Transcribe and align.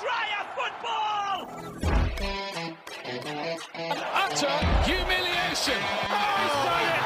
Dryer 0.00 0.44
football! 0.56 1.36
Utter 4.22 4.56
humiliation. 4.84 5.80
He's 5.80 6.56
done 6.66 6.88
it! 6.90 7.02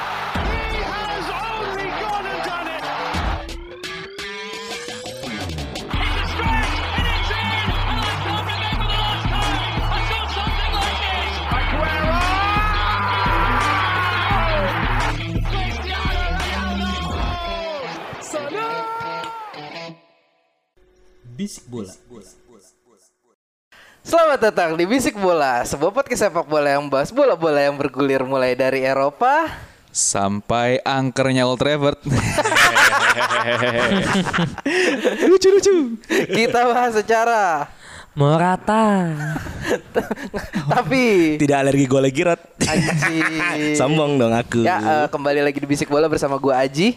He 0.72 0.80
has 0.88 1.26
only 1.28 1.88
gone 2.00 2.26
and 2.32 2.42
done 2.48 2.68
it! 2.76 2.82
It's 6.00 6.16
a 6.16 6.26
stretch 6.32 6.76
and 6.96 7.06
it's 7.12 7.30
in! 7.30 7.68
And 7.88 7.98
I 8.00 8.12
can't 8.24 8.46
remember 8.48 8.86
the 8.88 8.98
last 9.04 9.24
time 9.28 9.74
I 9.84 10.00
saw 10.08 10.22
something 10.38 10.72
like 10.80 10.98
this! 11.04 11.32
Aguero! 11.58 12.18
Cristiano 15.50 16.24
Ronaldo! 16.40 16.90
Salah! 18.22 18.98
Bisik 21.38 21.64
bola. 21.70 21.92
Selamat 24.08 24.40
datang 24.40 24.72
di 24.72 24.88
Bisik 24.88 25.20
Bola, 25.20 25.60
sebuah 25.68 25.92
podcast 25.92 26.32
sepak 26.32 26.48
bola 26.48 26.80
yang 26.80 26.88
bahas 26.88 27.12
bola-bola 27.12 27.60
yang 27.60 27.76
bergulir 27.76 28.24
mulai 28.24 28.56
dari 28.56 28.80
Eropa. 28.80 29.52
sampai 29.92 30.80
angkernya 30.80 31.44
Old 31.44 31.60
Trafford. 31.60 32.00
lucu 35.28 35.48
lucu. 35.52 35.74
Kita 36.08 36.72
bahas 36.72 36.96
secara 36.96 37.68
Merata. 38.16 39.12
tapi 40.72 41.36
Tidak 41.36 41.58
alergi 41.60 41.84
gole 41.84 42.08
girot. 42.08 42.40
Anjing. 42.64 43.76
Sombong 43.80 44.16
dong 44.16 44.32
aku. 44.32 44.64
Ya, 44.64 45.04
eh, 45.04 45.06
kembali 45.12 45.44
lagi 45.44 45.60
di 45.60 45.68
Bisik 45.68 45.92
Bola 45.92 46.08
bersama 46.08 46.40
gua 46.40 46.64
Aji. 46.64 46.96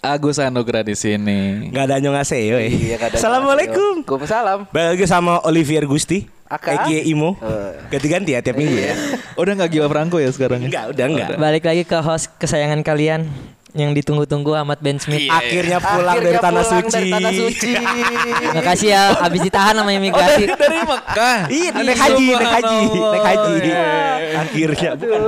Agus 0.00 0.40
Anugrah 0.40 0.80
di 0.80 0.96
sini. 0.96 1.68
Nggak 1.68 1.84
ada 1.84 1.96
nyong 2.00 2.16
aseo 2.16 2.56
eh. 2.56 2.72
Iya, 2.72 2.96
nggak 2.96 3.08
ada 3.12 3.16
Assalamualaikum. 3.20 4.00
Waalaikumsalam. 4.00 4.58
Balik 4.72 4.88
lagi 4.96 5.04
sama 5.04 5.44
Olivier 5.44 5.84
Gusti. 5.84 6.24
Aka? 6.48 6.88
Aka 6.88 7.04
Imo. 7.04 7.36
Eh. 7.36 7.72
Ganti-ganti 7.92 8.32
ya 8.32 8.40
tiap 8.40 8.56
minggu 8.56 8.80
ya. 8.80 8.96
Udah 9.36 9.52
nggak 9.60 9.70
Gila 9.76 9.92
Franco 9.92 10.16
ya 10.16 10.32
sekarang? 10.32 10.64
ya? 10.64 10.72
Enggak, 10.72 10.84
udah 10.96 11.04
enggak. 11.04 11.28
Balik 11.36 11.64
lagi 11.68 11.84
ke 11.84 12.00
host 12.00 12.32
kesayangan 12.40 12.80
kalian 12.80 13.28
yang 13.70 13.94
ditunggu-tunggu 13.94 14.50
Ahmad 14.54 14.82
Ben 14.82 14.98
Smith. 14.98 15.30
Akhirnya 15.30 15.78
pulang 15.78 16.18
Akhirnya 16.18 16.26
dari 16.26 16.38
tanah 16.42 16.62
pulang 16.66 16.82
suci. 16.82 16.94
dari 16.98 17.10
tanah 17.12 17.32
suci. 17.32 17.72
Makasih 18.58 18.88
ya 18.90 19.02
abis 19.22 19.40
ditahan 19.46 19.74
sama 19.78 19.90
Oh 19.90 19.98
imigrasi. 19.98 20.42
dari, 20.46 20.46
dari 20.58 20.78
Mekah. 20.82 21.38
Iya, 21.60 21.70
naik 21.76 21.98
haji, 22.00 22.26
naik 22.34 22.52
haji, 22.54 22.80
naik 22.90 23.26
haji. 23.26 23.54
Akhirnya 24.30 24.90
bukan. 24.98 25.20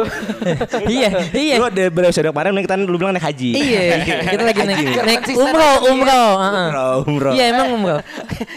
iya, 0.95 1.09
iya. 1.35 1.55
Lu 1.59 1.65
ada 1.67 1.83
episode 1.87 2.27
kemarin 2.31 2.51
kita 2.59 2.75
lu 2.79 2.97
bilang 2.99 3.15
naik 3.15 3.27
haji. 3.27 3.51
Iya, 3.55 3.81
kita 4.27 4.43
lagi 4.43 4.61
naik, 4.67 4.87
naik 5.03 5.23
umroh, 5.35 5.75
umroh. 5.91 6.31
heeh. 6.39 6.67
Umroh, 6.71 6.95
umroh. 7.07 7.33
Iya 7.35 7.45
emang 7.55 7.69
umroh. 7.75 8.01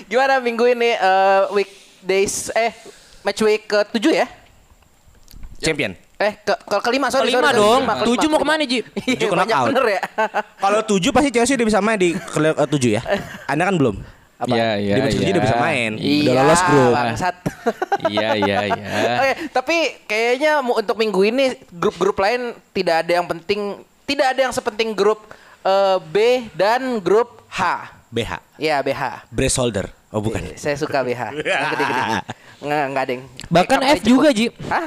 Gimana 0.10 0.42
minggu 0.42 0.66
ini 0.70 0.98
eh, 0.98 1.42
weekdays 1.54 2.50
eh 2.54 2.74
match 3.22 3.42
week 3.42 3.66
ke-7 3.70 4.06
ya? 4.14 4.28
Champion. 5.62 6.05
Eh 6.16 6.34
ke, 6.38 6.54
ke 6.56 6.78
kelima 6.82 7.08
sorry, 7.10 7.28
Kelima 7.28 7.44
sorry, 7.46 7.52
sorry, 7.52 7.60
dong. 7.60 7.82
kelima, 7.84 8.06
Tujuh 8.06 8.28
mau 8.28 8.40
kelima. 8.40 8.40
ke 8.40 8.48
mana 8.48 8.64
Ji? 8.64 8.80
Iya, 8.80 8.84
Tujuh 9.12 9.28
ke 9.28 9.36
banyak 9.36 9.48
knockout. 9.50 9.68
bener 9.68 9.86
ya. 9.86 10.02
Kalau 10.56 10.80
tujuh 10.86 11.12
pasti 11.12 11.30
Chelsea 11.30 11.54
udah 11.54 11.68
bisa 11.68 11.80
main 11.80 11.98
di 11.98 12.10
ke 12.12 12.38
ke 12.40 12.66
tujuh 12.70 12.92
ya. 12.94 13.02
Anda 13.52 13.64
kan 13.66 13.76
belum. 13.76 13.96
Apa? 14.36 14.52
Iya 14.52 14.70
iya. 14.78 14.94
Di 14.94 15.02
match 15.02 15.16
tujuh 15.16 15.26
iya. 15.26 15.36
udah 15.36 15.44
bisa 15.44 15.58
main. 15.58 15.92
Iya, 15.96 16.20
Udah 16.22 16.34
lolos 16.42 16.62
grup. 16.66 16.94
Bangsat. 16.94 17.36
Iya 18.06 18.30
iya 18.38 18.58
iya. 18.70 18.86
Oke, 19.18 19.32
tapi 19.50 19.76
kayaknya 20.06 20.52
untuk 20.62 20.94
minggu 20.96 21.18
ini 21.26 21.46
grup-grup 21.68 22.14
lain 22.16 22.54
tidak 22.70 23.02
ada 23.02 23.18
yang 23.18 23.26
penting, 23.26 23.62
tidak 24.06 24.38
ada 24.38 24.46
yang 24.46 24.54
sepenting 24.54 24.94
grup 24.94 25.26
eh, 25.60 25.98
B 26.06 26.16
dan 26.54 27.02
grup 27.02 27.42
H. 27.50 27.90
BH. 28.08 28.32
Ya 28.56 28.78
BH. 28.80 29.26
Brace 29.28 29.58
holder. 29.58 29.90
Oh 30.08 30.22
bukan. 30.22 30.46
Eh, 30.46 30.56
Saya 30.56 30.78
suka 30.78 31.02
BH. 31.02 31.34
Yang 31.36 31.68
gede-gede. 31.74 32.02
Nggak, 32.66 32.84
nggak 32.88 33.06
deng. 33.06 33.22
Bahkan 33.48 33.80
F 33.90 34.02
juga 34.02 34.30
Ji. 34.30 34.48
Hah? 34.66 34.86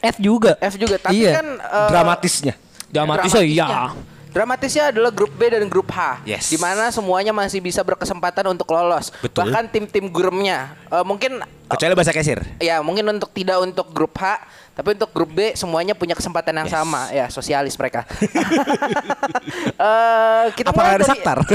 F 0.00 0.16
juga. 0.16 0.54
F 0.58 0.74
juga. 0.74 0.96
Tapi 0.96 1.18
Iya. 1.18 1.32
kan 1.36 1.46
eh, 1.56 1.88
Dramatisnya. 1.88 2.54
Dramatis 2.88 3.32
oh 3.32 3.42
iya. 3.42 3.92
Dramatisnya 4.28 4.92
adalah 4.92 5.08
grup 5.08 5.32
B 5.32 5.48
dan 5.48 5.64
grup 5.66 5.88
H, 5.88 6.20
Yes. 6.22 6.48
di 6.48 6.56
mana 6.56 6.88
semuanya 6.88 7.32
masih 7.32 7.58
bisa 7.58 7.80
berkesempatan 7.80 8.44
untuk 8.46 8.68
lolos. 8.68 9.08
Betul. 9.18 9.48
Bahkan 9.48 9.64
tim-tim 9.68 10.04
guremnya, 10.06 10.76
eh, 10.86 11.00
mungkin 11.02 11.40
Kecuali 11.66 11.96
bahasa 11.96 12.12
kasir. 12.12 12.44
ya 12.58 12.78
mungkin 12.78 13.08
untuk 13.08 13.32
tidak 13.32 13.56
untuk 13.58 13.88
grup 13.88 14.12
H, 14.14 14.36
tapi 14.72 14.94
untuk 14.94 15.10
grup 15.10 15.32
B 15.32 15.52
semuanya 15.52 15.92
punya 15.92 16.12
kesempatan 16.12 16.54
yang 16.54 16.68
sama. 16.68 17.08
Ya 17.10 17.26
sosialis 17.28 17.74
mereka. 17.74 18.04
Eh, 19.78 20.44
kita 20.54 20.70
Apakah 20.70 20.84
mulai 20.84 20.92
ada 20.92 20.98
dari- 20.98 21.10
saktar? 21.14 21.38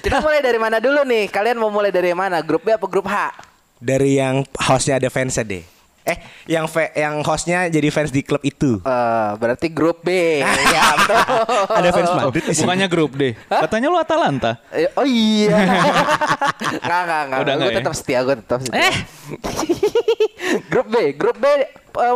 kita 0.00 0.18
mulai 0.18 0.40
dari 0.40 0.58
mana 0.58 0.76
dulu 0.78 1.00
nih? 1.04 1.24
Kalian 1.28 1.56
mau 1.56 1.70
mulai 1.70 1.88
dari 1.88 2.12
mana? 2.12 2.42
Grup 2.42 2.62
B 2.62 2.74
apa 2.74 2.84
grup 2.84 3.06
H? 3.06 3.32
Dari 3.78 4.18
yang 4.18 4.42
hostnya 4.58 4.98
ada 4.98 5.08
fansnya 5.08 5.46
deh. 5.46 5.62
Eh, 6.08 6.16
yang 6.48 6.64
fa- 6.64 6.88
yang 6.90 7.20
hostnya 7.20 7.68
jadi 7.68 7.88
fans 7.88 8.08
di 8.08 8.24
klub 8.24 8.40
itu. 8.40 8.80
Eh, 8.80 9.30
berarti 9.36 9.68
grup 9.68 10.00
B. 10.00 10.40
ya 10.74 10.84
betul. 10.96 11.20
Ada 11.68 11.88
fans 11.92 12.10
Madrid 12.10 12.42
di 12.42 12.52
sini. 12.52 12.64
Bukannya 12.64 12.88
grup 12.88 13.12
D. 13.12 13.22
Katanya 13.44 13.86
lu 13.86 13.98
Atalanta. 13.98 14.56
Eh, 14.72 14.88
Oh 14.96 15.04
iya. 15.04 15.52
Enggak, 16.58 17.00
enggak, 17.04 17.20
enggak. 17.22 17.38
Udah 17.38 17.52
Gue 17.52 17.60
nggak 17.60 17.70
ya? 17.70 17.78
tetap 17.78 17.94
setia, 17.94 18.18
gue 18.22 18.34
tetap 18.34 18.58
setia. 18.58 18.80
Eh. 18.80 18.94
grup 20.72 20.86
B, 20.88 20.96
grup 21.12 21.36
B 21.36 21.44
eh, 21.44 21.66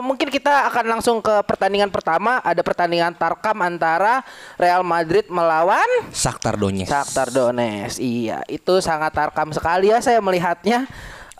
mungkin 0.00 0.28
kita 0.28 0.70
akan 0.70 0.84
langsung 0.88 1.20
ke 1.20 1.44
pertandingan 1.44 1.90
pertama. 1.90 2.40
Ada 2.40 2.62
pertandingan 2.62 3.12
tarkam 3.12 3.60
antara 3.60 4.24
Real 4.56 4.80
Madrid 4.82 5.28
melawan 5.28 5.84
Shakhtar 6.10 6.56
Donetsk. 6.56 6.88
Shakhtar 6.88 7.28
Donetsk. 7.28 7.98
Iya, 7.98 8.40
itu 8.46 8.80
sangat 8.80 9.12
tarkam 9.12 9.52
sekali 9.52 9.90
ya 9.90 10.00
saya 10.00 10.18
melihatnya. 10.18 10.88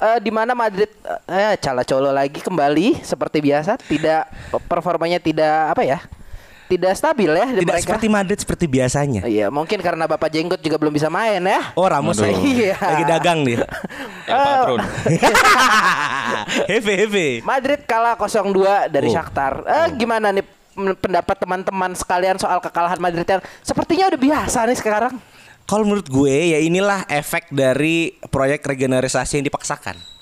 Eh, 0.02 0.18
di 0.18 0.34
mana 0.34 0.50
Madrid 0.50 0.90
eh 1.24 1.54
cala 1.56 1.86
colo 1.86 2.10
lagi 2.10 2.42
kembali 2.42 2.98
seperti 3.00 3.38
biasa, 3.38 3.78
tidak 3.78 4.26
performanya 4.66 5.22
tidak 5.22 5.70
apa 5.70 5.86
ya? 5.86 6.02
Tidak 6.66 6.88
stabil 6.90 7.28
ya 7.28 7.46
di 7.46 7.60
Tidak 7.60 7.68
mereka. 7.68 7.84
seperti 7.84 8.06
Madrid 8.08 8.38
seperti 8.40 8.64
biasanya. 8.66 9.22
Iya, 9.22 9.46
mungkin 9.46 9.76
karena 9.78 10.08
Bapak 10.08 10.26
Jenggot 10.26 10.58
juga 10.58 10.74
belum 10.74 10.90
bisa 10.90 11.06
main 11.06 11.38
ya. 11.38 11.70
Oh, 11.76 11.84
Ramos 11.84 12.16
lagi, 12.16 12.64
Iya. 12.64 12.80
lagi 12.80 13.04
dagang 13.04 13.44
dia. 13.44 13.62
El 14.26 14.38
Patron. 14.40 14.80
heve 16.72 16.92
heve. 16.96 17.26
Madrid 17.44 17.80
kalah 17.84 18.16
0-2 18.16 18.88
dari 18.88 19.06
Oh. 19.06 19.12
Shakhtar. 19.12 19.62
Eh, 19.62 19.86
gimana 19.94 20.32
nih 20.32 20.44
pendapat 20.96 21.36
teman-teman 21.36 21.92
sekalian 21.92 22.40
soal 22.40 22.56
kekalahan 22.58 22.96
Madrid 22.96 23.28
yang 23.28 23.42
sepertinya 23.60 24.08
udah 24.08 24.20
biasa 24.20 24.64
nih 24.64 24.78
sekarang? 24.78 25.14
Kalau 25.64 25.84
menurut 25.84 26.06
gue 26.06 26.52
ya 26.52 26.58
inilah 26.58 27.06
efek 27.06 27.48
dari 27.48 28.12
proyek 28.22 28.60
regenerasi 28.62 29.40
yang 29.40 29.46
dipaksakan. 29.46 30.12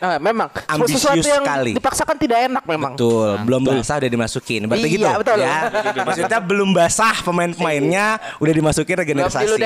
Nah, 0.00 0.16
memang 0.16 0.48
Ambisius 0.64 1.04
sesuatu 1.04 1.20
yang 1.20 1.44
sekali. 1.44 1.76
dipaksakan 1.76 2.16
tidak 2.16 2.48
enak 2.48 2.64
memang. 2.64 2.96
Betul, 2.96 3.36
belum 3.44 3.60
basah 3.68 4.00
udah 4.00 4.08
dimasukin. 4.08 4.64
Berarti 4.64 4.88
Iya, 4.88 4.96
gitu. 4.96 5.08
betul. 5.20 5.36
Ya. 5.44 5.58
Maksudnya 6.08 6.40
belum 6.40 6.72
basah 6.72 7.14
pemain-pemainnya 7.20 8.06
udah 8.40 8.54
dimasukin 8.56 8.96
regenerasi. 8.96 9.44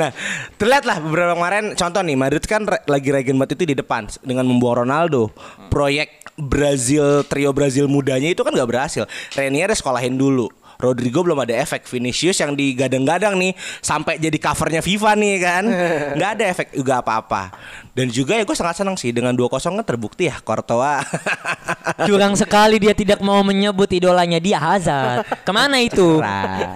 nah, 0.00 0.12
terlihatlah 0.60 1.00
beberapa 1.00 1.32
kemarin 1.32 1.72
contoh 1.72 2.04
nih 2.04 2.12
Madrid 2.12 2.44
kan 2.44 2.68
re- 2.68 2.84
lagi 2.84 3.08
regen 3.08 3.40
banget 3.40 3.56
itu 3.56 3.72
di 3.72 3.76
depan 3.80 4.04
dengan 4.20 4.44
membawa 4.44 4.84
Ronaldo. 4.84 5.32
Proyek 5.72 6.20
Brazil 6.36 7.24
trio 7.24 7.56
Brazil 7.56 7.88
mudanya 7.88 8.28
itu 8.28 8.44
kan 8.44 8.52
nggak 8.52 8.68
berhasil. 8.68 9.08
Renier 9.32 9.72
sekolahin 9.72 10.20
dulu. 10.20 10.52
Rodrigo 10.82 11.22
belum 11.22 11.38
ada 11.46 11.54
efek. 11.54 11.86
Vinicius 11.86 12.42
yang 12.42 12.58
digadang-gadang 12.58 13.38
nih 13.38 13.54
sampai 13.78 14.18
jadi 14.18 14.34
covernya 14.42 14.82
FIFA 14.82 15.10
nih 15.14 15.34
kan. 15.38 15.64
Nggak 16.18 16.30
ada 16.34 16.44
efek 16.50 16.66
juga 16.74 16.98
apa-apa. 16.98 17.54
Dan 17.94 18.10
juga 18.10 18.34
ya 18.34 18.42
gue 18.42 18.56
sangat 18.56 18.82
senang 18.82 18.98
sih 18.98 19.14
dengan 19.14 19.36
2-0 19.36 19.52
kan 19.62 19.86
terbukti 19.86 20.26
ya 20.26 20.42
Courtois. 20.42 21.06
Curang 22.08 22.34
sekali 22.34 22.82
dia 22.82 22.96
tidak 22.96 23.22
mau 23.22 23.44
menyebut 23.46 23.86
idolanya 23.94 24.42
dia 24.42 24.58
Hazard. 24.58 25.22
Ke 25.46 25.52
mana 25.54 25.78
itu? 25.78 26.18
Nah, 26.18 26.74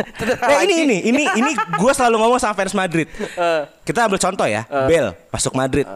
ini 0.63 0.87
ini 0.87 0.97
ini 1.09 1.23
ini 1.25 1.51
gue 1.57 1.93
selalu 1.97 2.21
ngomong 2.21 2.39
sama 2.39 2.55
fans 2.55 2.77
Madrid. 2.77 3.09
Kita 3.87 4.07
ambil 4.11 4.19
contoh 4.19 4.47
ya, 4.51 4.67
Bell 4.91 5.15
masuk 5.31 5.55
Madrid, 5.55 5.87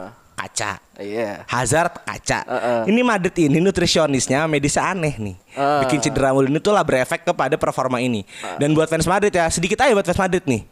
kaca. 0.41 0.81
Iya. 0.97 1.45
Hazard 1.45 2.01
kaca. 2.01 2.39
Uh-uh. 2.49 2.81
Ini 2.89 3.01
Madrid 3.05 3.35
ini 3.37 3.61
nutrisionisnya 3.61 4.49
medisnya 4.49 4.89
aneh 4.89 5.13
nih. 5.21 5.35
Uh. 5.53 5.85
Bikin 5.85 6.01
cedera 6.01 6.33
mulu 6.33 6.49
ini 6.49 6.57
tuh 6.57 6.73
lah 6.73 6.81
berefek 6.81 7.21
kepada 7.21 7.53
performa 7.61 8.01
ini. 8.01 8.25
Dan 8.57 8.73
buat 8.73 8.89
fans 8.89 9.05
Madrid 9.05 9.29
ya, 9.29 9.45
sedikit 9.53 9.77
aja 9.85 9.93
buat 9.93 10.05
fans 10.05 10.17
Madrid 10.17 10.43
nih. 10.49 10.65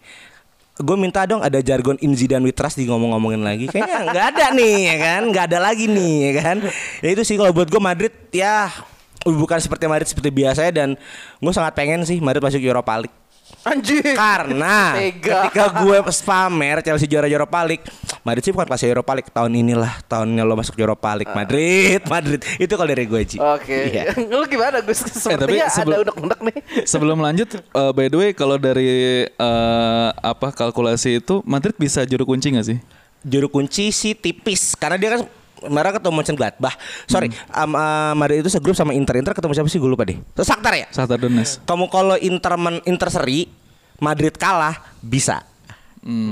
Gue 0.79 0.95
minta 0.95 1.27
dong 1.27 1.43
ada 1.43 1.59
jargon 1.59 1.99
Inzi 1.99 2.23
dan 2.23 2.39
Witras 2.41 2.73
di 2.73 2.87
ngomong-ngomongin 2.87 3.43
lagi. 3.43 3.65
Kayaknya 3.67 3.99
nggak 4.09 4.25
ada 4.35 4.45
nih 4.55 4.75
ya 4.79 4.95
kan, 4.95 5.21
nggak 5.27 5.45
ada 5.51 5.59
lagi 5.59 5.85
nih 5.91 6.13
ya 6.23 6.31
kan. 6.39 6.57
Ya 7.03 7.09
itu 7.13 7.23
sih 7.27 7.35
kalau 7.35 7.51
buat 7.51 7.67
gue 7.67 7.81
Madrid 7.83 8.13
ya 8.31 8.71
bukan 9.27 9.59
seperti 9.59 9.85
Madrid 9.91 10.07
seperti 10.07 10.31
biasanya 10.31 10.71
dan 10.71 10.89
gue 11.43 11.53
sangat 11.53 11.75
pengen 11.75 12.07
sih 12.07 12.23
Madrid 12.23 12.39
masuk 12.39 12.63
Europa 12.63 12.95
League. 12.95 13.17
Anjir. 13.67 14.15
Karena 14.15 14.95
Tega. 14.95 15.51
ketika 15.51 15.83
gue 15.83 15.97
pamer 16.23 16.79
Chelsea 16.79 17.09
juara 17.11 17.27
Europa 17.27 17.59
League, 17.67 17.83
Madrid 18.21 18.41
sih 18.41 18.51
bukan 18.51 18.65
kelas 18.65 18.83
Europa 18.83 19.11
League 19.13 19.29
tahun 19.29 19.51
inilah 19.53 20.03
tahunnya 20.05 20.41
lo 20.41 20.53
masuk 20.53 20.75
Europa 20.75 21.09
League 21.13 21.31
Madrid 21.31 22.01
Madrid 22.05 22.39
itu 22.63 22.71
kalau 22.71 22.87
dari 22.87 23.03
gue 23.03 23.21
Ji 23.25 23.37
Oke. 23.37 23.79
Iya. 23.89 24.03
Lu 24.31 24.45
gimana 24.45 24.79
Gus? 24.79 24.99
Sepertinya 25.01 25.65
ada 25.65 25.73
sebelum- 25.73 26.03
unek-unek 26.05 26.39
nih. 26.41 26.55
Sebelum 26.91 27.17
lanjut, 27.17 27.49
eh, 27.53 27.91
by 27.91 28.07
the 28.07 28.17
way, 28.17 28.29
kalau 28.31 28.55
dari 28.55 28.89
eh, 29.25 30.09
apa 30.13 30.51
kalkulasi 30.51 31.19
itu, 31.19 31.39
Madrid 31.43 31.73
bisa 31.73 32.03
juru 32.03 32.25
kunci 32.25 32.49
nggak 32.49 32.65
sih? 32.65 32.79
juru 33.19 33.47
kunci 33.47 33.91
sih 33.91 34.13
tipis 34.13 34.73
karena 34.73 34.95
dia 34.95 35.11
kan 35.13 35.23
Mereka 35.59 35.99
ketemu 35.99 36.15
Mönchengladbach. 36.15 36.71
Sorry, 37.03 37.27
am- 37.51 37.75
ah, 37.75 38.15
Madrid 38.15 38.39
itu 38.39 38.47
segrup 38.47 38.71
sama 38.73 38.95
Inter. 38.95 39.19
Inter 39.19 39.35
ketemu 39.35 39.51
siapa 39.51 39.67
sih? 39.67 39.75
Gue 39.75 39.91
lupa 39.91 40.07
deh. 40.07 40.15
So, 40.31 40.47
Shakhtar 40.47 40.71
ya? 40.71 40.87
Shakhtar 40.87 41.19
Donetsk. 41.19 41.67
Kamu 41.67 41.91
kalau 41.91 42.15
Inter 42.15 42.55
men, 42.55 42.79
Inter 42.83 43.11
seri, 43.11 43.51
Madrid 43.97 44.31
kalah 44.33 44.71
bisa. 44.97 45.43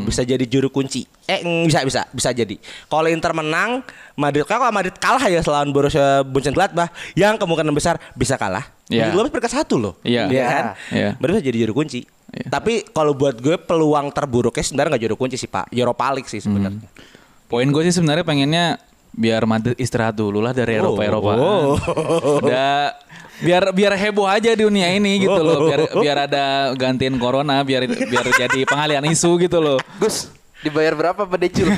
Bisa 0.08 0.24
jadi 0.24 0.44
juru 0.48 0.72
kunci. 0.72 1.04
Eh 1.28 1.44
bisa 1.68 1.84
bisa 1.84 2.02
bisa 2.10 2.30
jadi. 2.32 2.56
Kalau 2.88 3.08
Inter 3.12 3.36
menang, 3.36 3.84
Madrid 4.16 4.48
kalau 4.48 4.72
Madrid 4.72 4.96
kalah 4.96 5.28
ya 5.28 5.44
selawan 5.44 5.70
Borussia 5.76 6.24
Mönchengladbach 6.24 6.90
yang 7.20 7.36
kemungkinan 7.36 7.76
besar 7.76 8.00
bisa 8.16 8.40
kalah. 8.40 8.68
Iya. 8.88 9.12
Mönchengladbach 9.12 9.32
peringkat 9.36 9.54
satu 9.64 9.76
loh. 9.76 9.94
Iya. 10.08 10.28
kan? 10.32 10.66
Iya. 10.92 11.10
Baru 11.20 11.36
bisa 11.36 11.44
jadi 11.44 11.58
juru 11.68 11.84
kunci. 11.84 12.08
Iya. 12.32 12.48
Tapi 12.48 12.88
kalau 12.96 13.12
buat 13.12 13.40
gue 13.40 13.60
peluang 13.60 14.12
terburuknya 14.16 14.64
sebenarnya 14.64 14.96
nggak 14.96 15.04
juru 15.04 15.16
kunci 15.20 15.36
sih 15.36 15.52
Pak. 15.52 15.72
Europa 15.76 16.06
League 16.16 16.32
sih 16.32 16.40
sebenarnya. 16.40 16.88
Poin 17.48 17.68
gue 17.68 17.82
sih 17.88 17.96
sebenarnya 17.96 18.24
pengennya 18.28 18.80
biar 19.18 19.42
Madrid 19.50 19.74
istirahat 19.82 20.14
dulu 20.14 20.38
lah 20.38 20.54
dari 20.54 20.78
Eropa 20.78 21.02
Eropa. 21.02 21.34
Oh. 21.34 21.74
Udah 22.38 22.94
biar 23.42 23.74
biar 23.74 23.94
heboh 23.98 24.30
aja 24.30 24.54
di 24.54 24.62
dunia 24.62 24.94
ini 24.94 25.26
gitu 25.26 25.42
loh. 25.42 25.66
Biar 25.66 25.82
biar 25.98 26.18
ada 26.30 26.70
gantiin 26.78 27.18
corona, 27.18 27.66
biar 27.66 27.90
biar 27.90 28.26
jadi 28.30 28.62
pengalian 28.70 29.02
isu 29.10 29.42
gitu 29.42 29.58
loh. 29.58 29.82
Gus, 29.98 30.30
dibayar 30.62 30.94
berapa 30.94 31.26
Pak 31.26 31.38
Decul? 31.42 31.74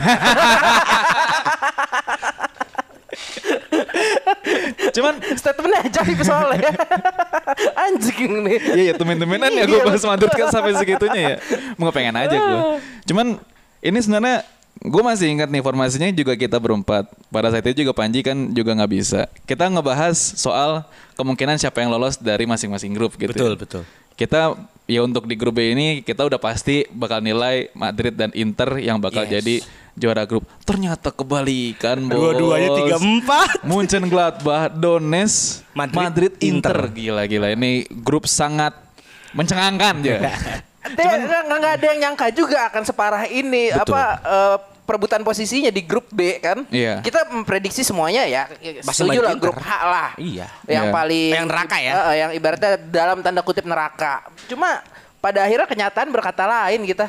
Cuman 4.89 5.15
Statementnya 5.37 5.79
ajaib 5.87 6.19
soalnya. 6.27 6.71
Anjing 7.87 8.43
nih. 8.43 8.57
Iya 8.59 8.83
ya 8.91 8.93
temen-temenan 8.99 9.51
ya 9.53 9.63
gue 9.65 9.79
bahas 9.85 10.03
Madrid 10.03 10.31
kan 10.33 10.51
sampai 10.51 10.75
segitunya 10.75 11.21
ya. 11.21 11.35
Mau 11.79 11.91
pengen 11.95 12.19
aja 12.19 12.35
gue. 12.35 12.59
Cuman 13.07 13.39
ini 13.79 13.97
sebenarnya 14.03 14.43
gue 14.79 15.03
masih 15.03 15.27
ingat 15.35 15.51
nih 15.51 15.59
informasinya 15.59 16.07
juga 16.15 16.33
kita 16.39 16.55
berempat. 16.55 17.11
Pada 17.27 17.51
saat 17.51 17.65
itu 17.67 17.83
juga 17.83 17.91
Panji 17.91 18.23
kan 18.23 18.35
juga 18.55 18.71
nggak 18.71 18.91
bisa. 18.91 19.27
Kita 19.43 19.67
ngebahas 19.67 20.15
soal 20.15 20.87
kemungkinan 21.19 21.59
siapa 21.59 21.83
yang 21.83 21.91
lolos 21.91 22.15
dari 22.15 22.47
masing-masing 22.47 22.95
grup 22.95 23.19
gitu. 23.19 23.35
Betul, 23.35 23.53
ya. 23.55 23.59
betul. 23.59 23.83
Kita 24.15 24.55
ya 24.89 25.03
untuk 25.03 25.27
di 25.27 25.35
grup 25.35 25.59
B 25.59 25.75
ini 25.75 25.87
kita 26.03 26.27
udah 26.27 26.39
pasti 26.39 26.87
bakal 26.91 27.23
nilai 27.23 27.71
Madrid 27.75 28.15
dan 28.15 28.31
Inter 28.35 28.79
yang 28.79 28.99
bakal 28.99 29.27
Yes. 29.27 29.31
jadi 29.39 29.55
juara 29.99 30.23
grup. 30.23 30.47
Ternyata 30.63 31.11
kebalikan 31.11 32.07
bos. 32.07 32.15
Dua-duanya 32.15 32.69
tiga 32.83 32.95
empat. 32.99 33.49
Munchen 33.69 34.07
Gladbach, 34.07 34.71
Donetsk, 34.75 35.67
Madrid, 35.75 35.99
Madrid, 35.99 36.31
Inter. 36.39 36.77
Inter. 36.87 36.95
Gila-gila 36.95 37.47
ini 37.51 37.83
grup 37.99 38.31
sangat 38.31 38.75
mencengangkan 39.35 39.95
ya. 40.03 40.19
Dia 40.79 41.43
nggak 41.45 41.73
ada 41.79 41.85
yang 41.91 41.99
nyangka 42.07 42.27
juga 42.31 42.71
akan 42.71 42.83
separah 42.87 43.23
ini 43.27 43.71
Betul. 43.75 43.93
apa 43.93 44.01
eh, 44.23 44.57
perebutan 44.89 45.21
posisinya 45.21 45.69
di 45.69 45.85
grup 45.85 46.09
B 46.09 46.41
kan. 46.41 46.65
Iya. 46.73 47.05
Kita 47.05 47.29
memprediksi 47.29 47.85
semuanya 47.85 48.25
ya. 48.25 48.49
Setuju 48.81 49.21
lah 49.21 49.37
grup 49.37 49.61
H 49.61 49.69
lah. 49.85 50.09
Iya. 50.17 50.47
Yang 50.65 50.85
Iya. 50.89 50.95
paling 50.95 51.29
Yang 51.37 51.45
neraka 51.45 51.75
ya? 51.77 51.91
Eh, 51.93 52.15
yang 52.17 52.31
ibaratnya 52.33 52.71
dalam 52.89 53.17
tanda 53.21 53.45
kutip 53.45 53.69
neraka. 53.69 54.25
Cuma 54.49 54.81
pada 55.21 55.45
akhirnya 55.45 55.67
kenyataan 55.69 56.09
berkata 56.09 56.47
lain 56.47 56.81
kita. 56.89 57.05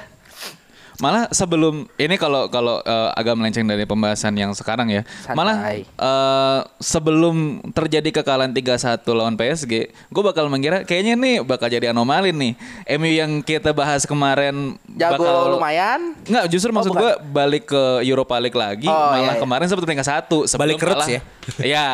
Malah 1.01 1.33
sebelum 1.33 1.89
ini 1.97 2.15
kalau 2.21 2.47
kalau 2.53 2.85
eh, 2.85 3.11
agak 3.17 3.35
melenceng 3.35 3.65
dari 3.65 3.89
pembahasan 3.89 4.37
yang 4.37 4.53
sekarang 4.53 4.93
ya. 4.93 5.03
Santai. 5.25 5.37
Malah 5.37 5.57
eh, 5.81 6.61
sebelum 6.77 7.65
terjadi 7.73 8.21
kekalahan 8.21 8.53
3-1 8.53 9.01
lawan 9.17 9.35
PSG, 9.35 9.73
gue 9.91 10.23
bakal 10.23 10.47
mengira 10.53 10.85
kayaknya 10.85 11.17
nih 11.17 11.37
bakal 11.41 11.73
jadi 11.73 11.97
anomali 11.97 12.37
nih. 12.37 12.53
MU 13.01 13.11
yang 13.11 13.41
kita 13.41 13.73
bahas 13.73 14.05
kemarin 14.05 14.77
Jago 14.93 15.25
bakal 15.25 15.57
lumayan. 15.57 16.13
Nggak, 16.29 16.45
justru 16.53 16.71
maksud 16.71 16.93
bukan. 16.93 17.01
gue 17.01 17.13
balik 17.33 17.65
ke 17.73 17.83
Europa 18.05 18.37
League 18.37 18.59
lagi. 18.59 18.89
Oh, 18.89 18.93
malah 18.93 19.19
iya, 19.19 19.33
iya. 19.37 19.41
kemarin 19.41 19.67
seperti 19.67 19.87
peringkat 19.89 20.09
satu. 20.09 20.45
Sebelum 20.45 20.77
Balik 20.77 20.85
kalah, 20.85 21.09
ya? 21.09 21.21
Iya, 21.73 21.89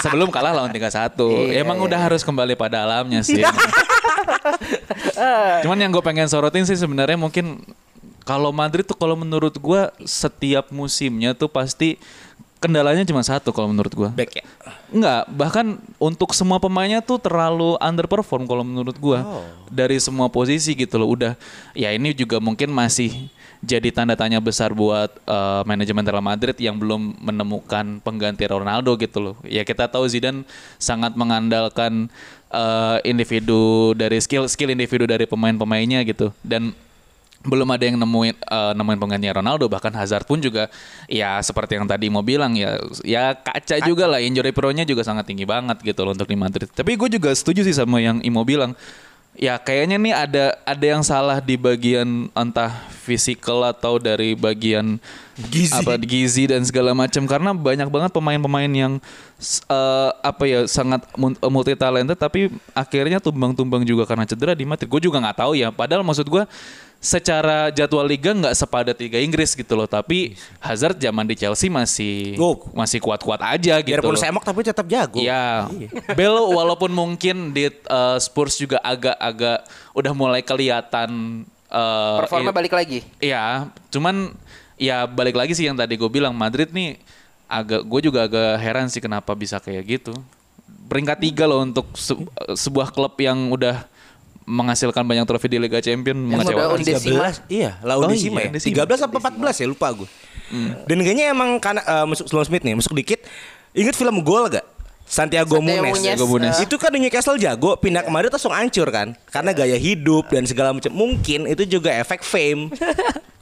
sebelum 0.00 0.28
kalah 0.32 0.56
lawan 0.56 0.72
3-1. 0.72 1.12
Iya, 1.52 1.60
Emang 1.60 1.76
iya. 1.78 1.86
udah 1.92 1.98
harus 2.00 2.24
kembali 2.24 2.56
pada 2.56 2.88
alamnya 2.88 3.20
sih. 3.28 3.44
Cuman 5.66 5.76
yang 5.76 5.92
gue 5.92 6.02
pengen 6.02 6.26
sorotin 6.26 6.64
sih 6.64 6.78
sebenarnya 6.78 7.20
mungkin 7.20 7.60
kalau 8.24 8.50
Madrid 8.54 8.86
tuh 8.86 8.96
kalau 8.96 9.16
menurut 9.16 9.54
gue 9.56 9.82
setiap 10.04 10.68
musimnya 10.70 11.32
tuh 11.32 11.48
pasti 11.48 11.96
kendalanya 12.60 13.08
cuma 13.08 13.24
satu 13.24 13.50
kalau 13.50 13.72
menurut 13.72 13.90
gue. 13.90 14.10
Back 14.12 14.44
ya. 14.44 14.44
Enggak, 14.92 15.22
bahkan 15.32 15.66
untuk 15.96 16.36
semua 16.36 16.60
pemainnya 16.60 17.00
tuh 17.00 17.16
terlalu 17.16 17.80
underperform 17.80 18.44
kalau 18.44 18.60
menurut 18.66 18.94
gua. 19.00 19.24
Dari 19.70 19.96
semua 20.02 20.28
posisi 20.28 20.76
gitu 20.76 21.00
loh. 21.00 21.08
Udah 21.14 21.32
ya 21.72 21.94
ini 21.94 22.12
juga 22.12 22.42
mungkin 22.42 22.68
masih 22.68 23.30
jadi 23.64 23.92
tanda 23.92 24.16
tanya 24.16 24.40
besar 24.42 24.76
buat 24.76 25.08
eh, 25.24 25.62
manajemen 25.64 26.04
Real 26.04 26.24
Madrid 26.24 26.56
yang 26.60 26.76
belum 26.76 27.16
menemukan 27.22 28.02
pengganti 28.04 28.44
Ronaldo 28.44 28.98
gitu 29.00 29.18
loh. 29.20 29.34
Ya 29.46 29.64
kita 29.64 29.88
tahu 29.88 30.04
Zidane 30.10 30.44
sangat 30.76 31.16
mengandalkan 31.16 32.12
eh, 32.52 32.98
individu 33.08 33.96
dari 33.96 34.20
skill 34.20 34.50
skill 34.50 34.74
individu 34.74 35.06
dari 35.08 35.24
pemain-pemainnya 35.24 36.02
gitu. 36.04 36.34
Dan 36.44 36.76
belum 37.40 37.68
ada 37.72 37.84
yang 37.88 37.96
nemuin 37.96 38.36
eh, 38.36 38.72
nemuin 38.76 38.98
penggantinya 39.00 39.34
Ronaldo 39.40 39.64
bahkan 39.72 39.92
Hazard 39.96 40.28
pun 40.28 40.44
juga 40.44 40.68
ya 41.08 41.40
seperti 41.40 41.80
yang 41.80 41.88
tadi 41.88 42.12
mau 42.12 42.20
bilang 42.20 42.52
ya 42.52 42.76
ya 43.00 43.32
kaca 43.32 43.80
juga 43.80 44.04
lah 44.04 44.20
injury 44.20 44.52
pro-nya 44.52 44.84
juga 44.84 45.00
sangat 45.00 45.24
tinggi 45.24 45.48
banget 45.48 45.80
gitu 45.80 46.04
loh 46.04 46.12
untuk 46.12 46.28
di 46.28 46.36
Madrid. 46.36 46.68
Tapi 46.68 47.00
gue 47.00 47.08
juga 47.16 47.32
setuju 47.32 47.64
sih 47.64 47.72
sama 47.72 48.00
yang 48.02 48.20
Imo 48.20 48.44
bilang. 48.44 48.76
Ya 49.38 49.56
kayaknya 49.56 49.96
nih 49.96 50.12
ada 50.12 50.44
ada 50.66 50.84
yang 50.84 51.06
salah 51.06 51.38
di 51.38 51.54
bagian 51.54 52.28
entah 52.34 52.74
physical 52.92 53.62
atau 53.62 53.96
dari 53.96 54.34
bagian 54.34 54.98
Gizi. 55.48 55.72
apa 55.72 55.96
gizi 55.96 56.50
dan 56.50 56.60
segala 56.66 56.92
macam 56.92 57.24
karena 57.24 57.54
banyak 57.56 57.88
banget 57.88 58.10
pemain-pemain 58.12 58.68
yang 58.68 58.92
eh, 59.70 60.10
apa 60.20 60.44
ya 60.44 60.66
sangat 60.68 61.06
multi 61.46 61.72
talented 61.78 62.18
tapi 62.18 62.52
akhirnya 62.74 63.22
tumbang-tumbang 63.22 63.86
juga 63.86 64.04
karena 64.04 64.28
cedera 64.28 64.52
di 64.52 64.66
Madrid. 64.66 64.90
Gue 64.90 65.00
juga 65.00 65.22
nggak 65.22 65.38
tahu 65.40 65.56
ya. 65.56 65.72
Padahal 65.72 66.04
maksud 66.04 66.26
gue 66.26 66.42
secara 67.00 67.72
jadwal 67.72 68.04
liga 68.04 68.30
nggak 68.30 68.52
sepadat 68.52 68.92
Liga 68.94 69.16
Inggris 69.16 69.52
gitu 69.52 69.72
loh. 69.72 69.88
Tapi 69.88 70.36
Hazard 70.60 70.94
zaman 70.94 71.24
di 71.24 71.32
Chelsea 71.32 71.66
masih 71.66 72.36
Oh. 72.36 72.60
masih 72.70 73.00
kuat-kuat 73.00 73.40
aja 73.40 73.80
gitu. 73.80 73.96
Biarpun 73.96 74.14
loh. 74.14 74.20
semok 74.20 74.44
tapi 74.44 74.60
tetap 74.60 74.84
jago. 74.84 75.16
Iya. 75.16 75.64
Bell 76.18 76.36
walaupun 76.46 76.92
mungkin 76.92 77.50
di 77.50 77.66
eh, 77.66 78.16
Spurs 78.18 78.54
juga 78.54 78.78
agak-agak 78.80 79.64
udah 79.90 80.12
mulai 80.12 80.44
kelihatan 80.44 81.42
eh, 81.66 82.16
Performa 82.20 82.52
i- 82.52 82.54
balik 82.54 82.72
lagi. 82.74 83.00
Iya, 83.18 83.64
cuman 83.88 84.36
ya 84.76 85.04
balik 85.04 85.34
lagi 85.34 85.52
sih 85.52 85.64
yang 85.64 85.74
tadi 85.74 85.96
gue 85.96 86.08
bilang 86.08 86.32
Madrid 86.32 86.68
nih 86.68 87.00
agak 87.46 87.82
gue 87.82 88.00
juga 88.02 88.24
agak 88.24 88.60
heran 88.60 88.86
sih 88.86 89.00
kenapa 89.00 89.32
bisa 89.32 89.56
kayak 89.56 89.82
gitu. 89.88 90.12
Peringkat 90.86 91.16
tiga 91.18 91.48
loh 91.48 91.62
untuk 91.62 91.88
se- 91.94 92.28
sebuah 92.52 92.90
klub 92.90 93.16
yang 93.16 93.48
udah 93.48 93.88
menghasilkan 94.50 95.06
banyak 95.06 95.22
trofi 95.24 95.46
di 95.46 95.56
Liga 95.56 95.78
Champions 95.78 96.18
Yang 96.18 96.26
udah 96.26 96.36
mengecewakan. 96.42 96.76
undesima. 96.76 97.26
13 97.30 97.54
iya 97.54 97.70
lah 97.80 97.94
Oh 97.96 98.10
iya, 98.10 98.26
ya? 98.26 98.50
Undesima. 98.50 98.82
13 98.82 99.06
apa 99.06 99.16
14 99.30 99.62
ya? 99.62 99.66
Lupa 99.70 99.88
gue 99.94 100.08
dan 100.84 100.98
kayaknya 100.98 101.30
emang 101.30 101.62
karena 101.62 101.78
eh, 101.80 102.04
masuk 102.04 102.26
Sloan 102.26 102.42
Smith 102.42 102.66
nih 102.66 102.74
masuk 102.74 102.90
dikit. 102.90 103.22
Inget 103.70 103.94
film 103.94 104.18
gol 104.20 104.50
gak 104.50 104.66
Santiago, 105.10 105.58
Santiago 105.58 105.66
Munes. 105.66 105.82
Munes. 105.82 105.98
Santiago 105.98 106.26
Munes. 106.30 106.56
Itu 106.62 106.78
kan 106.78 106.94
di 106.94 107.02
Newcastle 107.02 107.34
jago, 107.34 107.74
pindah 107.74 108.06
ke 108.06 108.10
Madrid 108.14 108.30
langsung 108.30 108.54
hancur 108.54 108.86
kan. 108.94 109.18
Karena 109.26 109.50
gaya 109.50 109.74
hidup 109.74 110.30
dan 110.30 110.46
segala 110.46 110.70
macam. 110.70 110.94
Mungkin 110.94 111.50
itu 111.50 111.66
juga 111.66 111.90
efek 111.98 112.22
fame. 112.22 112.70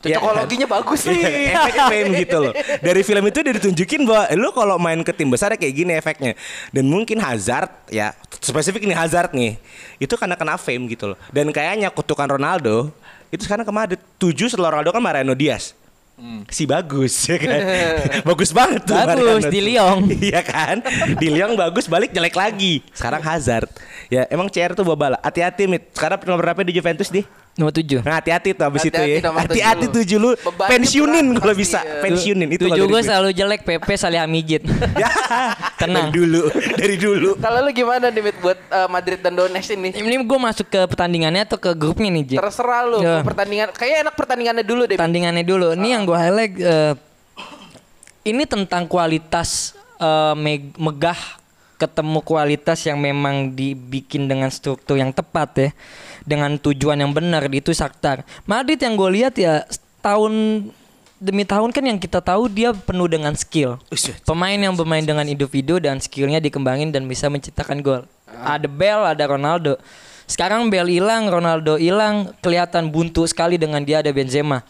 Ya 0.07 0.23
kan? 0.23 0.31
Cocokologinya 0.31 0.67
bagus 0.71 1.11
nih. 1.11 1.19
Iya, 1.19 1.59
efek 1.59 1.77
fame 1.91 2.11
gitu 2.23 2.37
loh. 2.39 2.55
Dari 2.55 3.03
film 3.03 3.25
itu 3.35 3.39
dia 3.43 3.55
ditunjukin 3.59 4.07
bahwa 4.07 4.31
eh, 4.31 4.39
lu 4.39 4.55
kalau 4.55 4.79
main 4.79 5.03
ke 5.03 5.11
tim 5.11 5.27
besar 5.27 5.51
ya 5.51 5.59
kayak 5.59 5.75
gini 5.75 5.91
efeknya. 5.99 6.39
Dan 6.71 6.87
mungkin 6.87 7.19
Hazard 7.19 7.67
ya 7.91 8.15
spesifik 8.39 8.87
nih 8.87 8.95
Hazard 8.95 9.35
nih. 9.35 9.59
Itu 9.99 10.15
karena 10.15 10.39
kena 10.39 10.55
fame 10.55 10.87
gitu 10.87 11.11
loh. 11.11 11.19
Dan 11.35 11.51
kayaknya 11.51 11.91
kutukan 11.91 12.31
Ronaldo 12.31 12.95
itu 13.35 13.43
sekarang 13.43 13.67
ke 13.67 13.75
Madrid. 13.75 14.01
Tujuh 14.23 14.47
setelah 14.47 14.79
Ronaldo 14.79 14.95
kan 14.95 15.03
Mariano 15.03 15.35
Diaz. 15.35 15.75
Si 16.51 16.67
bagus 16.67 17.15
ya 17.31 17.39
kan. 17.39 17.61
bagus 18.29 18.51
banget 18.51 18.83
tuh 18.83 18.95
Bagus, 18.99 19.47
Mariano 19.47 19.51
di. 19.55 19.61
Lyon. 19.63 20.01
Iya 20.29 20.43
kan? 20.43 20.77
Di 21.15 21.29
Lyon 21.31 21.55
bagus 21.55 21.87
balik 21.87 22.11
jelek 22.11 22.35
lagi. 22.35 22.83
Sekarang 22.91 23.23
Hazard. 23.23 23.71
Ya 24.09 24.25
emang 24.27 24.49
CR 24.49 24.73
tuh 24.73 24.83
bawa 24.83 24.97
bala. 24.97 25.19
Hati-hati 25.21 25.69
mit. 25.69 25.93
Sekarang 25.93 26.17
nomor 26.25 26.41
berapa 26.41 26.65
di 26.65 26.73
Juventus 26.73 27.09
di? 27.09 27.29
Nomor 27.55 27.77
tujuh. 27.77 28.01
Nah, 28.01 28.17
hati-hati 28.17 28.57
tuh 28.57 28.65
abis 28.65 28.83
itu 28.83 28.95
Hati-hati 28.95 29.13
ya. 29.15 29.29
nomor 29.29 29.41
Hati-hati 29.45 29.87
tujuh. 29.91 30.17
lu 30.17 30.31
Bebannya 30.33 30.71
pensiunin 30.73 31.27
kalau 31.37 31.53
bisa. 31.53 31.79
ya. 31.79 32.01
Pensiunin 32.01 32.49
itu 32.49 32.65
Tujuh 32.65 32.73
kalau 32.73 32.87
gue 32.89 33.01
selalu 33.03 33.29
jelek, 33.31 33.61
Pepe 33.63 33.95
Salih 33.95 34.17
Hamijit. 34.17 34.65
Ya. 34.97 35.13
Tenang. 35.77 36.09
Dari 36.09 36.17
dulu, 36.17 36.43
dari 36.75 36.97
dulu. 36.97 37.31
Kalau 37.37 37.59
lu 37.61 37.71
gimana 37.71 38.09
nih 38.09 38.23
Mit, 38.25 38.37
buat 38.41 38.57
eh, 38.57 38.89
Madrid 38.89 39.21
dan 39.21 39.37
Donetsk 39.37 39.75
ini? 39.75 39.89
Ini 39.93 40.17
gue 40.19 40.39
masuk 40.41 40.67
ke 40.67 40.81
pertandingannya 40.87 41.45
atau 41.45 41.55
ke 41.55 41.71
grupnya 41.71 42.09
nih, 42.11 42.25
Ji? 42.25 42.37
Terserah 42.37 42.83
lu 42.83 42.99
Ya. 42.99 43.21
pertandingan. 43.21 43.71
Kayaknya 43.71 43.99
enak 44.03 44.15
pertandingannya 44.15 44.65
dulu 44.65 44.83
deh. 44.85 44.97
Pertandingannya 44.97 45.45
dulu. 45.45 45.77
Ini 45.77 45.89
yang 45.91 46.03
gue 46.03 46.17
highlight 46.17 46.55
eh, 46.57 46.93
ini 48.25 48.43
tentang 48.45 48.85
kualitas 48.85 49.73
eh, 49.97 50.35
meg- 50.35 50.73
megah 50.75 51.19
ketemu 51.79 52.19
kualitas 52.27 52.83
yang 52.85 52.99
memang 52.99 53.55
dibikin 53.55 54.27
dengan 54.27 54.51
struktur 54.51 54.99
yang 54.99 55.15
tepat 55.15 55.49
ya. 55.57 55.71
Dengan 56.27 56.59
tujuan 56.59 56.99
yang 56.99 57.15
benar 57.15 57.47
itu 57.49 57.73
Shakhtar. 57.73 58.27
Madrid 58.45 58.77
yang 58.83 58.99
gue 58.99 59.11
lihat 59.23 59.39
ya 59.39 59.65
tahun 60.03 60.67
demi 61.19 61.43
tahun 61.43 61.75
kan 61.75 61.83
yang 61.83 61.99
kita 61.99 62.23
tahu 62.23 62.47
dia 62.47 62.71
penuh 62.75 63.11
dengan 63.11 63.35
skill. 63.35 63.79
Pemain 64.23 64.59
yang 64.59 64.75
bermain 64.75 65.03
dengan 65.03 65.27
individu 65.27 65.79
dan 65.83 65.99
skillnya 65.99 66.39
dikembangin 66.39 66.95
dan 66.95 67.07
bisa 67.07 67.27
menciptakan 67.31 67.79
gol. 67.83 68.03
Ada 68.29 68.71
Bell, 68.71 69.03
ada 69.07 69.25
Ronaldo. 69.27 69.79
Sekarang 70.29 70.69
Bell 70.69 70.87
hilang, 70.87 71.27
Ronaldo 71.33 71.81
hilang, 71.81 72.37
kelihatan 72.45 72.93
buntu 72.93 73.25
sekali 73.25 73.57
dengan 73.57 73.81
dia 73.81 74.05
ada 74.05 74.13
Benzema. 74.13 74.61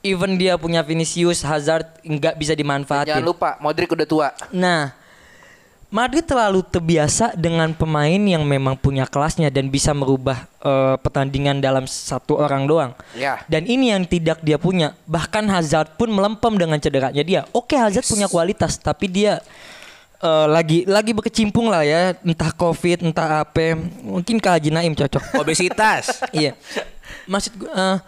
Even 0.00 0.40
dia 0.40 0.56
punya 0.56 0.80
Vinicius, 0.80 1.44
Hazard 1.44 1.84
nggak 2.00 2.38
bisa 2.40 2.56
dimanfaatin. 2.56 3.20
Jangan 3.20 3.26
lupa 3.26 3.60
Modric 3.60 3.92
udah 3.92 4.08
tua. 4.08 4.28
Nah, 4.48 4.96
Madrid 5.90 6.22
terlalu 6.22 6.62
terbiasa 6.62 7.34
dengan 7.34 7.74
pemain 7.74 8.22
yang 8.22 8.46
memang 8.46 8.78
punya 8.78 9.10
kelasnya 9.10 9.50
dan 9.50 9.66
bisa 9.66 9.90
merubah 9.90 10.46
eh, 10.62 10.94
pertandingan 11.02 11.58
dalam 11.58 11.82
satu 11.90 12.38
orang 12.38 12.70
doang. 12.70 12.92
Ya. 13.18 13.42
Dan 13.50 13.66
ini 13.66 13.90
yang 13.90 14.06
tidak 14.06 14.38
dia 14.38 14.54
punya. 14.54 14.94
Bahkan 15.10 15.50
Hazard 15.50 15.98
pun 15.98 16.14
melempem 16.14 16.54
dengan 16.54 16.78
cederanya 16.78 17.26
dia. 17.26 17.42
Oke 17.50 17.74
Hazard 17.74 18.06
punya 18.06 18.30
kualitas, 18.30 18.78
tapi 18.78 19.10
dia 19.10 19.42
eh, 20.22 20.46
lagi 20.46 20.86
lagi 20.86 21.10
berkecimpung 21.10 21.66
lah 21.66 21.82
ya, 21.82 22.14
entah 22.22 22.54
covid, 22.54 23.02
entah 23.02 23.42
apa. 23.42 23.74
Mungkin 24.06 24.38
ke 24.38 24.46
Haji 24.46 24.70
Naim 24.70 24.94
cocok. 24.94 25.42
Obesitas. 25.42 26.22
iya. 26.30 26.54
Maksud 27.26 27.66
gue 27.66 27.66
eh, 27.66 27.98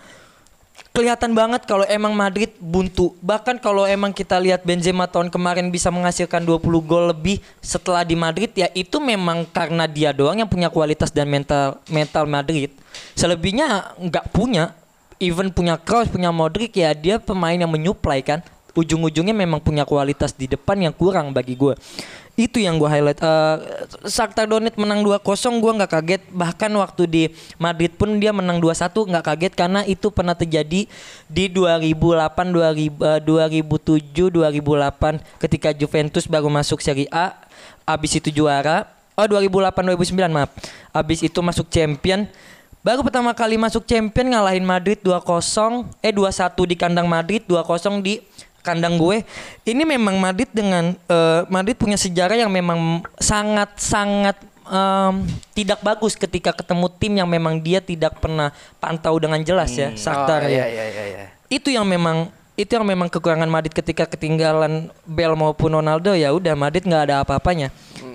kelihatan 0.93 1.33
banget 1.33 1.65
kalau 1.65 1.89
emang 1.89 2.13
Madrid 2.13 2.53
buntu. 2.61 3.17
Bahkan 3.25 3.59
kalau 3.59 3.89
emang 3.89 4.13
kita 4.13 4.37
lihat 4.39 4.63
Benzema 4.63 5.09
tahun 5.09 5.33
kemarin 5.33 5.73
bisa 5.73 5.89
menghasilkan 5.89 6.45
20 6.45 6.61
gol 6.85 7.11
lebih 7.11 7.41
setelah 7.65 8.05
di 8.05 8.15
Madrid 8.15 8.53
ya 8.53 8.69
itu 8.77 9.01
memang 9.01 9.49
karena 9.49 9.89
dia 9.89 10.13
doang 10.13 10.39
yang 10.39 10.49
punya 10.49 10.69
kualitas 10.69 11.09
dan 11.11 11.27
mental 11.27 11.81
mental 11.89 12.29
Madrid. 12.29 12.71
Selebihnya 13.17 13.97
nggak 13.99 14.31
punya. 14.31 14.77
Even 15.23 15.55
punya 15.55 15.79
Kroos, 15.79 16.11
punya 16.11 16.35
Modric 16.35 16.75
ya 16.75 16.91
dia 16.99 17.23
pemain 17.23 17.55
yang 17.55 17.71
menyuplai 17.71 18.27
kan. 18.27 18.43
Ujung-ujungnya 18.75 19.31
memang 19.31 19.63
punya 19.63 19.87
kualitas 19.87 20.35
di 20.35 20.51
depan 20.51 20.83
yang 20.83 20.91
kurang 20.91 21.31
bagi 21.31 21.55
gue. 21.55 21.79
Itu 22.33 22.65
yang 22.65 22.81
gue 22.81 22.89
highlight. 22.89 23.21
Eh 23.21 23.57
Shakhtar 24.09 24.49
Donetsk 24.49 24.81
menang 24.81 25.05
2-0 25.05 25.21
gue 25.61 25.73
nggak 25.77 25.93
kaget. 25.93 26.23
Bahkan 26.33 26.73
waktu 26.81 27.03
di 27.05 27.23
Madrid 27.61 27.93
pun 27.93 28.17
dia 28.17 28.33
menang 28.33 28.57
2-1 28.57 28.89
nggak 28.89 29.25
kaget 29.25 29.53
karena 29.53 29.81
itu 29.85 30.09
pernah 30.09 30.33
terjadi 30.33 30.89
di 31.29 31.45
2008, 31.53 32.49
2000, 32.49 32.97
eh, 33.05 33.21
2007, 33.21 34.33
2008 34.33 35.21
ketika 35.37 35.77
Juventus 35.77 36.25
baru 36.25 36.49
masuk 36.49 36.81
Serie 36.81 37.09
A. 37.13 37.37
Abis 37.85 38.17
itu 38.17 38.33
juara. 38.33 38.89
Oh 39.13 39.29
2008, 39.29 39.85
2009 39.93 40.33
maaf. 40.33 40.51
Abis 40.89 41.21
itu 41.21 41.37
masuk 41.45 41.69
Champion. 41.69 42.25
Baru 42.83 43.07
pertama 43.07 43.31
kali 43.31 43.55
masuk 43.55 43.87
Champion 43.87 44.35
ngalahin 44.35 44.67
Madrid 44.67 44.99
2-0 45.05 45.87
eh 46.03 46.11
2-1 46.11 46.67
di 46.67 46.75
kandang 46.75 47.07
Madrid, 47.07 47.45
2-0 47.47 48.03
di 48.03 48.19
kandang 48.63 48.97
gue. 48.97 49.27
Ini 49.67 49.83
memang 49.83 50.17
Madrid 50.17 50.49
dengan 50.55 50.95
eh, 50.95 51.41
Madrid 51.51 51.77
punya 51.77 51.99
sejarah 51.99 52.39
yang 52.39 52.51
memang 52.51 53.03
sangat 53.19 53.77
sangat 53.77 54.37
em, 54.67 55.15
tidak 55.53 55.83
bagus 55.83 56.15
ketika 56.15 56.55
ketemu 56.55 56.87
tim 56.97 57.13
yang 57.19 57.29
memang 57.29 57.59
dia 57.61 57.83
tidak 57.83 58.23
pernah 58.23 58.55
pantau 58.79 59.19
dengan 59.19 59.43
jelas 59.43 59.75
ya, 59.75 59.93
Shakhtar 59.93 60.47
oh, 60.47 60.51
ya. 60.51 60.65
iya, 60.65 60.67
iya, 60.71 60.85
iya, 60.89 61.05
iya. 61.05 61.27
Itu 61.53 61.69
yang 61.69 61.85
memang 61.85 62.33
itu 62.53 62.69
yang 62.73 62.85
memang 62.85 63.09
kekurangan 63.09 63.49
Madrid 63.49 63.73
ketika 63.73 64.05
ketinggalan 64.05 64.93
Bell 65.09 65.33
maupun 65.35 65.73
Ronaldo 65.73 66.13
ya 66.13 66.31
udah 66.33 66.53
Madrid 66.57 66.85
nggak 66.85 67.05
ada 67.11 67.17
apa-apanya. 67.25 67.73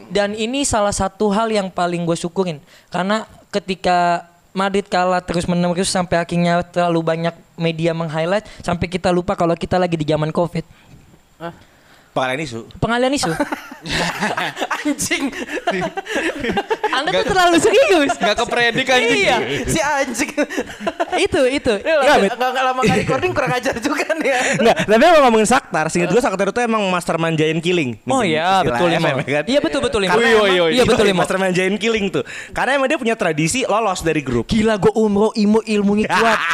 Dan 0.07 0.39
ini 0.39 0.63
salah 0.63 0.95
satu 0.95 1.27
hal 1.35 1.51
yang 1.51 1.67
paling 1.67 2.07
gue 2.07 2.15
syukurin 2.15 2.63
karena 2.87 3.27
ketika 3.51 4.23
Madrid 4.55 4.87
kalah 4.87 5.19
terus 5.19 5.45
menerus 5.45 5.91
sampai 5.91 6.17
akhirnya 6.23 6.63
terlalu 6.63 7.03
banyak 7.03 7.35
media 7.57 7.91
meng-highlight 7.91 8.45
sampai 8.61 8.87
kita 8.87 9.09
lupa 9.09 9.33
kalau 9.33 9.53
kita 9.53 9.75
lagi 9.75 9.97
di 9.97 10.05
zaman 10.05 10.29
Covid. 10.29 10.63
Pengalian 12.17 12.41
isu. 12.41 12.59
Pengalian 12.81 13.13
isu. 13.13 13.29
Anjing. 14.81 15.29
Anda 16.89 17.09
tuh 17.13 17.25
terlalu 17.29 17.61
serius. 17.61 18.09
Nggak 18.17 18.37
kepredik 18.41 18.89
anjing. 18.89 19.21
Iya, 19.21 19.37
si 19.69 19.77
anjing. 19.77 20.33
itu 21.21 21.41
itu. 21.45 21.73
Ini 21.77 21.93
lama- 21.93 22.25
Nggak 22.25 22.49
nggak 22.57 22.65
lama 22.65 22.81
kali 22.81 22.97
recording 23.05 23.31
kurang 23.37 23.53
ajar 23.53 23.77
juga 23.77 24.17
nih 24.17 24.33
ya. 24.33 24.39
Enggak, 24.57 24.75
tapi 24.89 25.03
emang 25.05 25.23
ngomongin 25.29 25.45
Saktar, 25.45 25.85
singkat 25.93 26.09
gue 26.09 26.17
Saktar 26.17 26.49
itu 26.49 26.57
emang 26.57 26.81
mastermind 26.89 27.37
giant 27.37 27.61
killing. 27.61 28.01
Oh 28.09 28.25
iya, 28.25 28.65
betul 28.65 28.89
ya 28.89 28.97
kan? 28.97 29.13
Iya 29.45 29.59
betul 29.61 29.79
betul 29.85 29.99
wih. 30.01 30.09
Iya 30.73 30.83
betul 30.89 31.05
Imo. 31.05 31.21
Mastermind 31.21 31.53
giant 31.53 31.77
killing 31.77 32.09
tuh. 32.09 32.25
Karena 32.49 32.81
emang 32.81 32.89
dia 32.89 32.97
punya 32.97 33.13
tradisi 33.13 33.61
lolos 33.61 34.01
dari 34.01 34.25
grup. 34.25 34.49
Gila 34.49 34.81
gue 34.81 34.93
umroh 34.97 35.37
Imo 35.37 35.61
ilmunya 35.61 36.09
kuat. 36.09 36.39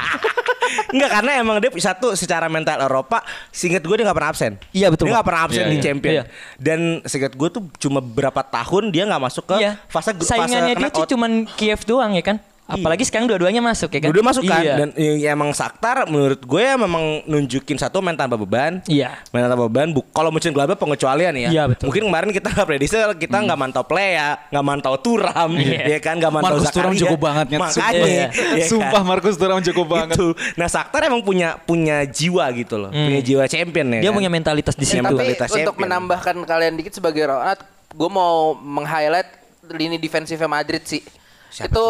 Enggak 0.93 1.09
karena 1.09 1.31
emang 1.39 1.57
dia 1.59 1.71
satu 1.73 2.13
secara 2.13 2.47
mental 2.47 2.77
Eropa 2.81 3.21
singkat 3.49 3.81
gue 3.81 3.95
dia 3.99 4.05
nggak 4.05 4.17
pernah 4.17 4.31
absen. 4.31 4.53
Iya, 4.71 4.87
betul, 4.93 5.09
Dia 5.09 5.13
nggak 5.19 5.27
pernah 5.27 5.41
absen 5.45 5.63
Iya, 5.63 5.69
di 5.69 5.77
iya. 5.77 5.83
champion. 5.83 6.13
Iya. 6.13 6.23
Dan 6.59 6.79
singkat 7.03 7.33
gue 7.33 7.49
tuh 7.49 7.63
cuma 7.79 7.99
berapa 7.99 8.41
tahun 8.41 8.83
dia 8.93 9.03
nggak 9.05 9.23
masuk 9.23 9.43
ke 9.49 9.55
Iya. 9.59 9.71
fase 9.87 10.11
Saingannya 10.19 10.73
fase 10.75 10.81
dia 10.81 10.89
tuh 10.89 11.07
cuman 11.09 11.31
Kiev 11.57 11.81
doang 11.83 12.13
ya 12.15 12.23
kan? 12.23 12.37
Apalagi 12.63 13.03
sekarang 13.03 13.27
dua-duanya 13.27 13.59
masuk 13.59 13.91
ya 13.91 13.99
kan? 13.99 14.07
Dua-dua 14.07 14.25
masuk 14.25 14.43
kan 14.43 14.63
Iya. 14.63 14.75
dan 14.77 14.89
ya, 14.95 15.29
emang 15.29 15.51
Saktar 15.51 16.07
menurut 16.07 16.39
gue 16.39 16.63
ya 16.63 16.73
memang 16.73 17.03
nunjukin 17.23 17.75
satu 17.75 17.99
main 17.99 18.15
tanpa 18.15 18.33
beban. 18.33 18.79
Iya. 18.85 19.19
Main 19.29 19.45
tanpa 19.45 19.67
beban. 19.67 19.91
Bu- 19.91 20.07
Kalau 20.09 20.31
muncul 20.31 20.47
Gladbach 20.49 20.79
pengecualian 20.79 21.35
ya. 21.37 21.49
Iya, 21.51 21.63
betul. 21.67 21.91
Mungkin 21.91 22.03
kemarin 22.07 22.29
kita 22.31 22.47
nggak 22.49 22.63
prediksi 22.65 22.95
kita 23.19 23.37
nggak 23.37 23.59
mantau 23.59 23.83
play 23.83 24.15
ya, 24.15 24.39
nggak 24.47 24.63
mantau 24.63 24.95
Turam, 24.95 25.51
Iya. 25.53 25.79
ya 25.93 25.99
kan 25.99 26.15
nggak 26.15 26.31
mantau 26.31 26.55
Markus 26.55 26.71
Zakaria. 26.71 27.01
cukup 27.03 27.19
banget 27.21 27.45
Nyet. 27.49 27.59
Makanya, 27.59 27.99
Iya. 27.99 28.23
ya 28.23 28.27
kan? 28.31 28.57
Sumpah 28.63 29.01
Markus 29.03 29.35
Thuram 29.35 29.59
cukup 29.61 29.87
banget. 29.89 30.15
Itu. 30.17 30.27
Nah 30.55 30.67
Saktar 30.67 31.01
emang 31.03 31.19
punya 31.19 31.59
punya 31.59 32.07
jiwa 32.07 32.47
gitu 32.53 32.75
loh, 32.77 32.89
punya 32.89 33.19
jiwa 33.19 33.43
champion 33.45 33.87
ya. 33.91 33.99
Dia 33.99 34.09
kan? 34.09 34.15
punya 34.15 34.29
mentalitas 34.29 34.73
di 34.73 34.81
Punya 34.81 34.93
situ. 34.93 35.03
Tapi 35.03 35.11
mentalitas 35.11 35.49
untuk 35.49 35.59
champion. 35.67 35.83
menambahkan 35.83 36.35
kalian 36.41 36.73
dikit 36.73 36.93
sebagai 36.93 37.27
Ronald, 37.27 37.59
gue 37.91 38.09
mau 38.09 38.55
meng-highlight 38.55 39.29
lini 39.69 39.97
defensifnya 39.97 40.47
Madrid 40.47 40.81
sih. 40.81 41.03
Itu 41.53 41.85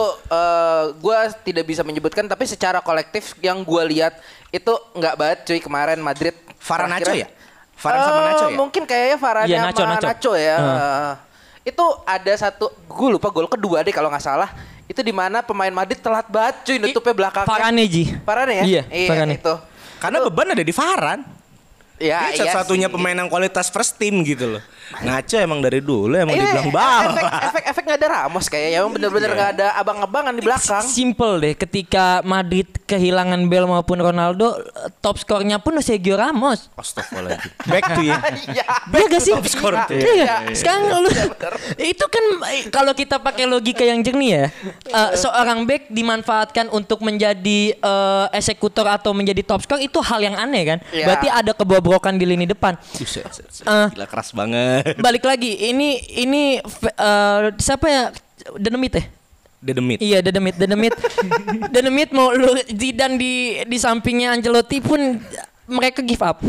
gue 1.00 1.18
tidak 1.44 1.64
bisa 1.64 1.82
menyebutkan, 1.82 2.28
tapi 2.28 2.44
secara 2.44 2.80
kolektif 2.80 3.32
yang 3.40 3.64
gue 3.64 3.84
lihat 3.88 4.20
itu 4.50 4.70
nggak 4.92 5.16
banget 5.16 5.38
cuy 5.48 5.60
kemarin 5.60 6.00
Madrid. 6.00 6.36
Varane 6.60 7.00
Nacho 7.00 7.12
ya? 7.12 7.28
Sama 7.76 7.96
Eh, 7.96 8.26
Nacho 8.28 8.46
ya? 8.48 8.56
Mungkin 8.56 8.84
kayaknya 8.84 9.18
Varane 9.18 9.48
Iya, 9.48 9.58
sama 9.60 9.68
Nacho, 9.68 9.84
Nacho, 9.84 10.08
Nacho. 10.08 10.32
ya. 10.36 10.58
Eh, 10.60 11.14
itu 11.64 11.86
ada 12.04 12.34
satu, 12.36 12.66
gue 12.72 13.10
lupa 13.10 13.28
gol 13.28 13.48
kedua 13.48 13.84
deh 13.84 13.92
kalau 13.92 14.12
nggak 14.12 14.24
salah. 14.24 14.52
Itu 14.84 15.00
di 15.00 15.16
mana 15.16 15.40
pemain 15.40 15.72
Madrid 15.72 16.00
telat 16.00 16.28
banget 16.28 16.56
cuy 16.64 16.78
nutupnya 16.78 17.16
belakangnya. 17.16 17.48
Varane 17.48 17.84
Ji. 17.88 18.04
Varane 18.24 18.54
ya? 18.60 18.64
Iya, 18.68 18.84
Varane. 19.08 19.34
itu. 19.40 19.54
Karena 20.00 20.18
beban 20.20 20.52
ada 20.52 20.64
di 20.64 20.74
Varan. 20.76 21.20
Ya, 21.96 22.28
Dia 22.28 22.36
iya 22.36 22.52
satu-satunya 22.52 22.88
sih. 22.88 22.94
pemain 22.94 23.16
yang 23.16 23.28
kualitas 23.28 23.70
first 23.70 23.96
team 23.96 24.22
gitu 24.22 24.50
loh. 24.50 24.64
Ngaco 24.94 25.38
emang 25.38 25.58
dari 25.58 25.80
dulu 25.80 26.12
emang 26.12 26.32
Ini 26.32 26.44
dibilang 26.44 26.68
efek, 26.68 26.76
bal. 26.76 27.04
efek, 27.48 27.64
efek 27.66 27.84
nggak 27.84 27.98
ada 27.98 28.08
Ramos 28.12 28.46
kayaknya, 28.46 28.78
emang 28.78 28.92
bener-bener 28.92 29.26
Iya. 29.26 29.36
nggak 29.36 29.52
ada 29.56 29.68
abang-abangan 29.76 30.34
di 30.34 30.42
belakang. 30.42 30.84
Simple 30.84 31.34
deh 31.40 31.54
ketika 31.56 32.06
Madrid 32.22 32.68
kehilangan 32.84 33.48
Bell 33.48 33.66
maupun 33.66 33.96
Ronaldo 33.98 34.54
eh, 34.54 34.92
top 35.00 35.18
skornya 35.18 35.58
pun 35.58 35.80
Sergio 35.80 36.14
Ramos. 36.14 36.68
Astagfirullahaladzim. 36.74 37.52
Back 37.64 37.84
to 37.90 38.02
ya. 38.02 38.18
Iya. 38.52 38.66
Iya 38.92 39.06
gak 39.08 39.22
sih? 39.22 39.34
top 39.34 39.48
scorer 39.48 39.80
tuh. 39.88 39.96
Iya 39.96 40.04
gak? 40.04 40.18
iya. 40.20 40.36
Sekarang 40.52 40.82
lu 41.00 41.10
itu 41.80 42.06
kan 42.06 42.26
eh, 42.50 42.64
kalau 42.68 42.92
kita 42.92 43.18
pakai 43.18 43.46
logika 43.46 43.82
yang 43.82 44.02
jernih 44.02 44.30
ya, 44.30 44.46
eh, 44.84 45.12
seorang 45.16 45.64
back 45.64 45.88
dimanfaatkan 45.88 46.68
untuk 46.70 47.00
menjadi 47.00 47.74
eh, 47.74 48.26
eksekutor 48.32 48.86
atau 48.86 49.14
menjadi 49.14 49.42
top 49.42 49.64
skor 49.64 49.80
itu 49.80 49.98
hal 50.00 50.20
yang 50.20 50.36
aneh 50.36 50.64
kan? 50.68 50.80
Iya. 50.92 51.06
Berarti 51.08 51.28
ada 51.30 51.52
kebobrokan 51.84 52.16
di 52.16 52.24
lini 52.24 52.48
depan. 52.48 52.80
Eh. 52.80 53.88
Gila 53.92 54.08
keras 54.08 54.32
banget. 54.32 54.96
Balik 55.04 55.28
lagi, 55.28 55.52
ini 55.68 56.00
ini 56.16 56.64
eh, 56.96 57.40
siapa 57.60 57.86
ya? 57.92 58.04
Denemit 58.56 58.96
ya? 58.96 59.04
Dedemit. 59.64 60.00
Iya, 60.00 60.20
Dedemit, 60.24 60.56
Dedemit. 60.56 60.96
Dedemit 61.76 62.12
mau 62.16 62.32
lu 62.32 62.52
Zidane 62.68 63.16
di 63.16 63.60
di 63.64 63.78
sampingnya 63.80 64.36
Ancelotti 64.36 64.84
pun 64.84 65.20
mereka 65.68 66.04
give 66.04 66.20
up. 66.20 66.44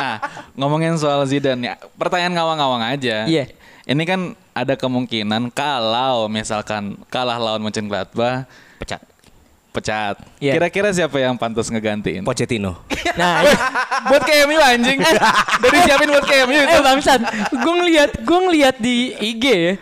Nah, 0.00 0.18
ngomongin 0.58 0.98
soal 0.98 1.22
Zidane 1.26 1.70
ya, 1.70 1.74
pertanyaan 1.94 2.34
ngawang-ngawang 2.34 2.82
aja. 2.82 3.26
Iya. 3.26 3.50
Ini 3.86 4.02
kan 4.06 4.34
ada 4.54 4.74
kemungkinan 4.74 5.50
kalau 5.54 6.26
misalkan 6.30 6.98
kalah 7.10 7.38
lawan 7.38 7.62
Mönchengladbach 7.62 8.46
Pecat. 8.78 9.02
Pecat. 9.70 10.18
Iya. 10.38 10.58
Kira-kira 10.58 10.90
siapa 10.90 11.16
yang 11.16 11.34
pantas 11.34 11.70
ngegantiin? 11.70 12.22
Pochettino. 12.22 12.78
Nah, 13.10 13.42
buat 14.06 14.22
KMU 14.22 14.54
anjing. 14.56 15.02
Dari 15.66 15.78
siapin 15.82 16.08
buat 16.08 16.22
KMU 16.22 16.52
itu. 16.54 16.70
eh 16.70 16.80
bangsat, 16.80 17.20
gue 17.50 17.74
ngeliat, 17.74 18.10
gue 18.22 18.38
ngeliat 18.38 18.76
di 18.78 18.96
IG 19.18 19.44
ya. 19.50 19.74